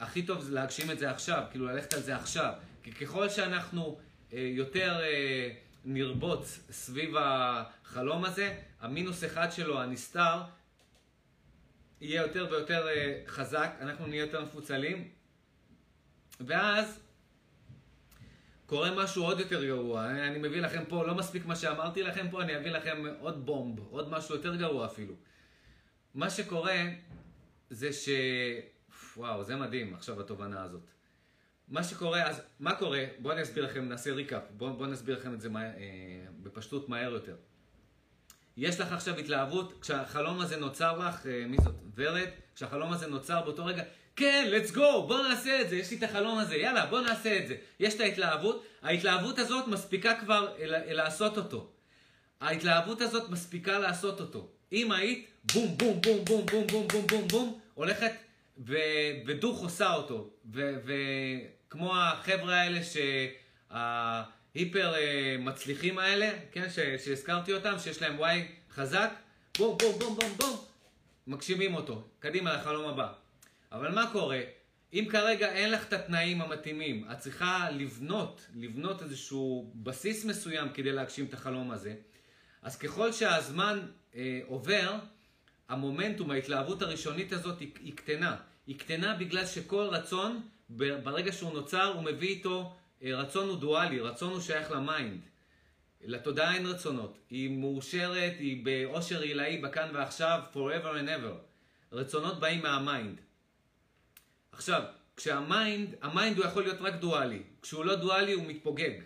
הכי 0.00 0.22
טוב 0.22 0.40
זה 0.40 0.54
להגשים 0.54 0.90
את 0.90 0.98
זה 0.98 1.10
עכשיו, 1.10 1.42
כאילו 1.50 1.66
ללכת 1.66 1.94
על 1.94 2.00
זה 2.00 2.16
עכשיו. 2.16 2.52
כי 2.82 2.92
ככל 2.92 3.28
שאנחנו 3.28 3.98
אה, 4.32 4.38
יותר... 4.38 5.00
אה, 5.02 5.50
נרבוץ 5.86 6.60
סביב 6.70 7.14
החלום 7.18 8.24
הזה, 8.24 8.54
המינוס 8.80 9.24
אחד 9.24 9.52
שלו, 9.52 9.82
הנסתר, 9.82 10.42
יהיה 12.00 12.22
יותר 12.22 12.48
ויותר 12.50 12.88
אה, 12.88 13.22
חזק, 13.26 13.70
אנחנו 13.80 14.06
נהיה 14.06 14.20
יותר 14.20 14.44
מפוצלים, 14.44 15.08
ואז 16.40 17.00
קורה 18.66 19.04
משהו 19.04 19.24
עוד 19.24 19.40
יותר 19.40 19.64
גרוע. 19.64 20.10
אני 20.10 20.38
מביא 20.38 20.60
לכם 20.60 20.84
פה, 20.88 21.06
לא 21.06 21.14
מספיק 21.14 21.46
מה 21.46 21.56
שאמרתי 21.56 22.02
לכם 22.02 22.26
פה, 22.30 22.42
אני 22.42 22.56
אביא 22.56 22.70
לכם 22.70 23.04
עוד 23.20 23.46
בומב, 23.46 23.78
עוד 23.78 24.10
משהו 24.10 24.34
יותר 24.34 24.56
גרוע 24.56 24.86
אפילו. 24.86 25.14
מה 26.14 26.30
שקורה 26.30 26.82
זה 27.70 27.92
ש... 27.92 28.08
וואו, 29.16 29.44
זה 29.44 29.56
מדהים 29.56 29.94
עכשיו 29.94 30.20
התובנה 30.20 30.62
הזאת. 30.62 30.90
מה 31.68 31.84
שקורה, 31.84 32.28
אז 32.28 32.42
מה 32.60 32.74
קורה? 32.74 33.04
בואו 33.18 33.34
אני 33.34 33.42
אסביר 33.42 33.64
לכם, 33.64 33.88
נעשה 33.88 34.12
ריקאפ. 34.12 34.42
בואו 34.50 34.76
בוא 34.76 34.86
נסביר 34.86 35.18
לכם 35.18 35.34
את 35.34 35.40
זה 35.40 35.48
מה, 35.48 35.64
אה, 35.64 35.72
בפשטות 36.42 36.88
מהר 36.88 37.12
יותר. 37.12 37.36
יש 38.56 38.80
לך 38.80 38.92
עכשיו 38.92 39.18
התלהבות, 39.18 39.74
כשהחלום 39.80 40.40
הזה 40.40 40.56
נוצר 40.56 40.98
לך, 40.98 41.26
אה, 41.26 41.44
מי 41.46 41.56
זאת? 41.64 41.74
ורד? 41.96 42.28
כשהחלום 42.54 42.92
הזה 42.92 43.06
נוצר 43.06 43.42
באותו 43.42 43.64
רגע, 43.64 43.82
כן, 44.16 44.50
let's 44.52 44.70
go, 44.70 44.76
בואו 44.76 45.28
נעשה 45.28 45.60
את 45.60 45.70
זה, 45.70 45.76
יש 45.76 45.90
לי 45.90 45.96
את 45.96 46.02
החלום 46.02 46.38
הזה, 46.38 46.56
יאללה, 46.56 46.86
בואו 46.86 47.00
נעשה 47.00 47.38
את 47.38 47.48
זה. 47.48 47.56
יש 47.80 47.94
את 47.94 48.00
ההתלהבות, 48.00 48.64
ההתלהבות 48.82 49.38
הזאת 49.38 49.68
מספיקה 49.68 50.14
כבר 50.14 50.54
לעשות 50.68 51.36
אותו. 51.36 51.68
ההתלהבות 52.40 53.00
הזאת 53.00 53.30
מספיקה 53.30 53.78
לעשות 53.78 54.20
אותו. 54.20 54.48
אם 54.72 54.92
היית, 54.92 55.26
בום, 55.54 55.76
בום, 55.78 56.00
בום, 56.00 56.24
בום, 56.24 56.46
בום, 56.46 56.66
בום, 56.66 56.86
בום, 56.88 57.06
בום, 57.06 57.28
בום, 57.28 57.58
הולכת 57.74 58.12
ודוך 59.26 59.62
עושה 59.62 59.94
אותו. 59.94 60.30
ו, 60.54 60.80
כמו 61.70 61.96
החבר'ה 61.96 62.54
האלה 62.54 62.80
שההיפר 62.84 64.35
אה, 64.76 65.36
מצליחים 65.38 65.98
האלה, 65.98 66.30
כן, 66.52 66.66
שהזכרתי 67.04 67.52
אותם, 67.52 67.74
שיש 67.78 68.02
להם 68.02 68.18
וואי 68.18 68.48
חזק, 68.70 69.10
בום, 69.58 69.78
בום, 69.78 69.98
בום, 69.98 70.16
בום, 70.16 70.32
בום, 70.36 70.64
מגשימים 71.26 71.74
אותו. 71.74 72.08
קדימה 72.18 72.54
לחלום 72.54 72.88
הבא. 72.88 73.12
אבל 73.72 73.94
מה 73.94 74.10
קורה? 74.12 74.40
אם 74.92 75.06
כרגע 75.10 75.52
אין 75.52 75.72
לך 75.72 75.88
את 75.88 75.92
התנאים 75.92 76.42
המתאימים, 76.42 77.04
את 77.12 77.18
צריכה 77.18 77.70
לבנות, 77.70 78.46
לבנות 78.54 79.02
איזשהו 79.02 79.72
בסיס 79.74 80.24
מסוים 80.24 80.68
כדי 80.74 80.92
להגשים 80.92 81.24
את 81.24 81.34
החלום 81.34 81.70
הזה, 81.70 81.94
אז 82.62 82.78
ככל 82.78 83.12
שהזמן 83.12 83.80
אה, 84.14 84.40
עובר, 84.46 84.94
המומנטום, 85.68 86.30
ההתלהבות 86.30 86.82
הראשונית 86.82 87.32
הזאת 87.32 87.60
היא, 87.60 87.70
היא 87.80 87.96
קטנה. 87.96 88.36
היא 88.66 88.78
קטנה 88.78 89.14
בגלל 89.14 89.46
שכל 89.46 89.88
רצון 89.90 90.40
ברגע 90.68 91.32
שהוא 91.32 91.52
נוצר, 91.52 91.84
הוא 91.94 92.02
מביא 92.02 92.28
איתו, 92.28 92.76
רצון 93.02 93.48
הוא 93.48 93.56
דואלי, 93.56 94.00
רצון 94.00 94.32
הוא 94.32 94.40
שייך 94.40 94.70
ל 94.70 94.78
mind. 94.78 95.20
לתודעה 96.00 96.54
אין 96.54 96.66
רצונות. 96.66 97.18
היא 97.30 97.58
מאושרת, 97.58 98.32
היא 98.38 98.64
באושר 98.64 99.20
עילאי 99.20 99.58
בכאן 99.58 99.90
ועכשיו, 99.94 100.42
forever 100.52 100.96
and 101.04 101.08
ever. 101.08 101.36
רצונות 101.92 102.40
באים 102.40 102.62
מה 102.62 102.79
mind. 102.79 103.20
עכשיו, 104.52 104.82
כשה 105.16 105.55
mind, 105.55 105.94
ה 106.02 106.09
mind 106.09 106.38
הוא 106.38 106.46
יכול 106.46 106.62
להיות 106.62 106.80
רק 106.80 106.94
דואלי. 106.94 107.42
כשהוא 107.62 107.84
לא 107.84 107.94
דואלי 107.94 108.32
הוא 108.32 108.44
מתפוגג. 108.46 109.00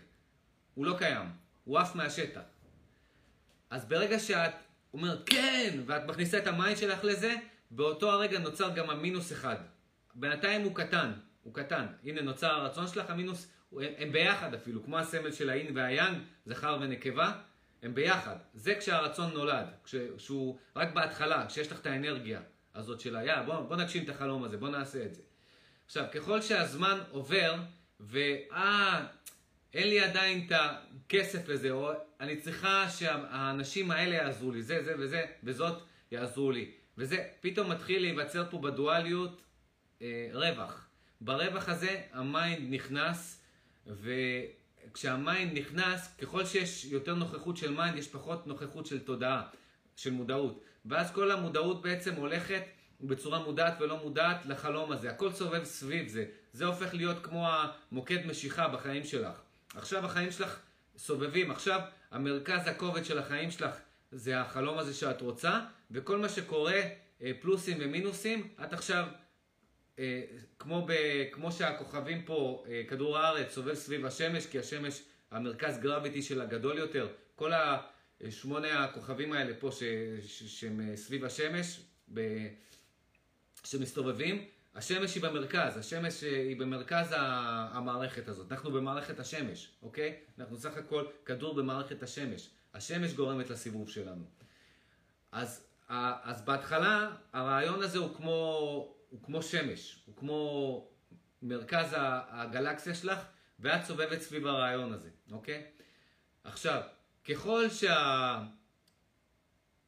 הוא 0.74 0.86
לא 0.86 0.94
קיים. 0.98 1.26
הוא 1.64 1.78
עף 1.78 1.94
מהשטח. 1.94 2.40
אז 3.70 3.84
ברגע 3.84 4.18
שאת 4.18 4.54
אומרת 4.92 5.28
כן, 5.28 5.80
ואת 5.86 6.04
מכניסה 6.04 6.38
את 6.38 6.46
ה 6.46 6.53
mind 6.53 6.78
שלך 6.78 7.04
לזה, 7.04 7.34
באותו 7.70 8.10
הרגע 8.10 8.38
נוצר 8.38 8.70
גם 8.74 8.90
המינוס 8.90 9.32
אחד. 9.32 9.56
בינתיים 10.14 10.62
הוא 10.62 10.74
קטן. 10.74 11.12
הוא 11.42 11.54
קטן. 11.54 11.86
הנה 12.04 12.22
נוצר 12.22 12.50
הרצון 12.50 12.88
שלך, 12.88 13.10
המינוס, 13.10 13.46
הם 13.72 14.12
ביחד 14.12 14.54
אפילו, 14.54 14.84
כמו 14.84 14.98
הסמל 14.98 15.32
של 15.32 15.50
האין 15.50 15.76
והיאנג, 15.76 16.18
זכר 16.46 16.78
ונקבה, 16.80 17.32
הם 17.82 17.94
ביחד. 17.94 18.36
זה 18.54 18.74
כשהרצון 18.74 19.32
נולד, 19.32 19.66
כשהוא 19.84 20.58
רק 20.76 20.92
בהתחלה, 20.94 21.46
כשיש 21.46 21.72
לך 21.72 21.80
את 21.80 21.86
האנרגיה 21.86 22.40
הזאת 22.74 23.00
של 23.00 23.16
ה 23.16 23.21
yeah, 23.21 23.42
בוא, 23.42 23.60
בוא 23.60 23.76
נגשים 23.76 24.04
את 24.04 24.08
החלום 24.08 24.44
הזה, 24.44 24.56
בוא 24.56 24.68
נעשה 24.68 25.04
את 25.04 25.14
זה. 25.14 25.22
עכשיו, 25.86 26.04
ככל 26.12 26.40
שהזמן 26.40 26.98
עובר, 27.10 27.54
ואה, 28.00 29.06
אין 29.74 29.88
לי 29.88 30.00
עדיין 30.00 30.46
את 30.46 30.52
הכסף 30.52 31.48
לזה, 31.48 31.70
או 31.70 31.92
אני 32.20 32.36
צריכה 32.36 32.88
שהאנשים 32.88 33.90
האלה 33.90 34.14
יעזרו 34.14 34.52
לי, 34.52 34.62
זה, 34.62 34.84
זה 34.84 34.94
וזה, 34.98 35.24
וזאת 35.44 35.82
יעזרו 36.12 36.50
לי. 36.50 36.70
וזה 36.98 37.24
פתאום 37.40 37.70
מתחיל 37.70 38.02
להיווצר 38.02 38.44
פה 38.50 38.58
בדואליות 38.58 39.42
אה, 40.02 40.28
רווח. 40.32 40.86
ברווח 41.20 41.68
הזה 41.68 42.02
ה 42.12 42.25
mind 42.25 42.74
נכנס, 42.74 43.39
וכשה 43.86 44.89
mind 44.89 45.58
נכנס, 45.58 46.14
ככל 46.18 46.44
שיש 46.44 46.84
יותר 46.84 47.14
נוכחות 47.14 47.56
של 47.56 47.70
mind, 47.70 47.98
יש 47.98 48.08
פחות 48.08 48.46
נוכחות 48.46 48.86
של 48.86 48.98
תודעה, 48.98 49.42
של 49.96 50.10
מודעות. 50.10 50.64
ואז 50.84 51.10
כל 51.12 51.30
המודעות 51.30 51.82
בעצם 51.82 52.14
הולכת 52.14 52.62
בצורה 53.00 53.38
מודעת 53.38 53.74
ולא 53.80 54.02
מודעת 54.02 54.46
לחלום 54.46 54.92
הזה. 54.92 55.10
הכל 55.10 55.32
סובב 55.32 55.64
סביב 55.64 56.08
זה. 56.08 56.24
זה 56.52 56.64
הופך 56.64 56.94
להיות 56.94 57.16
כמו 57.22 57.48
המוקד 57.48 58.26
משיכה 58.26 58.68
בחיים 58.68 59.04
שלך. 59.04 59.40
עכשיו 59.74 60.04
החיים 60.06 60.30
שלך 60.30 60.58
סובבים, 60.96 61.50
עכשיו 61.50 61.80
המרכז 62.10 62.66
הכובד 62.66 63.04
של 63.04 63.18
החיים 63.18 63.50
שלך 63.50 63.74
זה 64.12 64.40
החלום 64.40 64.78
הזה 64.78 64.94
שאת 64.94 65.20
רוצה, 65.20 65.60
וכל 65.90 66.18
מה 66.18 66.28
שקורה, 66.28 66.80
אה, 67.22 67.32
פלוסים 67.40 67.76
ומינוסים, 67.80 68.48
את 68.64 68.72
עכשיו 68.72 69.06
כמו, 70.58 70.86
ב, 70.86 70.92
כמו 71.32 71.52
שהכוכבים 71.52 72.22
פה, 72.24 72.64
אה, 72.68 72.82
כדור 72.88 73.18
הארץ 73.18 73.52
סובב 73.52 73.74
סביב 73.74 74.06
השמש, 74.06 74.46
כי 74.46 74.58
השמש, 74.58 75.02
המרכז 75.30 75.78
גרביטי 75.78 76.22
שלה 76.22 76.44
גדול 76.44 76.78
יותר. 76.78 77.08
כל 77.36 77.52
השמונה 78.20 78.84
הכוכבים 78.84 79.32
האלה 79.32 79.54
פה 79.60 79.70
ש, 79.72 79.82
ש, 80.22 80.42
שהם 80.60 80.80
אה, 80.80 80.96
סביב 80.96 81.24
השמש, 81.24 81.80
ב, 82.14 82.20
שמסתובבים, 83.64 84.44
השמש 84.74 85.14
היא 85.14 85.22
במרכז, 85.22 85.76
השמש 85.76 86.22
היא 86.22 86.56
במרכז 86.56 87.14
המערכת 87.16 88.28
הזאת. 88.28 88.52
אנחנו 88.52 88.70
במערכת 88.70 89.20
השמש, 89.20 89.70
אוקיי? 89.82 90.16
אנחנו 90.38 90.56
סך 90.56 90.76
הכל 90.76 91.04
כדור 91.24 91.54
במערכת 91.54 92.02
השמש. 92.02 92.50
השמש 92.74 93.12
גורמת 93.12 93.50
לסיבוב 93.50 93.88
שלנו. 93.88 94.24
אז, 95.32 95.66
אז 95.88 96.42
בהתחלה 96.44 97.10
הרעיון 97.32 97.82
הזה 97.82 97.98
הוא 97.98 98.14
כמו 98.16 98.99
הוא 99.10 99.22
כמו 99.22 99.42
שמש, 99.42 100.02
הוא 100.06 100.16
כמו 100.16 100.88
מרכז 101.42 101.94
הגלקסיה 102.28 102.94
שלך, 102.94 103.18
ואת 103.60 103.84
סובבת 103.84 104.20
סביב 104.20 104.46
הרעיון 104.46 104.92
הזה, 104.92 105.08
אוקיי? 105.30 105.62
עכשיו, 106.44 106.80
ככל 107.24 107.68
שה... 107.68 108.42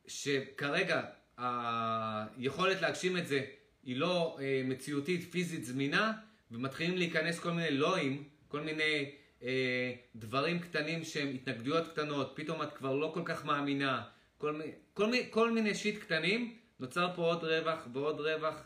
שכרגע 0.06 1.02
היכולת 1.36 2.80
להגשים 2.80 3.16
את 3.16 3.26
זה 3.26 3.44
היא 3.82 3.96
לא 3.96 4.38
אה, 4.40 4.62
מציאותית, 4.64 5.32
פיזית, 5.32 5.64
זמינה, 5.64 6.12
ומתחילים 6.50 6.96
להיכנס 6.96 7.38
כל 7.38 7.50
מיני 7.50 7.70
לואים, 7.70 8.28
כל 8.48 8.60
מיני 8.60 9.14
אה, 9.42 9.92
דברים 10.16 10.58
קטנים 10.58 11.04
שהם 11.04 11.28
התנגדויות 11.34 11.92
קטנות, 11.92 12.32
פתאום 12.34 12.62
את 12.62 12.72
כבר 12.72 12.94
לא 12.94 13.10
כל 13.14 13.22
כך 13.24 13.44
מאמינה, 13.44 14.02
כל, 14.38 14.60
כל, 14.94 15.10
כל, 15.10 15.12
כל 15.30 15.50
מיני 15.50 15.74
שיט 15.74 16.02
קטנים, 16.02 16.56
נוצר 16.80 17.12
פה 17.14 17.22
עוד 17.22 17.44
רווח 17.44 17.86
ועוד 17.92 18.20
רווח 18.20 18.62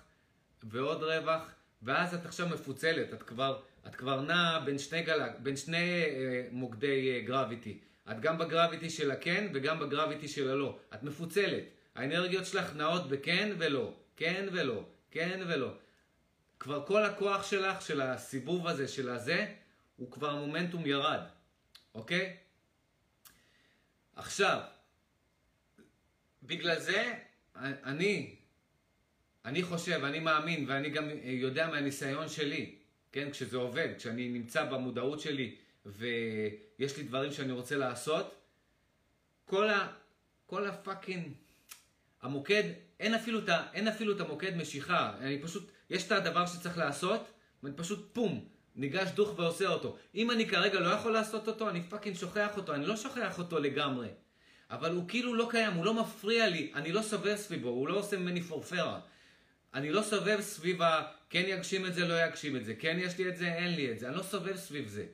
ועוד 0.71 1.03
רווח, 1.03 1.51
ואז 1.83 2.15
את 2.15 2.27
עכשיו 2.27 2.49
מפוצלת, 2.49 3.15
את 3.15 3.23
כבר, 3.23 3.63
את 3.87 3.95
כבר 3.97 4.21
נעה 4.21 4.61
בין 4.61 4.79
שני, 4.79 5.03
גלק, 5.03 5.33
בין 5.39 5.57
שני 5.57 6.03
אה, 6.03 6.47
מוקדי 6.51 7.15
אה, 7.15 7.21
גרביטי. 7.21 7.79
את 8.11 8.21
גם 8.21 8.39
בגרביטי 8.39 8.91
של 8.91 9.11
הכן 9.11 9.51
וגם 9.55 9.79
בגרביטי 9.79 10.29
של 10.29 10.51
הלא. 10.51 10.79
את 10.95 11.03
מפוצלת. 11.03 11.63
האנרגיות 11.95 12.47
שלך 12.47 12.75
נעות 12.75 13.09
בכן 13.09 13.55
ולא, 13.59 13.95
כן 14.17 14.49
ולא, 14.53 14.85
כן 15.11 15.41
ולא. 15.47 15.75
כבר 16.61 16.87
כל 16.87 17.05
הכוח 17.05 17.51
שלך, 17.51 17.83
של 17.83 18.01
הסיבוב 18.01 18.67
הזה, 18.67 18.89
של 18.89 19.09
הזה, 19.09 19.47
הוא 19.97 20.11
כבר 20.11 20.37
מומנטום 20.37 20.87
ירד, 20.87 21.21
אוקיי? 21.95 22.37
עכשיו, 24.17 24.61
בגלל 26.43 26.81
זה 26.81 27.15
אני, 27.57 28.36
אני 29.47 29.63
חושב, 29.63 30.05
אני 30.05 30.21
מאמין, 30.21 30.65
ואני 30.69 30.91
גם 30.91 31.09
יודע 31.25 31.69
מהניסיון 31.69 32.29
שלי, 32.29 32.75
כן, 33.13 33.31
כשזה 33.31 33.57
עובד, 33.57 33.89
כשאני 33.99 34.29
נמצא 34.29 34.65
במודעות 34.65 35.21
שלי 35.21 35.55
ויש 35.87 36.97
לי 36.97 37.03
דברים 37.03 37.33
שאני 37.33 37.53
רוצה 37.53 37.77
לעשות, 37.77 38.35
כל 39.45 39.71
ה... 39.71 39.89
כל 40.47 40.67
ה 40.67 40.73
fucking... 40.73 41.33
המוקד, 42.23 42.63
אין 43.01 43.15
אפילו, 43.15 43.39
את 43.39 43.49
אין 43.75 43.89
אפילו 43.89 44.17
את 44.17 44.21
המוקד 44.21 44.57
משיכה, 44.57 45.13
אני 45.21 45.43
פשוט, 45.43 45.71
יש 45.91 46.07
את 46.07 46.13
הדבר 46.13 46.47
שצריך 46.47 46.79
לעשות, 46.79 47.31
ואני 47.63 47.77
פשוט 47.77 48.09
פום, 48.13 48.45
ניגש 48.77 49.09
דוך 49.11 49.39
ועושה 49.39 49.69
אותו. 49.69 49.97
אם 50.15 50.31
אני 50.31 50.49
כרגע 50.49 50.81
לא 50.81 50.89
יכול 50.89 51.13
לעשות 51.13 51.49
אותו, 51.49 51.71
אני 51.71 51.83
fucking 51.83 52.17
שוכח 52.17 52.57
אותו, 52.57 52.75
אני 52.75 52.87
לא 52.87 52.97
שוכח 52.97 53.39
אותו 53.39 53.59
לגמרי. 53.59 54.09
אבל 54.71 54.93
הוא 54.93 55.09
כאילו 55.09 55.35
לא 55.35 55.49
קיים, 55.51 55.73
הוא 55.73 55.85
לא 55.85 55.95
מפריע 55.95 56.49
לי, 56.49 56.71
אני 56.75 56.93
לא 56.93 57.03
סובב 57.03 57.37
סביבו, 57.37 57.69
הוא 57.69 57.89
לא 57.89 57.99
עושה 57.99 58.17
ממני 58.17 58.43
פורפרה. 58.43 59.01
אני 59.77 59.91
לא 59.91 60.03
סובב 60.03 60.41
סביב 60.41 60.83
ה... 60.83 61.03
כן 61.31 61.43
יגשים 61.47 61.87
את 61.87 61.95
זה, 61.95 62.09
לא 62.09 62.25
יגשים 62.25 62.57
את 62.57 62.65
זה, 62.65 62.75
כן 62.75 62.97
יש 63.01 63.19
לי 63.19 63.29
את 63.29 63.37
זה, 63.37 63.55
אין 63.55 63.75
לי 63.75 63.93
את 63.93 63.99
זה, 63.99 64.09
אני 64.09 64.17
לא 64.17 64.23
סובב 64.23 64.57
סביב 64.57 64.89
זה. 64.89 65.07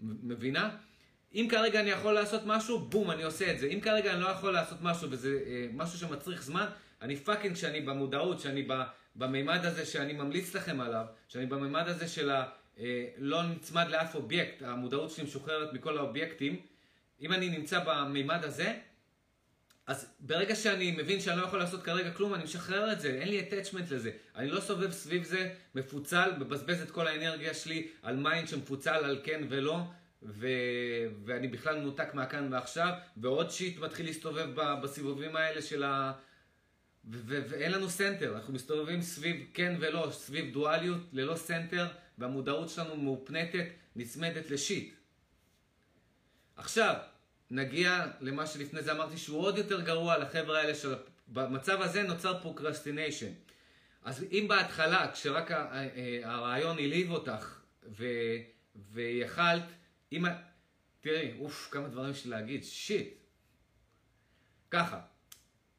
מבינה? 0.00 0.76
אם 1.34 1.46
כרגע 1.50 1.80
אני 1.80 1.90
יכול 1.90 2.14
לעשות 2.14 2.42
משהו, 2.46 2.78
בום, 2.78 3.10
אני 3.10 3.22
עושה 3.22 3.52
את 3.52 3.58
זה. 3.58 3.66
אם 3.66 3.80
כרגע 3.80 4.12
אני 4.12 4.20
לא 4.20 4.28
יכול 4.28 4.52
לעשות 4.52 4.78
משהו 4.82 5.10
וזה 5.10 5.38
אה, 5.46 5.66
משהו 5.72 5.98
שמצריך 5.98 6.42
זמן, 6.42 6.66
אני 7.02 7.16
fucking, 7.16 7.54
כשאני 7.54 7.80
במודעות, 7.80 8.40
שאני 8.40 8.68
במימד 9.16 9.64
הזה 9.64 9.86
שאני 9.86 10.12
ממליץ 10.12 10.54
לכם 10.54 10.80
עליו, 10.80 11.04
שאני 11.28 11.46
במימד 11.46 11.88
הזה 11.88 12.08
של 12.08 12.30
ה... 12.30 12.44
אה, 12.78 13.04
לא 13.18 13.42
נצמד 13.42 13.86
לאף 13.88 14.14
אובייקט, 14.14 14.62
המודעות 14.62 15.10
שלי 15.10 15.24
משוחררת 15.24 15.72
מכל 15.72 15.98
האובייקטים. 15.98 16.60
אם 17.20 17.32
אני 17.32 17.48
נמצא 17.48 17.80
במימד 17.86 18.44
הזה, 18.44 18.78
אז 19.90 20.06
ברגע 20.20 20.56
שאני 20.56 20.90
מבין 20.90 21.20
שאני 21.20 21.40
לא 21.40 21.42
יכול 21.42 21.58
לעשות 21.58 21.82
כרגע 21.82 22.10
כלום, 22.10 22.34
אני 22.34 22.44
משחרר 22.44 22.92
את 22.92 23.00
זה, 23.00 23.08
אין 23.08 23.28
לי 23.28 23.40
attachment 23.40 23.94
לזה. 23.94 24.10
אני 24.36 24.50
לא 24.50 24.60
סובב 24.60 24.90
סביב 24.90 25.24
זה, 25.24 25.54
מפוצל, 25.74 26.30
מבזבז 26.38 26.82
את 26.82 26.90
כל 26.90 27.06
האנרגיה 27.06 27.54
שלי 27.54 27.88
על 28.02 28.16
mind 28.16 28.48
שמפוצל 28.48 28.90
על 28.90 29.20
כן 29.24 29.40
ולא, 29.48 29.80
ו... 30.22 30.48
ואני 31.24 31.48
בכלל 31.48 31.78
מנותק 31.78 32.14
מהכאן 32.14 32.52
ועכשיו, 32.52 32.92
ועוד 33.16 33.50
shit 33.50 33.78
מתחיל 33.78 34.06
להסתובב 34.06 34.48
בסיבובים 34.82 35.36
האלה 35.36 35.62
של 35.62 35.82
ה... 35.82 36.12
ו... 37.04 37.20
ו... 37.26 37.42
ואין 37.48 37.72
לנו 37.72 37.90
center, 37.90 38.36
אנחנו 38.36 38.52
מסתובבים 38.52 39.02
סביב 39.02 39.46
כן 39.54 39.76
ולא, 39.80 40.08
סביב 40.12 40.52
דואליות, 40.52 41.00
ללא 41.12 41.36
center, 41.36 41.86
והמודעות 42.18 42.68
שלנו 42.68 42.96
מהופנטת, 42.96 43.66
נצמדת 43.96 44.50
ל 44.50 44.57
shit. 44.57 44.94
עכשיו, 46.56 46.94
נגיע 47.50 48.06
למה 48.20 48.46
שלפני 48.46 48.82
זה 48.82 48.92
אמרתי 48.92 49.16
שהוא 49.16 49.40
עוד 49.40 49.58
יותר 49.58 49.80
גרוע 49.80 50.18
לחבר'ה 50.18 50.60
האלה 50.60 50.74
של... 50.74 50.94
במצב 51.28 51.82
הזה 51.82 52.02
נוצר 52.02 52.40
procrastination. 52.40 53.32
אז 54.04 54.24
אם 54.32 54.46
בהתחלה, 54.48 55.12
כשרק 55.12 55.50
הרעיון 56.22 56.78
הלהיב 56.78 57.10
אותך 57.10 57.60
ו... 57.98 58.04
ויכלת, 58.92 59.62
אם... 60.12 60.24
תראי, 61.00 61.32
אוף, 61.40 61.68
כמה 61.70 61.88
דברים 61.88 62.10
יש 62.10 62.26
להגיד, 62.26 62.64
shit. 62.64 63.14
ככה, 64.70 65.00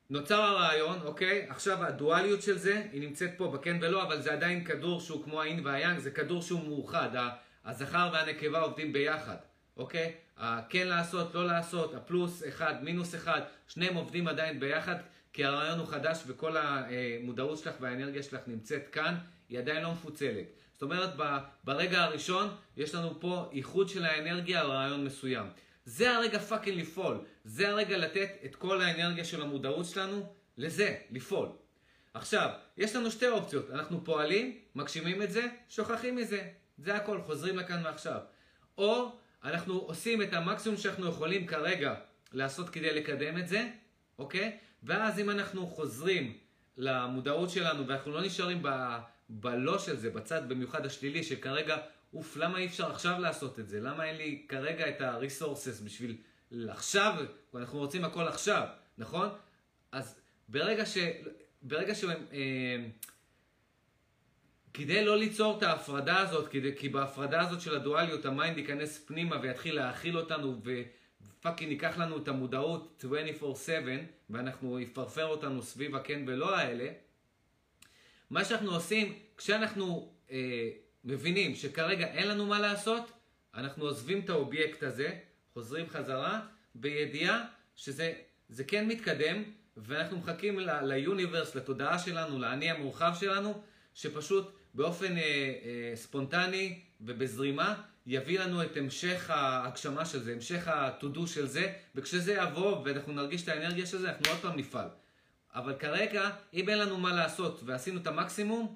נוצר 0.10 0.42
הרעיון, 0.42 1.02
אוקיי? 1.02 1.46
עכשיו 1.50 1.84
הדואליות 1.84 2.42
של 2.42 2.58
זה, 2.58 2.88
היא 2.92 3.02
נמצאת 3.02 3.32
פה 3.38 3.48
בכן 3.48 3.78
ולא, 3.82 4.04
אבל 4.04 4.22
זה 4.22 4.34
עדיין 4.34 4.64
כדור 4.64 5.02
שהוא 5.02 5.24
כמו 5.24 5.42
האין 5.42 5.66
והיאנג, 5.66 6.00
זה 6.00 6.12
כדור 6.12 6.42
שהוא 6.42 6.64
מאוחד. 6.64 7.10
הזכר 7.66 8.10
והנקבה 8.14 8.60
עובדים 8.60 8.94
ביחד, 8.94 9.36
אוקיי? 9.78 10.14
הכן 10.38 10.88
לעשות, 10.88 11.36
לא 11.36 11.48
לעשות, 11.48 11.94
הפלוס 11.94 12.48
אחד, 12.48 12.84
מינוס 12.84 13.16
אחד, 13.16 13.42
שניהם 13.68 13.96
עובדים 13.96 14.28
עדיין 14.28 14.60
ביחד, 14.60 14.96
כי 15.34 15.46
הרעיון 15.46 15.80
הוא 15.80 15.88
חדש 15.88 16.24
וכל 16.28 16.58
המודעות 16.58 17.58
שלך 17.58 17.76
והאנרגיה 17.80 18.24
שלך 18.24 18.42
נמצאת 18.48 18.88
כאן, 18.92 19.16
היא 19.50 19.60
עדיין 19.60 19.84
לא 19.84 19.92
מפוצלת. 19.92 20.46
זאת 20.74 20.82
אומרת, 20.82 21.10
ברגע 21.64 22.04
הראשון 22.04 22.50
יש 22.78 22.96
לנו 22.96 23.20
פה 23.20 23.50
איחוד 23.52 23.90
של 23.90 24.06
האנרגיה 24.06 24.62
על 24.62 24.68
רעיון 24.68 25.06
מסוים. 25.06 25.48
זה 25.86 26.12
הרגע 26.16 26.40
fucking 26.40 26.80
לפעול. 26.80 27.18
זה 27.44 27.70
הרגע 27.70 27.98
לתת 27.98 28.30
את 28.46 28.56
כל 28.56 28.82
האנרגיה 28.82 29.26
של 29.26 29.42
המודעות 29.42 29.86
שלנו 29.86 30.34
לזה, 30.58 30.98
לפעול. 31.12 31.50
עכשיו, 32.14 32.50
יש 32.78 32.96
לנו 32.96 33.12
שתי 33.12 33.28
אופציות. 33.28 33.70
אנחנו 33.70 34.06
פועלים, 34.06 34.58
מגשימים 34.76 35.22
את 35.22 35.32
זה, 35.32 35.48
שוכחים 35.70 36.16
מזה. 36.16 36.50
זה 36.78 36.96
הכל, 36.96 37.22
חוזרים 37.22 37.58
לכאן 37.58 37.86
ועכשיו. 37.86 38.20
או 38.78 39.20
אנחנו 39.44 39.74
עושים 39.74 40.22
את 40.22 40.34
המקסימום 40.34 40.78
שאנחנו 40.78 41.08
יכולים 41.08 41.48
כרגע 41.48 41.96
לעשות 42.34 42.70
כדי 42.70 42.94
לקדם 42.94 43.38
את 43.38 43.48
זה, 43.48 43.70
אוקיי? 44.20 44.58
ואז 44.84 45.20
אם 45.20 45.30
אנחנו 45.30 45.68
חוזרים 45.68 46.38
למודעות 46.78 47.50
שלנו 47.50 47.88
ואנחנו 47.88 48.12
לא 48.12 48.22
נשארים 48.22 48.60
ב... 48.64 48.98
בלא 49.34 49.80
של 49.80 49.98
זה, 49.98 50.10
בצד 50.10 50.50
במיוחד 50.50 50.86
השלילי, 50.86 51.24
שכרגע, 51.24 51.78
אוף, 52.14 52.38
למה 52.38 52.58
אי 52.58 52.66
אפשר 52.66 52.92
עכשיו 52.92 53.20
לעשות 53.20 53.60
את 53.60 53.70
זה? 53.70 53.80
למה 53.80 54.06
אין 54.06 54.16
לי 54.16 54.46
כרגע 54.48 54.90
את 54.90 55.02
ה-resources 55.02 55.84
בשביל 55.86 56.18
עכשיו, 56.70 57.16
אנחנו 57.56 57.80
רוצים 57.80 58.06
הכל 58.06 58.28
עכשיו, 58.28 58.68
נכון? 58.98 59.30
אז 59.92 60.20
ברגע 60.50 60.86
ש... 60.86 60.98
ברגע 61.62 61.96
ש... 61.96 62.04
אה, 62.04 62.86
כדי 64.74 65.06
לא 65.06 65.18
ליצור 65.18 65.58
את 65.58 65.64
ההפרדה 65.64 66.20
הזאת, 66.20 66.48
כדי, 66.48 66.76
כי 66.78 66.90
בהפרדה 66.90 67.42
הזאת 67.42 67.62
של 67.62 67.76
הדואליות 67.76 68.26
ה 68.26 68.32
mind 68.32 68.58
ייכנס 68.58 69.04
פנימה 69.06 69.40
ויתחיל 69.42 69.76
להאכיל 69.76 70.18
אותנו 70.18 70.62
ו 70.64 70.77
fucking 70.77 71.72
ייקח 71.72 71.98
לנו 71.98 72.18
את 72.18 72.28
המודעות 72.28 73.04
24/7 73.44 73.68
ואנחנו 74.30 74.80
יפרפר 74.80 75.26
אותנו 75.26 75.62
סביב 75.62 75.96
הכן 75.96 76.24
ולא 76.28 76.56
האלה, 76.56 76.88
מה 78.30 78.46
שאנחנו 78.46 78.72
עושים, 78.72 79.14
כשאנחנו 79.38 80.14
אה, 80.32 80.70
מבינים 81.04 81.56
שכרגע 81.56 82.06
אין 82.06 82.28
לנו 82.28 82.46
מה 82.46 82.60
לעשות, 82.60 83.12
אנחנו 83.56 83.86
עוזבים 83.86 84.20
את 84.20 84.30
האובייקט 84.30 84.84
הזה, 84.84 85.18
חוזרים 85.54 85.90
חזרה, 85.90 86.40
בידיעה 86.76 87.46
שזה 87.76 88.64
כן 88.68 88.88
מתקדם, 88.88 89.44
ואנחנו 89.78 90.18
מחכים 90.18 90.60
ליוניברס, 90.82 91.56
לתודעה 91.56 92.00
שלנו, 92.00 92.40
לאני 92.40 92.72
המורחב 92.72 93.12
שלנו, 93.20 93.62
שפשוט 93.94 94.61
באופן 94.74 95.18
אה, 95.18 95.22
אה, 95.22 95.96
ספונטני 95.96 96.80
ובזרימה 97.02 97.82
יביא 98.06 98.40
לנו 98.40 98.64
את 98.64 98.78
המשך 98.78 99.30
ההגשמה 99.30 100.06
של 100.06 100.24
זה, 100.24 100.34
המשך 100.34 100.68
ה-to-do 100.68 101.28
של 101.28 101.48
זה, 101.48 101.74
וכשזה 101.96 102.34
יבוא 102.34 102.82
ואנחנו 102.86 103.14
נרגיש 103.14 103.44
את 103.44 103.48
האנרגיה 103.48 103.86
של 103.86 103.98
זה, 103.98 104.10
אנחנו 104.10 104.26
עוד 104.30 104.40
פעם 104.40 104.58
נפעל. 104.58 104.88
אבל 105.54 105.76
כרגע, 105.80 106.30
אם 106.54 106.70
אין 106.70 106.78
לנו 106.78 106.98
מה 106.98 107.14
לעשות 107.14 107.62
ועשינו 107.66 108.00
את 108.00 108.08
המקסימום, 108.08 108.76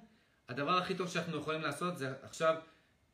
הדבר 0.49 0.77
הכי 0.77 0.95
טוב 0.95 1.09
שאנחנו 1.09 1.37
יכולים 1.37 1.61
לעשות 1.61 1.97
זה 1.97 2.13
עכשיו 2.21 2.55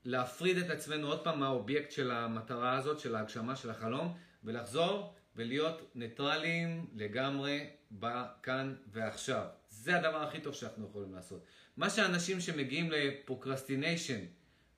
להפריד 0.06 0.58
את 0.58 0.70
עצמנו 0.70 1.08
עוד 1.08 1.24
פעם 1.24 1.40
מהאובייקט 1.40 1.92
של 1.92 2.12
המטרה 2.12 2.78
הזאת, 2.78 3.00
של 3.00 3.16
ההגשמה, 3.16 3.56
של 3.56 3.70
החלום, 3.70 4.18
ולחזור 4.44 5.16
ולהיות 5.36 5.92
ניטרליים 5.96 6.88
לגמרי 6.94 7.70
בכאן 7.92 8.76
ועכשיו. 8.92 9.46
זה 9.70 9.98
הדבר 9.98 10.24
הכי 10.24 10.40
טוב 10.40 10.54
שאנחנו 10.54 10.88
יכולים 10.90 11.14
לעשות. 11.14 11.46
מה 11.82 11.90
שאנשים 11.90 12.42
שמגיעים 12.42 12.92
ל 12.92 13.00
procrastination 13.00 14.20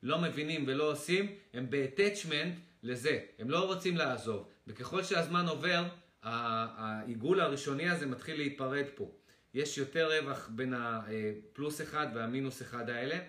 לא 0.03 0.21
מבינים 0.21 0.63
ולא 0.67 0.91
עושים, 0.91 1.35
הם 1.53 1.69
ב-attachment 1.69 2.59
לזה. 2.83 3.19
הם 3.39 3.49
לא 3.49 3.65
רוצים 3.65 3.97
לעזוב. 3.97 4.47
וככל 4.67 5.03
שהזמן 5.03 5.47
עובר, 5.47 5.83
העיגול 6.21 7.39
הראשוני 7.39 7.89
הזה 7.89 8.05
מתחיל 8.05 8.37
להיפרד 8.37 8.85
פה. 8.95 9.11
יש 9.53 9.77
יותר 9.77 10.09
רווח 10.19 10.49
בין 10.51 10.73
הפלוס 10.77 11.81
אחד 11.81 12.07
והמינוס 12.15 12.61
אחד 12.61 12.89
האלה, 12.89 13.19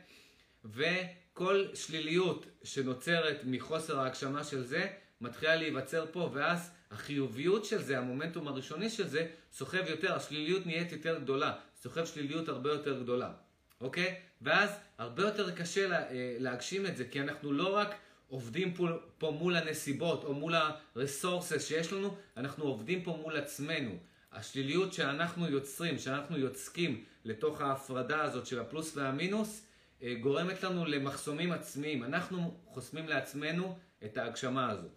וכל 0.64 1.64
שליליות 1.74 2.46
שנוצרת 2.64 3.40
מחוסר 3.44 4.00
ההגשמה 4.00 4.44
של 4.44 4.62
זה, 4.62 4.86
מתחילה 5.20 5.56
להיווצר 5.56 6.06
פה, 6.12 6.30
ואז 6.32 6.70
החיוביות 6.90 7.64
של 7.64 7.82
זה, 7.82 7.98
המומנטום 7.98 8.48
הראשוני 8.48 8.90
של 8.90 9.08
זה, 9.08 9.26
סוחב 9.52 9.88
יותר, 9.88 10.14
השליליות 10.14 10.66
נהיית 10.66 10.92
יותר 10.92 11.18
גדולה, 11.18 11.52
סוחב 11.76 12.04
שליליות 12.04 12.48
הרבה 12.48 12.70
יותר 12.70 13.02
גדולה, 13.02 13.32
אוקיי? 13.80 14.14
ואז 14.42 14.70
הרבה 14.98 15.22
יותר 15.22 15.50
קשה 15.50 15.88
לה, 15.88 16.10
אה, 16.10 16.36
להגשים 16.38 16.86
את 16.86 16.96
זה, 16.96 17.04
כי 17.04 17.20
אנחנו 17.20 17.52
לא 17.52 17.76
רק 17.76 17.94
עובדים 18.28 18.74
פה, 18.74 18.88
פה 19.18 19.30
מול 19.30 19.56
הנסיבות 19.56 20.24
או 20.24 20.34
מול 20.34 20.54
ה-resources 20.54 21.60
שיש 21.60 21.92
לנו, 21.92 22.16
אנחנו 22.36 22.64
עובדים 22.64 23.02
פה 23.02 23.18
מול 23.22 23.36
עצמנו. 23.36 23.96
השליליות 24.32 24.92
שאנחנו 24.92 25.48
יוצרים, 25.48 25.98
שאנחנו 25.98 26.38
יוצקים 26.38 27.04
לתוך 27.24 27.60
ההפרדה 27.60 28.22
הזאת 28.22 28.46
של 28.46 28.60
הפלוס 28.60 28.96
והמינוס, 28.96 29.66
אה, 30.02 30.14
גורמת 30.20 30.62
לנו 30.62 30.84
למחסומים 30.84 31.52
עצמיים. 31.52 32.04
אנחנו 32.04 32.60
חוסמים 32.66 33.08
לעצמנו 33.08 33.78
את 34.04 34.16
ההגשמה 34.16 34.70
הזאת. 34.70 34.92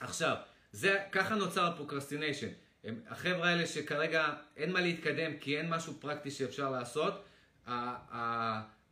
עכשיו, 0.00 0.36
זה, 0.72 0.98
ככה 1.12 1.34
נוצר 1.34 1.66
ה 1.66 1.71
procrastination. 1.71 2.48
החבר'ה 3.08 3.48
האלה 3.48 3.66
שכרגע 3.66 4.32
אין 4.56 4.72
מה 4.72 4.80
להתקדם 4.80 5.38
כי 5.40 5.58
אין 5.58 5.70
משהו 5.70 5.94
פרקטי 6.00 6.30
שאפשר 6.30 6.70
לעשות, 6.70 7.24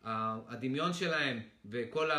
הדמיון 0.04 0.92
שלהם 0.92 1.40
וכל 1.64 2.10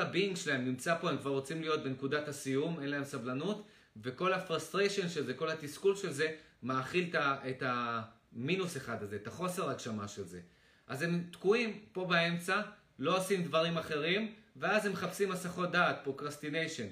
ה 0.00 0.06
being 0.06 0.36
שלהם 0.36 0.64
נמצא 0.64 0.98
פה, 1.00 1.10
הם 1.10 1.18
כבר 1.18 1.30
רוצים 1.30 1.60
להיות 1.60 1.84
בנקודת 1.84 2.28
הסיום, 2.28 2.80
אין 2.80 2.90
להם 2.90 3.04
סבלנות, 3.04 3.66
וכל 4.02 4.32
ה 4.32 4.38
frustration 4.38 5.08
של 5.08 5.26
זה, 5.26 5.34
כל 5.34 5.50
התסכול 5.50 5.96
של 5.96 6.12
זה, 6.12 6.34
מאכיל 6.62 7.16
את 7.22 7.62
המינוס 7.66 8.76
אחד 8.76 9.02
הזה, 9.02 9.16
את 9.16 9.26
החוסר 9.26 9.70
הגשמה 9.70 10.08
של 10.08 10.24
זה. 10.24 10.40
אז 10.86 11.02
הם 11.02 11.24
תקועים 11.30 11.80
פה 11.92 12.04
באמצע, 12.04 12.60
לא 12.98 13.16
עושים 13.16 13.42
דברים 13.42 13.78
אחרים, 13.78 14.32
ואז 14.56 14.86
הם 14.86 14.92
מחפשים 14.92 15.32
הסחות 15.32 15.70
דעת, 15.70 15.96
procrastination. 16.04 16.86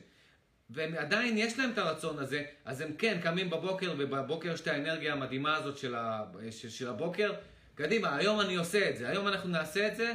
ועדיין 0.70 1.38
יש 1.38 1.58
להם 1.58 1.70
את 1.70 1.78
הרצון 1.78 2.18
הזה, 2.18 2.44
אז 2.64 2.80
הם 2.80 2.92
כן 2.98 3.20
קמים 3.22 3.50
בבוקר, 3.50 3.94
ובבוקר 3.98 4.52
יש 4.52 4.60
את 4.60 4.66
האנרגיה 4.66 5.12
המדהימה 5.12 5.56
הזאת 5.56 5.78
של, 5.78 5.94
ה, 5.94 6.24
של 6.50 6.88
הבוקר. 6.88 7.32
קדימה, 7.78 8.16
היום 8.16 8.40
אני 8.40 8.56
עושה 8.56 8.90
את 8.90 8.96
זה, 8.96 9.08
היום 9.08 9.28
אנחנו 9.28 9.50
נעשה 9.50 9.88
את 9.88 9.96
זה, 9.96 10.14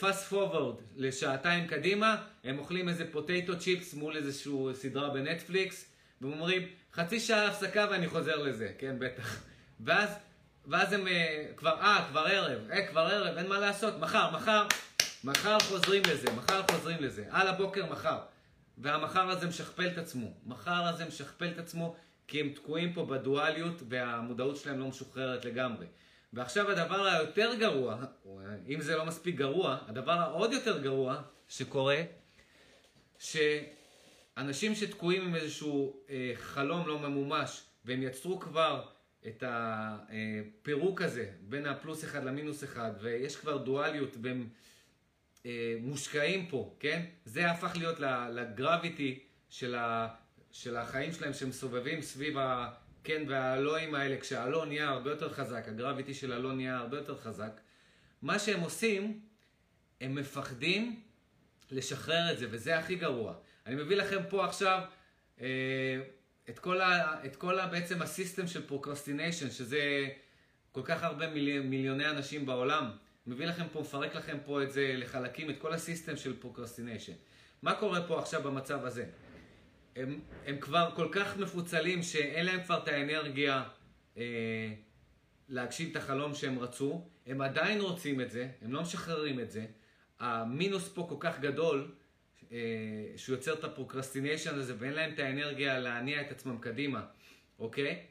fast 0.00 0.32
forward 0.32 0.82
לשעתיים 0.96 1.66
קדימה, 1.66 2.16
הם 2.44 2.58
אוכלים 2.58 2.88
איזה 2.88 3.12
potato 3.12 3.58
chips 3.58 3.94
מול 3.94 4.16
איזושהי 4.16 4.52
סדרה 4.74 5.08
בנטפליקס, 5.08 5.84
והם 6.20 6.32
אומרים, 6.32 6.68
חצי 6.92 7.20
שעה 7.20 7.46
הפסקה 7.46 7.86
ואני 7.90 8.08
חוזר 8.08 8.36
לזה, 8.36 8.72
כן, 8.78 8.96
בטח. 8.98 9.42
ואז, 9.80 10.10
ואז 10.66 10.92
הם 10.92 11.08
אה, 11.08 11.46
כבר, 11.56 11.80
אה, 11.80 12.06
כבר 12.10 12.20
ערב, 12.20 12.70
אה, 12.70 12.86
כבר 12.86 13.00
ערב, 13.00 13.36
אין 13.36 13.46
מה 13.46 13.58
לעשות, 13.58 13.98
מחר, 13.98 14.30
מחר, 14.30 14.66
מחר 15.24 15.58
חוזרים 15.60 16.02
לזה, 16.10 16.32
מחר 16.32 16.62
חוזרים 16.70 17.02
לזה, 17.02 17.24
על 17.30 17.48
הבוקר, 17.48 17.86
מחר. 17.86 18.18
והמחר 18.78 19.30
הזה 19.30 19.46
משכפל 19.46 19.86
את 19.86 19.98
עצמו. 19.98 20.32
מחר 20.46 20.86
הזה 20.86 21.04
משכפל 21.04 21.48
את 21.48 21.58
עצמו 21.58 21.96
כי 22.28 22.40
הם 22.40 22.48
תקועים 22.48 22.92
פה 22.92 23.04
בדואליות 23.04 23.82
והמודעות 23.88 24.56
שלהם 24.56 24.80
לא 24.80 24.86
משוחררת 24.86 25.44
לגמרי. 25.44 25.86
ועכשיו 26.32 26.70
הדבר 26.70 27.06
היותר 27.06 27.54
גרוע, 27.54 28.04
אם 28.68 28.80
זה 28.80 28.96
לא 28.96 29.06
מספיק 29.06 29.36
גרוע, 29.36 29.78
הדבר 29.86 30.12
העוד 30.12 30.52
יותר 30.52 30.82
גרוע 30.82 31.22
שקורה, 31.48 32.02
שאנשים 33.18 34.74
שתקועים 34.74 35.22
עם 35.22 35.34
איזשהו 35.34 35.96
אה, 36.10 36.32
חלום 36.34 36.88
לא 36.88 36.98
ממומש, 36.98 37.62
והם 37.84 38.02
יצרו 38.02 38.40
כבר 38.40 38.88
את 39.26 39.44
הפירוק 39.46 41.02
הזה 41.02 41.30
בין 41.40 41.66
הפלוס 41.66 42.04
אחד 42.04 42.24
למינוס 42.24 42.64
אחד, 42.64 42.90
ויש 43.00 43.36
כבר 43.36 43.56
דואליות 43.56 44.16
והם 44.22 44.48
אה, 45.46 45.76
מושקעים 45.80 46.46
פה, 46.46 46.74
כן? 46.80 47.04
זה 47.24 47.50
הפך 47.50 47.76
להיות 47.76 48.00
לגרביטי 48.30 49.18
של, 49.48 49.74
ה, 49.74 50.08
של 50.52 50.76
החיים 50.76 51.12
שלהם 51.12 51.32
שמסובבים 51.32 52.02
סביב 52.02 52.38
הכן 53.00 53.22
והלואים 53.28 53.94
האלה, 53.94 54.20
כשהלא 54.20 54.66
נהיה 54.66 54.88
הרבה 54.88 55.10
יותר 55.10 55.32
חזק, 55.32 55.64
הגרביטי 55.68 56.14
של 56.14 56.32
הלא 56.32 56.52
נהיה 56.52 56.76
הרבה 56.76 56.96
יותר 56.96 57.16
חזק. 57.16 57.60
מה 58.22 58.38
שהם 58.38 58.60
עושים, 58.60 59.20
הם 60.00 60.14
מפחדים 60.14 61.00
לשחרר 61.70 62.32
את 62.32 62.38
זה, 62.38 62.46
וזה 62.50 62.78
הכי 62.78 62.94
גרוע. 62.96 63.34
אני 63.66 63.74
מביא 63.74 63.96
לכם 63.96 64.20
פה 64.28 64.44
עכשיו 64.44 64.80
אה, 65.40 65.46
את 66.48 66.58
כל, 66.58 66.80
ה, 66.80 67.24
את 67.24 67.36
כל 67.36 67.58
ה, 67.58 67.66
בעצם 67.66 68.02
ה 68.02 68.08
system 68.08 68.46
של 68.46 68.66
procrastination, 68.66 69.50
שזה 69.50 70.08
כל 70.72 70.82
כך 70.84 71.02
הרבה 71.02 71.30
מילי, 71.30 71.58
מיליוני 71.58 72.10
אנשים 72.10 72.46
בעולם. 72.46 72.90
מביא 73.26 73.46
לכם 73.46 73.64
פה, 73.72 73.80
מפרק 73.80 74.14
לכם 74.14 74.38
פה 74.44 74.62
את 74.62 74.72
זה 74.72 74.94
לחלקים, 74.96 75.50
את 75.50 75.58
כל 75.58 75.72
ה 75.72 75.78
system 75.78 76.16
של 76.16 76.40
procrastination. 76.40 77.12
מה 77.62 77.74
קורה 77.74 78.06
פה 78.06 78.18
עכשיו 78.18 78.42
במצב 78.42 78.84
הזה? 78.84 79.04
הם, 79.96 80.20
הם 80.46 80.58
כבר 80.60 80.90
כל 80.96 81.08
כך 81.12 81.36
מפוצלים 81.36 82.02
שאין 82.02 82.46
להם 82.46 82.62
כבר 82.64 82.78
את 82.82 82.88
האנרגיה 82.88 83.64
אה, 84.16 84.72
להגשים 85.48 85.90
את 85.90 85.96
החלום 85.96 86.34
שהם 86.34 86.58
רצו. 86.58 87.06
הם 87.26 87.40
עדיין 87.40 87.80
רוצים 87.80 88.20
את 88.20 88.30
זה, 88.30 88.48
הם 88.62 88.72
לא 88.72 88.82
משחררים 88.82 89.40
את 89.40 89.50
זה. 89.50 89.66
המינוס 90.20 90.88
פה 90.88 91.06
כל 91.08 91.16
כך 91.20 91.40
גדול, 91.40 91.90
אה, 92.52 92.58
שהוא 93.16 93.36
יוצר 93.36 93.54
את 93.54 93.64
ה 93.64 93.70
procrastination 93.70 94.54
הזה 94.54 94.74
ואין 94.78 94.92
להם 94.92 95.14
את 95.14 95.18
האנרגיה 95.18 95.78
להניע 95.78 96.20
את 96.20 96.30
עצמם 96.30 96.58
קדימה, 96.58 97.06
אוקיי? 97.58 98.02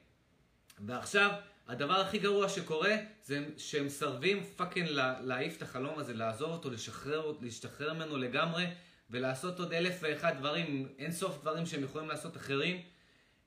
ועכשיו, 0.85 1.31
הדבר 1.67 1.93
הכי 1.93 2.19
גרוע 2.19 2.49
שקורה 2.49 2.95
זה 3.23 3.45
שהם 3.57 3.85
מסרבים 3.85 4.43
fucking 4.43 4.89
להעיף 5.21 5.57
את 5.57 5.61
החלום 5.61 5.99
הזה, 5.99 6.13
לעזוב 6.13 6.51
אותו, 6.51 6.69
לשחרר, 6.69 7.33
להשתחרר 7.41 7.93
ממנו 7.93 8.17
לגמרי 8.17 8.65
ולעשות 9.09 9.59
עוד 9.59 9.73
אלף 9.73 9.99
ואחד 10.01 10.37
דברים, 10.37 10.87
אין 10.99 11.11
סוף 11.11 11.41
דברים 11.41 11.65
שהם 11.65 11.83
יכולים 11.83 12.09
לעשות 12.09 12.37
אחרים. 12.37 12.81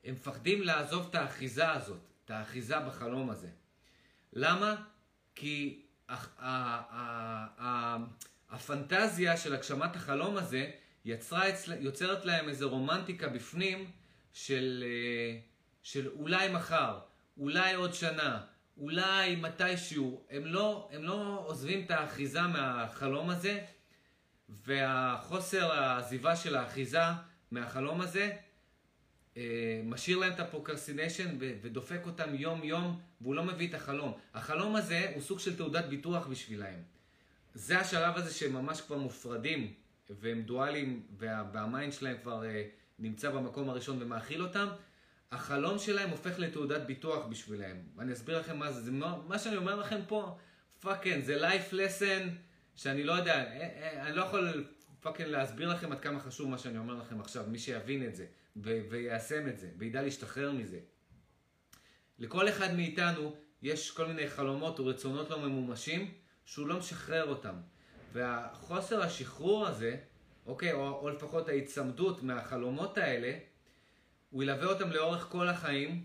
הם 0.04 0.14
מפחדים 0.14 0.62
לעזוב 0.62 1.06
את 1.10 1.14
האחיזה 1.14 1.70
הזאת, 1.70 2.00
את 2.24 2.30
האחיזה 2.30 2.80
בחלום 2.80 3.30
הזה. 3.30 3.48
למה? 4.32 4.76
כי 5.34 5.82
הפנטזיה 8.50 9.36
של 9.36 9.54
הגשמת 9.54 9.96
החלום 9.96 10.36
הזה 10.36 10.70
יצרה, 11.04 11.44
יוצרת 11.80 12.24
להם 12.24 12.48
איזו 12.48 12.70
רומנטיקה 12.70 13.28
בפנים 13.28 13.90
של, 14.32 14.84
אה, 14.86 15.38
של 15.82 16.08
אולי 16.08 16.48
מחר. 16.48 16.98
אולי 17.38 17.74
עוד 17.74 17.94
שנה, 17.94 18.40
אולי 18.76 19.36
מתישהו, 19.36 20.26
הם 20.30 20.46
לא, 20.46 20.88
הם 20.92 21.02
לא 21.02 21.42
עוזבים 21.46 21.84
את 21.84 21.90
האחיזה 21.90 22.42
מהחלום 22.42 23.30
הזה, 23.30 23.64
והחוסר 24.64 25.72
העזיבה 25.72 26.36
של 26.36 26.56
האחיזה 26.56 26.98
מהחלום 27.50 28.00
הזה 28.00 28.32
אה, 29.36 29.80
משאיר 29.84 30.18
להם 30.18 30.32
את 30.32 30.40
ה 30.40 30.46
procrastination 30.46 31.36
ודופק 31.40 32.00
אותם 32.06 32.34
יום 32.34 32.64
יום, 32.64 33.00
והוא 33.20 33.34
לא 33.34 33.44
מביא 33.44 33.68
את 33.68 33.74
החלום. 33.74 34.12
החלום 34.34 34.76
הזה 34.76 35.10
הוא 35.14 35.22
סוג 35.22 35.38
של 35.38 35.56
תעודת 35.56 35.84
ביטוח 35.84 36.26
בשבילם. 36.26 36.82
זה 37.54 37.78
השלב 37.78 38.16
הזה 38.16 38.34
שהם 38.34 38.52
ממש 38.52 38.80
כבר 38.80 38.98
מופרדים, 38.98 39.72
והם 40.10 40.42
דואליים, 40.42 41.02
וה 41.18 41.43
mind 41.43 41.92
שלהם 41.92 42.16
כבר 42.22 42.44
אה, 42.44 42.64
נמצא 42.98 43.30
במקום 43.30 43.70
הראשון 43.70 44.02
ומאכיל 44.02 44.42
אותם. 44.42 44.68
החלום 45.32 45.78
שלהם 45.78 46.10
הופך 46.10 46.38
לתעודת 46.38 46.82
ביטוח 46.82 47.26
בשבילם. 47.26 47.76
ואני 47.96 48.12
אסביר 48.12 48.38
לכם 48.38 48.58
מה 48.58 48.72
זה. 48.72 48.80
זה 48.80 48.90
מה 49.28 49.38
שאני 49.38 49.56
אומר 49.56 49.76
לכם 49.76 50.00
פה, 50.08 50.38
fucking, 50.80 51.24
זה 51.24 51.36
life 51.36 51.72
lesson 51.72 52.28
שאני 52.76 53.04
לא 53.04 53.12
יודע, 53.12 53.34
אה, 53.34 53.60
אה, 53.60 54.06
אני 54.06 54.16
לא 54.16 54.22
יכול 54.22 54.66
fucking 55.00 55.28
להסביר 55.28 55.68
לכם 55.68 55.92
עד 55.92 56.00
כמה 56.00 56.20
חשוב 56.20 56.50
מה 56.50 56.58
שאני 56.58 56.78
אומר 56.78 56.94
לכם 56.94 57.20
עכשיו. 57.20 57.44
מי 57.48 57.58
שיבין 57.58 58.06
את 58.06 58.16
זה 58.16 58.26
ויישם 58.56 59.48
את 59.48 59.58
זה 59.58 59.70
וידע 59.78 60.02
להשתחרר 60.02 60.52
מזה. 60.52 60.78
לכל 62.18 62.48
אחד 62.48 62.74
מאיתנו 62.74 63.36
יש 63.62 63.90
כל 63.90 64.06
מיני 64.06 64.28
חלומות 64.28 64.78
או 64.78 64.86
רצונות 64.86 65.30
לא 65.30 65.38
ממומשים 65.38 66.14
שהוא 66.44 66.66
לא 66.66 66.78
משחרר 66.78 67.28
אותם. 67.28 67.54
והחוסר 68.12 69.02
השחרור 69.02 69.66
הזה, 69.66 69.96
אוקיי, 70.46 70.72
או, 70.72 70.88
או 70.88 71.10
לפחות 71.10 71.48
ההיצמדות 71.48 72.22
מהחלומות 72.22 72.98
האלה, 72.98 73.38
הוא 74.30 74.42
ילווה 74.42 74.66
אותם 74.66 74.90
לאורך 74.90 75.22
כל 75.22 75.48
החיים, 75.48 76.04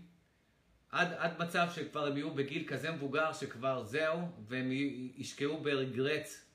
עד, 0.90 1.12
עד 1.12 1.38
מצב 1.38 1.68
שכבר 1.74 2.06
הם 2.06 2.16
יהיו 2.16 2.34
בגיל 2.34 2.68
כזה 2.68 2.90
מבוגר 2.90 3.32
שכבר 3.32 3.84
זהו, 3.84 4.18
והם 4.48 4.68
ישקעו 5.16 5.58
ב 5.58 5.68
regrets. 5.68 6.47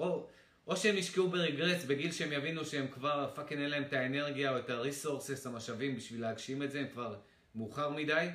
או, 0.00 0.26
או 0.66 0.76
שהם 0.76 0.96
ישקעו 0.96 1.28
ב 1.28 1.35
regrets 1.35 1.84
בגיל 1.84 2.12
שהם 2.12 2.32
יבינו 2.32 2.64
שהם 2.64 2.86
כבר 2.88 3.30
fucking 3.34 3.60
אין 3.60 3.70
להם 3.70 3.82
את 3.82 3.92
האנרגיה 3.92 4.50
או 4.50 4.58
את 4.58 4.70
ה 4.70 4.77
resources, 4.77 5.46
המשאבים 5.46 5.96
בשביל 5.96 6.20
להגשים 6.20 6.62
את 6.62 6.70
זה, 6.70 6.80
הם 6.80 6.86
כבר 6.92 7.16
מאוחר 7.54 7.90
מדי. 7.90 8.28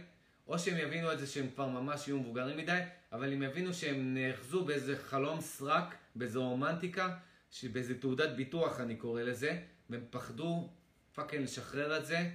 או 0.47 0.59
שהם 0.59 0.77
יבינו 0.77 1.13
את 1.13 1.19
זה 1.19 1.27
שהם 1.27 1.47
כבר 1.55 1.67
ממש 1.67 2.07
יהיו 2.07 2.19
מבוגרים 2.19 2.57
מדי, 2.57 2.79
אבל 3.11 3.33
הם 3.33 3.43
יבינו 3.43 3.73
שהם 3.73 4.13
נאחזו 4.13 4.65
באיזה 4.65 4.97
חלום 4.97 5.41
סרק, 5.41 5.95
באיזו 6.15 6.49
רומנטיקה, 6.49 7.17
באיזה 7.63 7.99
תעודת 7.99 8.29
ביטוח 8.29 8.79
אני 8.79 8.95
קורא 8.95 9.21
לזה, 9.21 9.59
והם 9.89 10.03
פחדו 10.09 10.69
fucking 11.13 11.43
לשחרר 11.43 11.97
את 11.97 12.05
זה, 12.05 12.29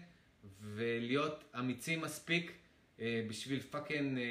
ולהיות 0.60 1.44
אמיצים 1.58 2.00
מספיק 2.00 2.52
אה, 3.00 3.22
בשביל 3.28 3.60
fucking 3.60 4.18
אה, 4.18 4.24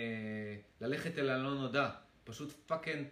ללכת 0.81 1.19
אל 1.19 1.29
הלא 1.29 1.53
נודע. 1.53 1.89
פשוט 2.23 2.53
fucking 2.65 3.05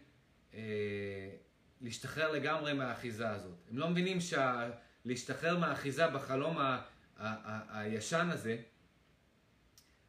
להשתחרר 1.82 2.32
לגמרי 2.32 2.74
מהאחיזה 2.74 3.30
הזאת. 3.30 3.56
הם 3.72 3.78
לא 3.78 3.90
מבינים 3.90 4.18
שלהשתחרר 4.22 5.58
מהאחיזה 5.58 6.08
בחלום 6.08 6.58
ה- 6.58 6.62
ה- 6.64 6.82
ה- 7.20 7.80
הישן 7.80 8.30
הזה, 8.32 8.58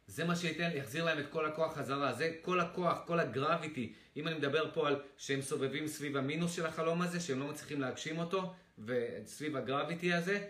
זה 0.07 0.25
מה 0.25 0.35
שייתן, 0.35 0.69
יחזיר 0.73 1.05
להם 1.05 1.19
את 1.19 1.25
כל 1.29 1.45
הכוח 1.45 1.77
חזרה. 1.77 2.13
זה 2.13 2.35
כל 2.41 2.59
הכוח, 2.59 2.97
כל 3.05 3.19
הגרביטי. 3.19 3.93
אם 4.17 4.27
אני 4.27 4.35
מדבר 4.35 4.71
פה 4.73 4.87
על 4.87 5.01
שהם 5.17 5.41
סובבים 5.41 5.87
סביב 5.87 6.17
המינוס 6.17 6.55
של 6.55 6.65
החלום 6.65 7.01
הזה, 7.01 7.19
שהם 7.19 7.39
לא 7.39 7.47
מצליחים 7.47 7.81
להגשים 7.81 8.19
אותו, 8.19 8.53
וסביב 8.85 9.55
הגרביטי 9.57 10.13
הזה, 10.13 10.47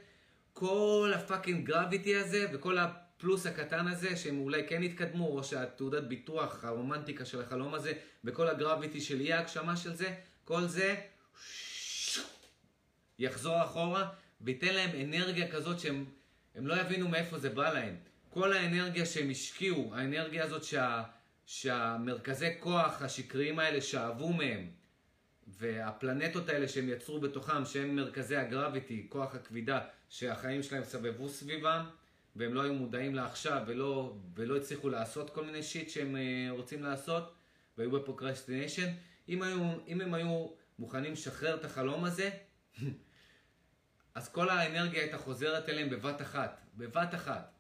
כל 0.53 1.11
הפאקינג 1.15 1.65
גרביטי 1.65 2.15
הזה, 2.15 2.47
וכל 2.53 2.77
הפלוס 2.77 3.45
הקטן 3.45 3.87
הזה, 3.87 4.15
שהם 4.15 4.39
אולי 4.39 4.67
כן 4.67 4.83
יתקדמו, 4.83 5.27
או 5.27 5.43
שהתעודת 5.43 6.03
ביטוח, 6.03 6.63
הרומנטיקה 6.63 7.25
של 7.25 7.41
החלום 7.41 7.73
הזה, 7.73 7.93
וכל 8.23 8.47
הגרביטי 8.47 9.01
של 9.01 9.19
אי 9.19 9.33
ההגשמה 9.33 9.77
של 9.77 9.95
זה, 9.95 10.13
כל 10.49 10.67
זה 10.67 10.95
יחזור 13.19 13.63
אחורה, 13.63 14.09
וייתן 14.41 14.73
להם 14.73 14.89
אנרגיה 15.01 15.51
כזאת 15.51 15.79
שהם 15.79 16.05
לא 16.55 16.81
יבינו 16.81 17.07
מאיפה 17.07 17.39
זה 17.39 17.49
בא 17.49 17.73
להם. 17.73 17.95
כל 18.29 18.53
האנרגיה 18.53 19.05
שהם 19.05 19.29
השקיעו, 19.29 19.95
האנרגיה 19.95 20.43
הזאת 20.43 20.63
שה, 20.63 21.03
שהמרכזי 21.45 22.49
כוח 22.59 23.01
השקריים 23.01 23.59
האלה 23.59 23.81
שאבו 23.81 24.33
מהם, 24.33 24.67
והפלנטות 25.47 26.49
האלה 26.49 26.67
שהם 26.67 26.89
יצרו 26.89 27.19
בתוכם, 27.19 27.65
שהם 27.65 27.95
מרכזי 27.95 28.35
ה 28.35 28.43
gravity, 28.43 29.05
כוח 29.09 29.35
הכבידה, 29.35 29.79
שהחיים 30.09 30.63
שלהם 30.63 30.83
סבבו 30.83 31.29
סביבם, 31.29 31.85
והם 32.35 32.53
לא 32.53 32.61
היו 32.61 32.73
מודעים 32.73 33.15
לעכשיו 33.15 33.63
ולא, 33.67 34.15
ולא 34.35 34.57
הצליחו 34.57 34.89
לעשות 34.89 35.29
כל 35.29 35.45
מיני 35.45 35.63
shit 35.63 35.89
שהם 35.89 36.15
uh, 36.15 36.51
רוצים 36.51 36.83
לעשות, 36.83 37.33
והיו 37.77 37.91
ב 37.91 37.97
procrastination, 37.97 38.89
אם, 39.29 39.43
אם 39.87 40.01
הם 40.01 40.13
היו 40.13 40.47
מוכנים 40.79 41.13
לשחרר 41.13 41.55
את 41.55 41.65
החלום 41.65 42.05
הזה, 42.05 42.29
אז 44.15 44.29
כל 44.29 44.49
האנרגיה 44.49 45.01
הייתה 45.01 45.17
חוזרת 45.17 45.69
אליהם 45.69 45.89
בבת 45.89 46.21
אחת, 46.21 46.61
בבת 46.75 47.15
אחת. 47.15 47.51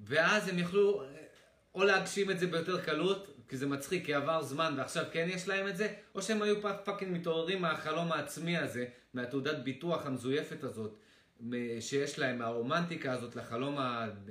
ואז 0.00 0.48
הם 0.48 0.58
יכלו 0.58 1.02
או 1.74 1.84
להגשים 1.84 2.30
את 2.30 2.38
זה 2.38 2.46
ביותר 2.46 2.80
קלות, 2.80 3.36
כי 3.48 3.56
זה 3.56 3.66
מצחיק, 3.66 4.06
כי 4.06 4.14
עבר 4.14 4.42
זמן 4.42 4.74
ועכשיו 4.76 5.04
כן 5.12 5.26
יש 5.30 5.48
להם 5.48 5.68
את 5.68 5.76
זה, 5.76 5.94
או 6.14 6.22
שהם 6.22 6.42
היו 6.42 6.56
fucking 6.84 7.12
מתעוררים 7.12 7.62
מהחלום 7.62 8.12
העצמי 8.12 8.56
הזה, 8.56 8.86
מהתעודת 9.14 9.58
ביטוח 9.58 10.06
המזויפת 10.06 10.64
הזאת, 10.64 10.98
שיש 11.80 12.18
להם, 12.18 12.38
מהרומנטיקה 12.38 13.12
הזאת 13.12 13.36
לחלום 13.36 13.76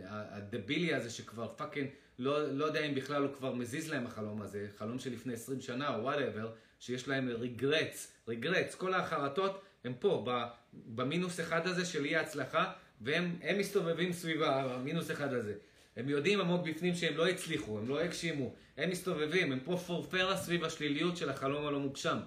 הדבילי 0.10 0.93
הזה, 0.93 1.10
שכבר 1.10 1.53
fucking, 1.56 1.90
לא, 2.20 2.52
לא 2.52 2.66
יודע 2.66 2.80
אם 2.80 2.96
בכלל 2.96 3.22
הוא 3.22 3.34
כבר 3.34 3.54
מזיז 3.54 3.90
להם 3.90 4.06
החלום 4.06 4.42
הזה, 4.42 4.68
חלום 4.78 5.00
של 5.00 5.14
לפני 5.14 5.34
20 5.34 5.62
שנה 5.62 5.96
או 5.96 6.02
whatever, 6.02 6.52
שיש 6.80 7.08
להם 7.08 7.30
regrets, 7.30 8.12
regrets, 8.28 8.76
כל 8.76 8.94
החרטות 8.94 9.62
הם 9.84 9.94
פה, 10.00 10.26
במינוס 10.74 11.40
אחד 11.40 11.68
הזה 11.68 11.86
של 11.86 12.06
אי 12.06 12.16
ההצלחה, 12.16 12.72
והם 13.02 13.36
מסתובבים 13.58 14.14
סביב 14.14 14.44
המינוס 14.44 15.12
אחד 15.12 15.34
הזה. 15.34 15.54
הם 15.96 16.10
יודעים 16.10 16.42
עמוק 16.42 16.68
בפנים 16.68 16.96
שהם 16.96 17.18
לא 17.18 17.28
הצליחו, 17.28 17.80
הם 17.80 17.90
לא 17.90 18.00
הגשימו, 18.00 18.54
הם 18.78 18.90
מסתובבים, 18.90 19.52
הם 19.52 19.60
פה 19.60 19.78
פורפרה 19.78 20.38
סביב 20.38 20.64
השליליות 20.64 21.18
של 21.18 21.30
החלום 21.30 21.68
הלא 21.68 21.80
מוגשם. 21.80 22.18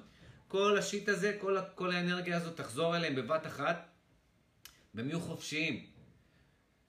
כל 0.49 0.79
ה 0.79 0.85
shit 0.85 1.09
הזה, 1.09 1.37
כל, 1.41 1.59
כל 1.75 1.91
האנרגיה 1.91 2.37
הזאת 2.37 2.57
תחזור 2.57 2.97
אליהם 2.97 3.15
בבת 3.15 3.47
אחת, 3.47 3.89
והם 4.95 5.09
יהיו 5.09 5.21
חופשיים. 5.21 5.92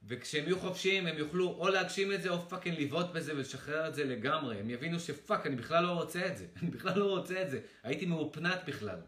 וכשהם 0.07 0.43
יהיו 0.43 0.59
חופשיים 0.59 1.07
הם 1.07 1.17
יוכלו 1.17 1.47
או 1.47 1.69
להגשים 1.69 2.11
את 2.11 2.21
זה 2.21 2.29
או 2.29 2.49
fucking 2.49 2.79
לבעוט 2.79 3.11
בזה 3.13 3.33
ולשחרר 3.33 3.87
את 3.87 3.95
זה 3.95 4.05
לגמרי. 4.05 4.59
הם 4.59 4.69
יבינו 4.69 4.99
ש 4.99 5.13
fuck, 5.13 5.47
אני 5.47 5.55
בכלל 5.55 5.83
לא 5.83 5.91
רוצה 5.91 6.27
את 6.27 6.37
זה. 6.37 6.45
אני 6.61 6.71
בכלל 6.71 6.99
לא 6.99 7.09
רוצה 7.09 7.41
את 7.41 7.49
זה. 7.49 7.59
הייתי 7.83 8.05
מהופנט 8.05 8.59
בכלל. 8.65 8.99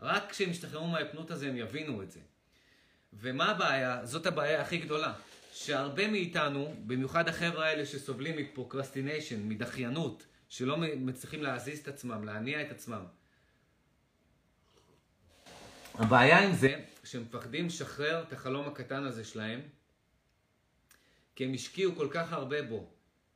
רק 0.00 0.30
כשהם 0.30 0.50
ישתחררו 0.50 0.86
מההיפנוט 0.86 1.30
הזה 1.30 1.48
הם 1.48 1.56
יבינו 1.56 2.02
את 2.02 2.10
זה. 2.10 2.20
ומה 3.12 3.50
הבעיה? 3.50 4.06
זאת 4.06 4.26
הבעיה 4.26 4.62
הכי 4.62 4.78
גדולה. 4.78 5.12
שהרבה 5.52 6.08
מאיתנו, 6.08 6.74
במיוחד 6.86 7.28
החבר'ה 7.28 7.66
האלה 7.66 7.86
שסובלים 7.86 8.36
מ 8.36 8.43
procrastination, 8.43 9.48
מדחיינות, 9.48 10.26
שלא 10.48 10.76
מצליחים 10.78 11.42
להזיז 11.42 11.78
את 11.78 11.88
עצמם, 11.88 12.24
להניע 12.24 12.62
את 12.62 12.70
עצמם. 12.70 13.04
הבעיה 15.94 16.38
עם 16.38 16.52
זה, 16.52 16.80
שהם 17.04 17.22
מפחדים 17.22 17.66
לשחרר 17.66 18.22
את 18.22 18.32
החלום 18.32 18.68
הקטן 18.68 19.04
הזה 19.04 19.24
שלהם, 19.24 19.60
כי 21.36 21.44
הם 21.44 21.52
השקיעו 21.54 21.94
כל 21.94 22.08
כך 22.10 22.32
הרבה 22.32 22.62
בו, 22.62 22.86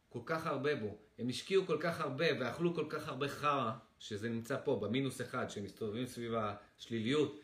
כל 0.09 0.21
כך 0.27 0.47
הרבה 0.47 0.77
בו. 0.77 0.97
הם 1.19 1.29
השקיעו 1.29 1.67
כל 1.67 1.77
כך 1.81 2.01
הרבה 2.01 2.27
ואכלו 2.41 2.75
כל 2.75 2.85
כך 2.89 3.09
הרבה 3.09 3.29
חרא, 3.29 3.73
שזה 3.99 4.29
נמצא 4.29 4.57
פה, 4.65 4.79
במינוס 4.83 5.21
אחד, 5.21 5.51
שהם 5.51 5.65
מסתובבים 5.65 6.07
סביב 6.07 6.33
השליליות. 6.35 7.41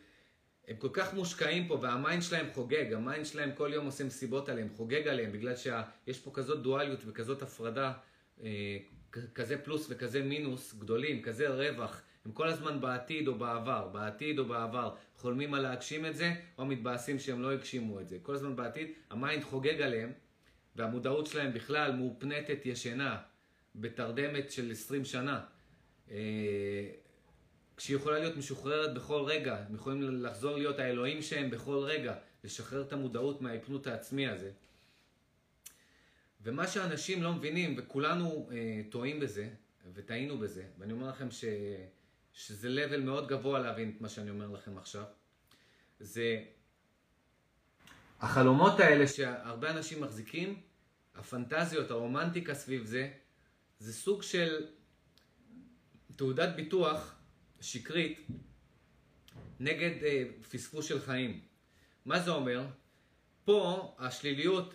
הם 0.68 0.76
כל 0.76 0.88
כך 0.92 1.14
מושקעים 1.14 1.68
פה, 1.68 1.78
וה 1.82 1.96
mind 1.96 2.22
שלהם 2.22 2.46
חוגג, 2.54 2.92
ה 2.92 2.99
mind 2.99 3.26
שלהם 3.26 3.50
כל 3.54 3.70
יום 3.74 3.86
עושה 3.86 4.04
מסיבות 4.04 4.48
עליהם, 4.48 4.68
חוגג 4.76 5.09
עליהם, 5.09 5.32
בגלל 5.32 5.57
שיש 5.57 6.20
פה 6.20 6.30
כזאת 6.34 6.62
דואליות 6.62 7.00
וכזאת 7.07 7.42
הפרדה, 7.42 7.92
אה, 8.42 8.76
כזה 9.34 9.59
פלוס 9.59 9.86
וכזה 9.90 10.22
מינוס 10.22 10.74
גדולים, 10.74 11.22
כזה 11.22 11.48
רווח. 11.48 12.02
הם 12.24 12.32
כל 12.32 12.48
הזמן 12.48 12.80
בעתיד 12.80 13.28
או 13.28 13.34
בעבר, 13.34 13.88
בעתיד 13.92 14.38
או 14.38 14.44
בעבר, 14.44 14.94
חולמים 15.16 15.54
על 15.54 15.62
להגשים 15.62 16.07
את 16.07 16.16
זה, 16.16 16.34
או 16.59 16.66
מתבאסים 16.66 17.18
שהם 17.18 17.42
לא 17.42 17.52
הגשימו 17.52 18.00
את 18.00 18.09
זה. 18.09 18.18
כל 18.22 18.34
הזמן 18.34 18.57
בעתיד, 18.57 18.90
ה 19.11 19.17
mind 19.17 19.44
חוגג 19.44 19.80
עליהם, 19.80 20.12
והמודעות 20.77 21.27
שלהם 21.27 21.53
בכלל 21.53 21.93
מאופנטת 21.93 22.66
ישנה, 22.66 23.18
בתרדמת 23.74 24.51
של 24.51 24.70
20 24.72 25.05
שנה. 25.05 25.45
אה, 26.11 26.16
כשהיא 27.77 27.97
יכולה 27.97 28.18
להיות 28.18 28.37
משוחררת 28.37 28.95
בכל 28.95 29.22
רגע, 29.27 29.57
הם 29.68 29.74
יכולים 29.74 30.24
לחזור 30.24 30.57
להיות 30.57 30.79
האלוהים 30.79 31.22
שהם 31.22 31.51
בכל 31.51 31.79
רגע, 31.79 32.14
לשחרר 32.45 32.83
את 32.83 32.93
המודעות 32.93 33.43
מההיפנות 33.43 33.87
העצמי 33.87 34.29
הזה. 34.29 34.51
ומה 36.43 36.66
שאנשים 36.66 37.22
לא 37.22 37.33
מבינים, 37.33 37.74
וכולנו 37.79 38.49
אה, 38.53 38.83
טועים 38.91 39.20
בזה, 39.20 39.49
וטעינו 39.95 40.39
בזה, 40.39 40.64
ואני 40.79 40.93
אומר 40.93 41.09
לכם 41.09 41.31
ש, 41.31 41.45
שזה 42.33 42.68
level 42.68 42.99
מאוד 42.99 43.29
גבוה 43.29 43.59
להבין 43.59 43.93
את 43.97 44.01
מה 44.01 44.09
שאני 44.09 44.31
אומר 44.31 44.49
לכם 44.49 44.79
עכשיו, 44.79 45.05
זה 46.01 46.43
החלומות 48.20 48.81
האלה 48.81 49.07
שהרבה 49.07 49.70
אנשים 49.70 50.01
מחזיקים, 50.01 50.61
הפנטזיות, 51.16 51.90
הרומנטיקה 51.90 52.54
סביב 52.54 52.84
זה, 52.84 53.10
זה 53.78 53.92
סוג 53.92 54.22
של 54.22 54.66
תעודת 56.16 56.56
ביטוח 56.56 57.14
שקרית 57.60 58.26
נגד 59.60 60.04
אה, 60.04 60.24
פספוס 60.50 60.86
של 60.86 61.00
חיים. 61.00 61.40
מה 62.04 62.20
זה 62.20 62.30
אומר? 62.30 62.66
פה 63.44 63.94
השליליות, 63.98 64.74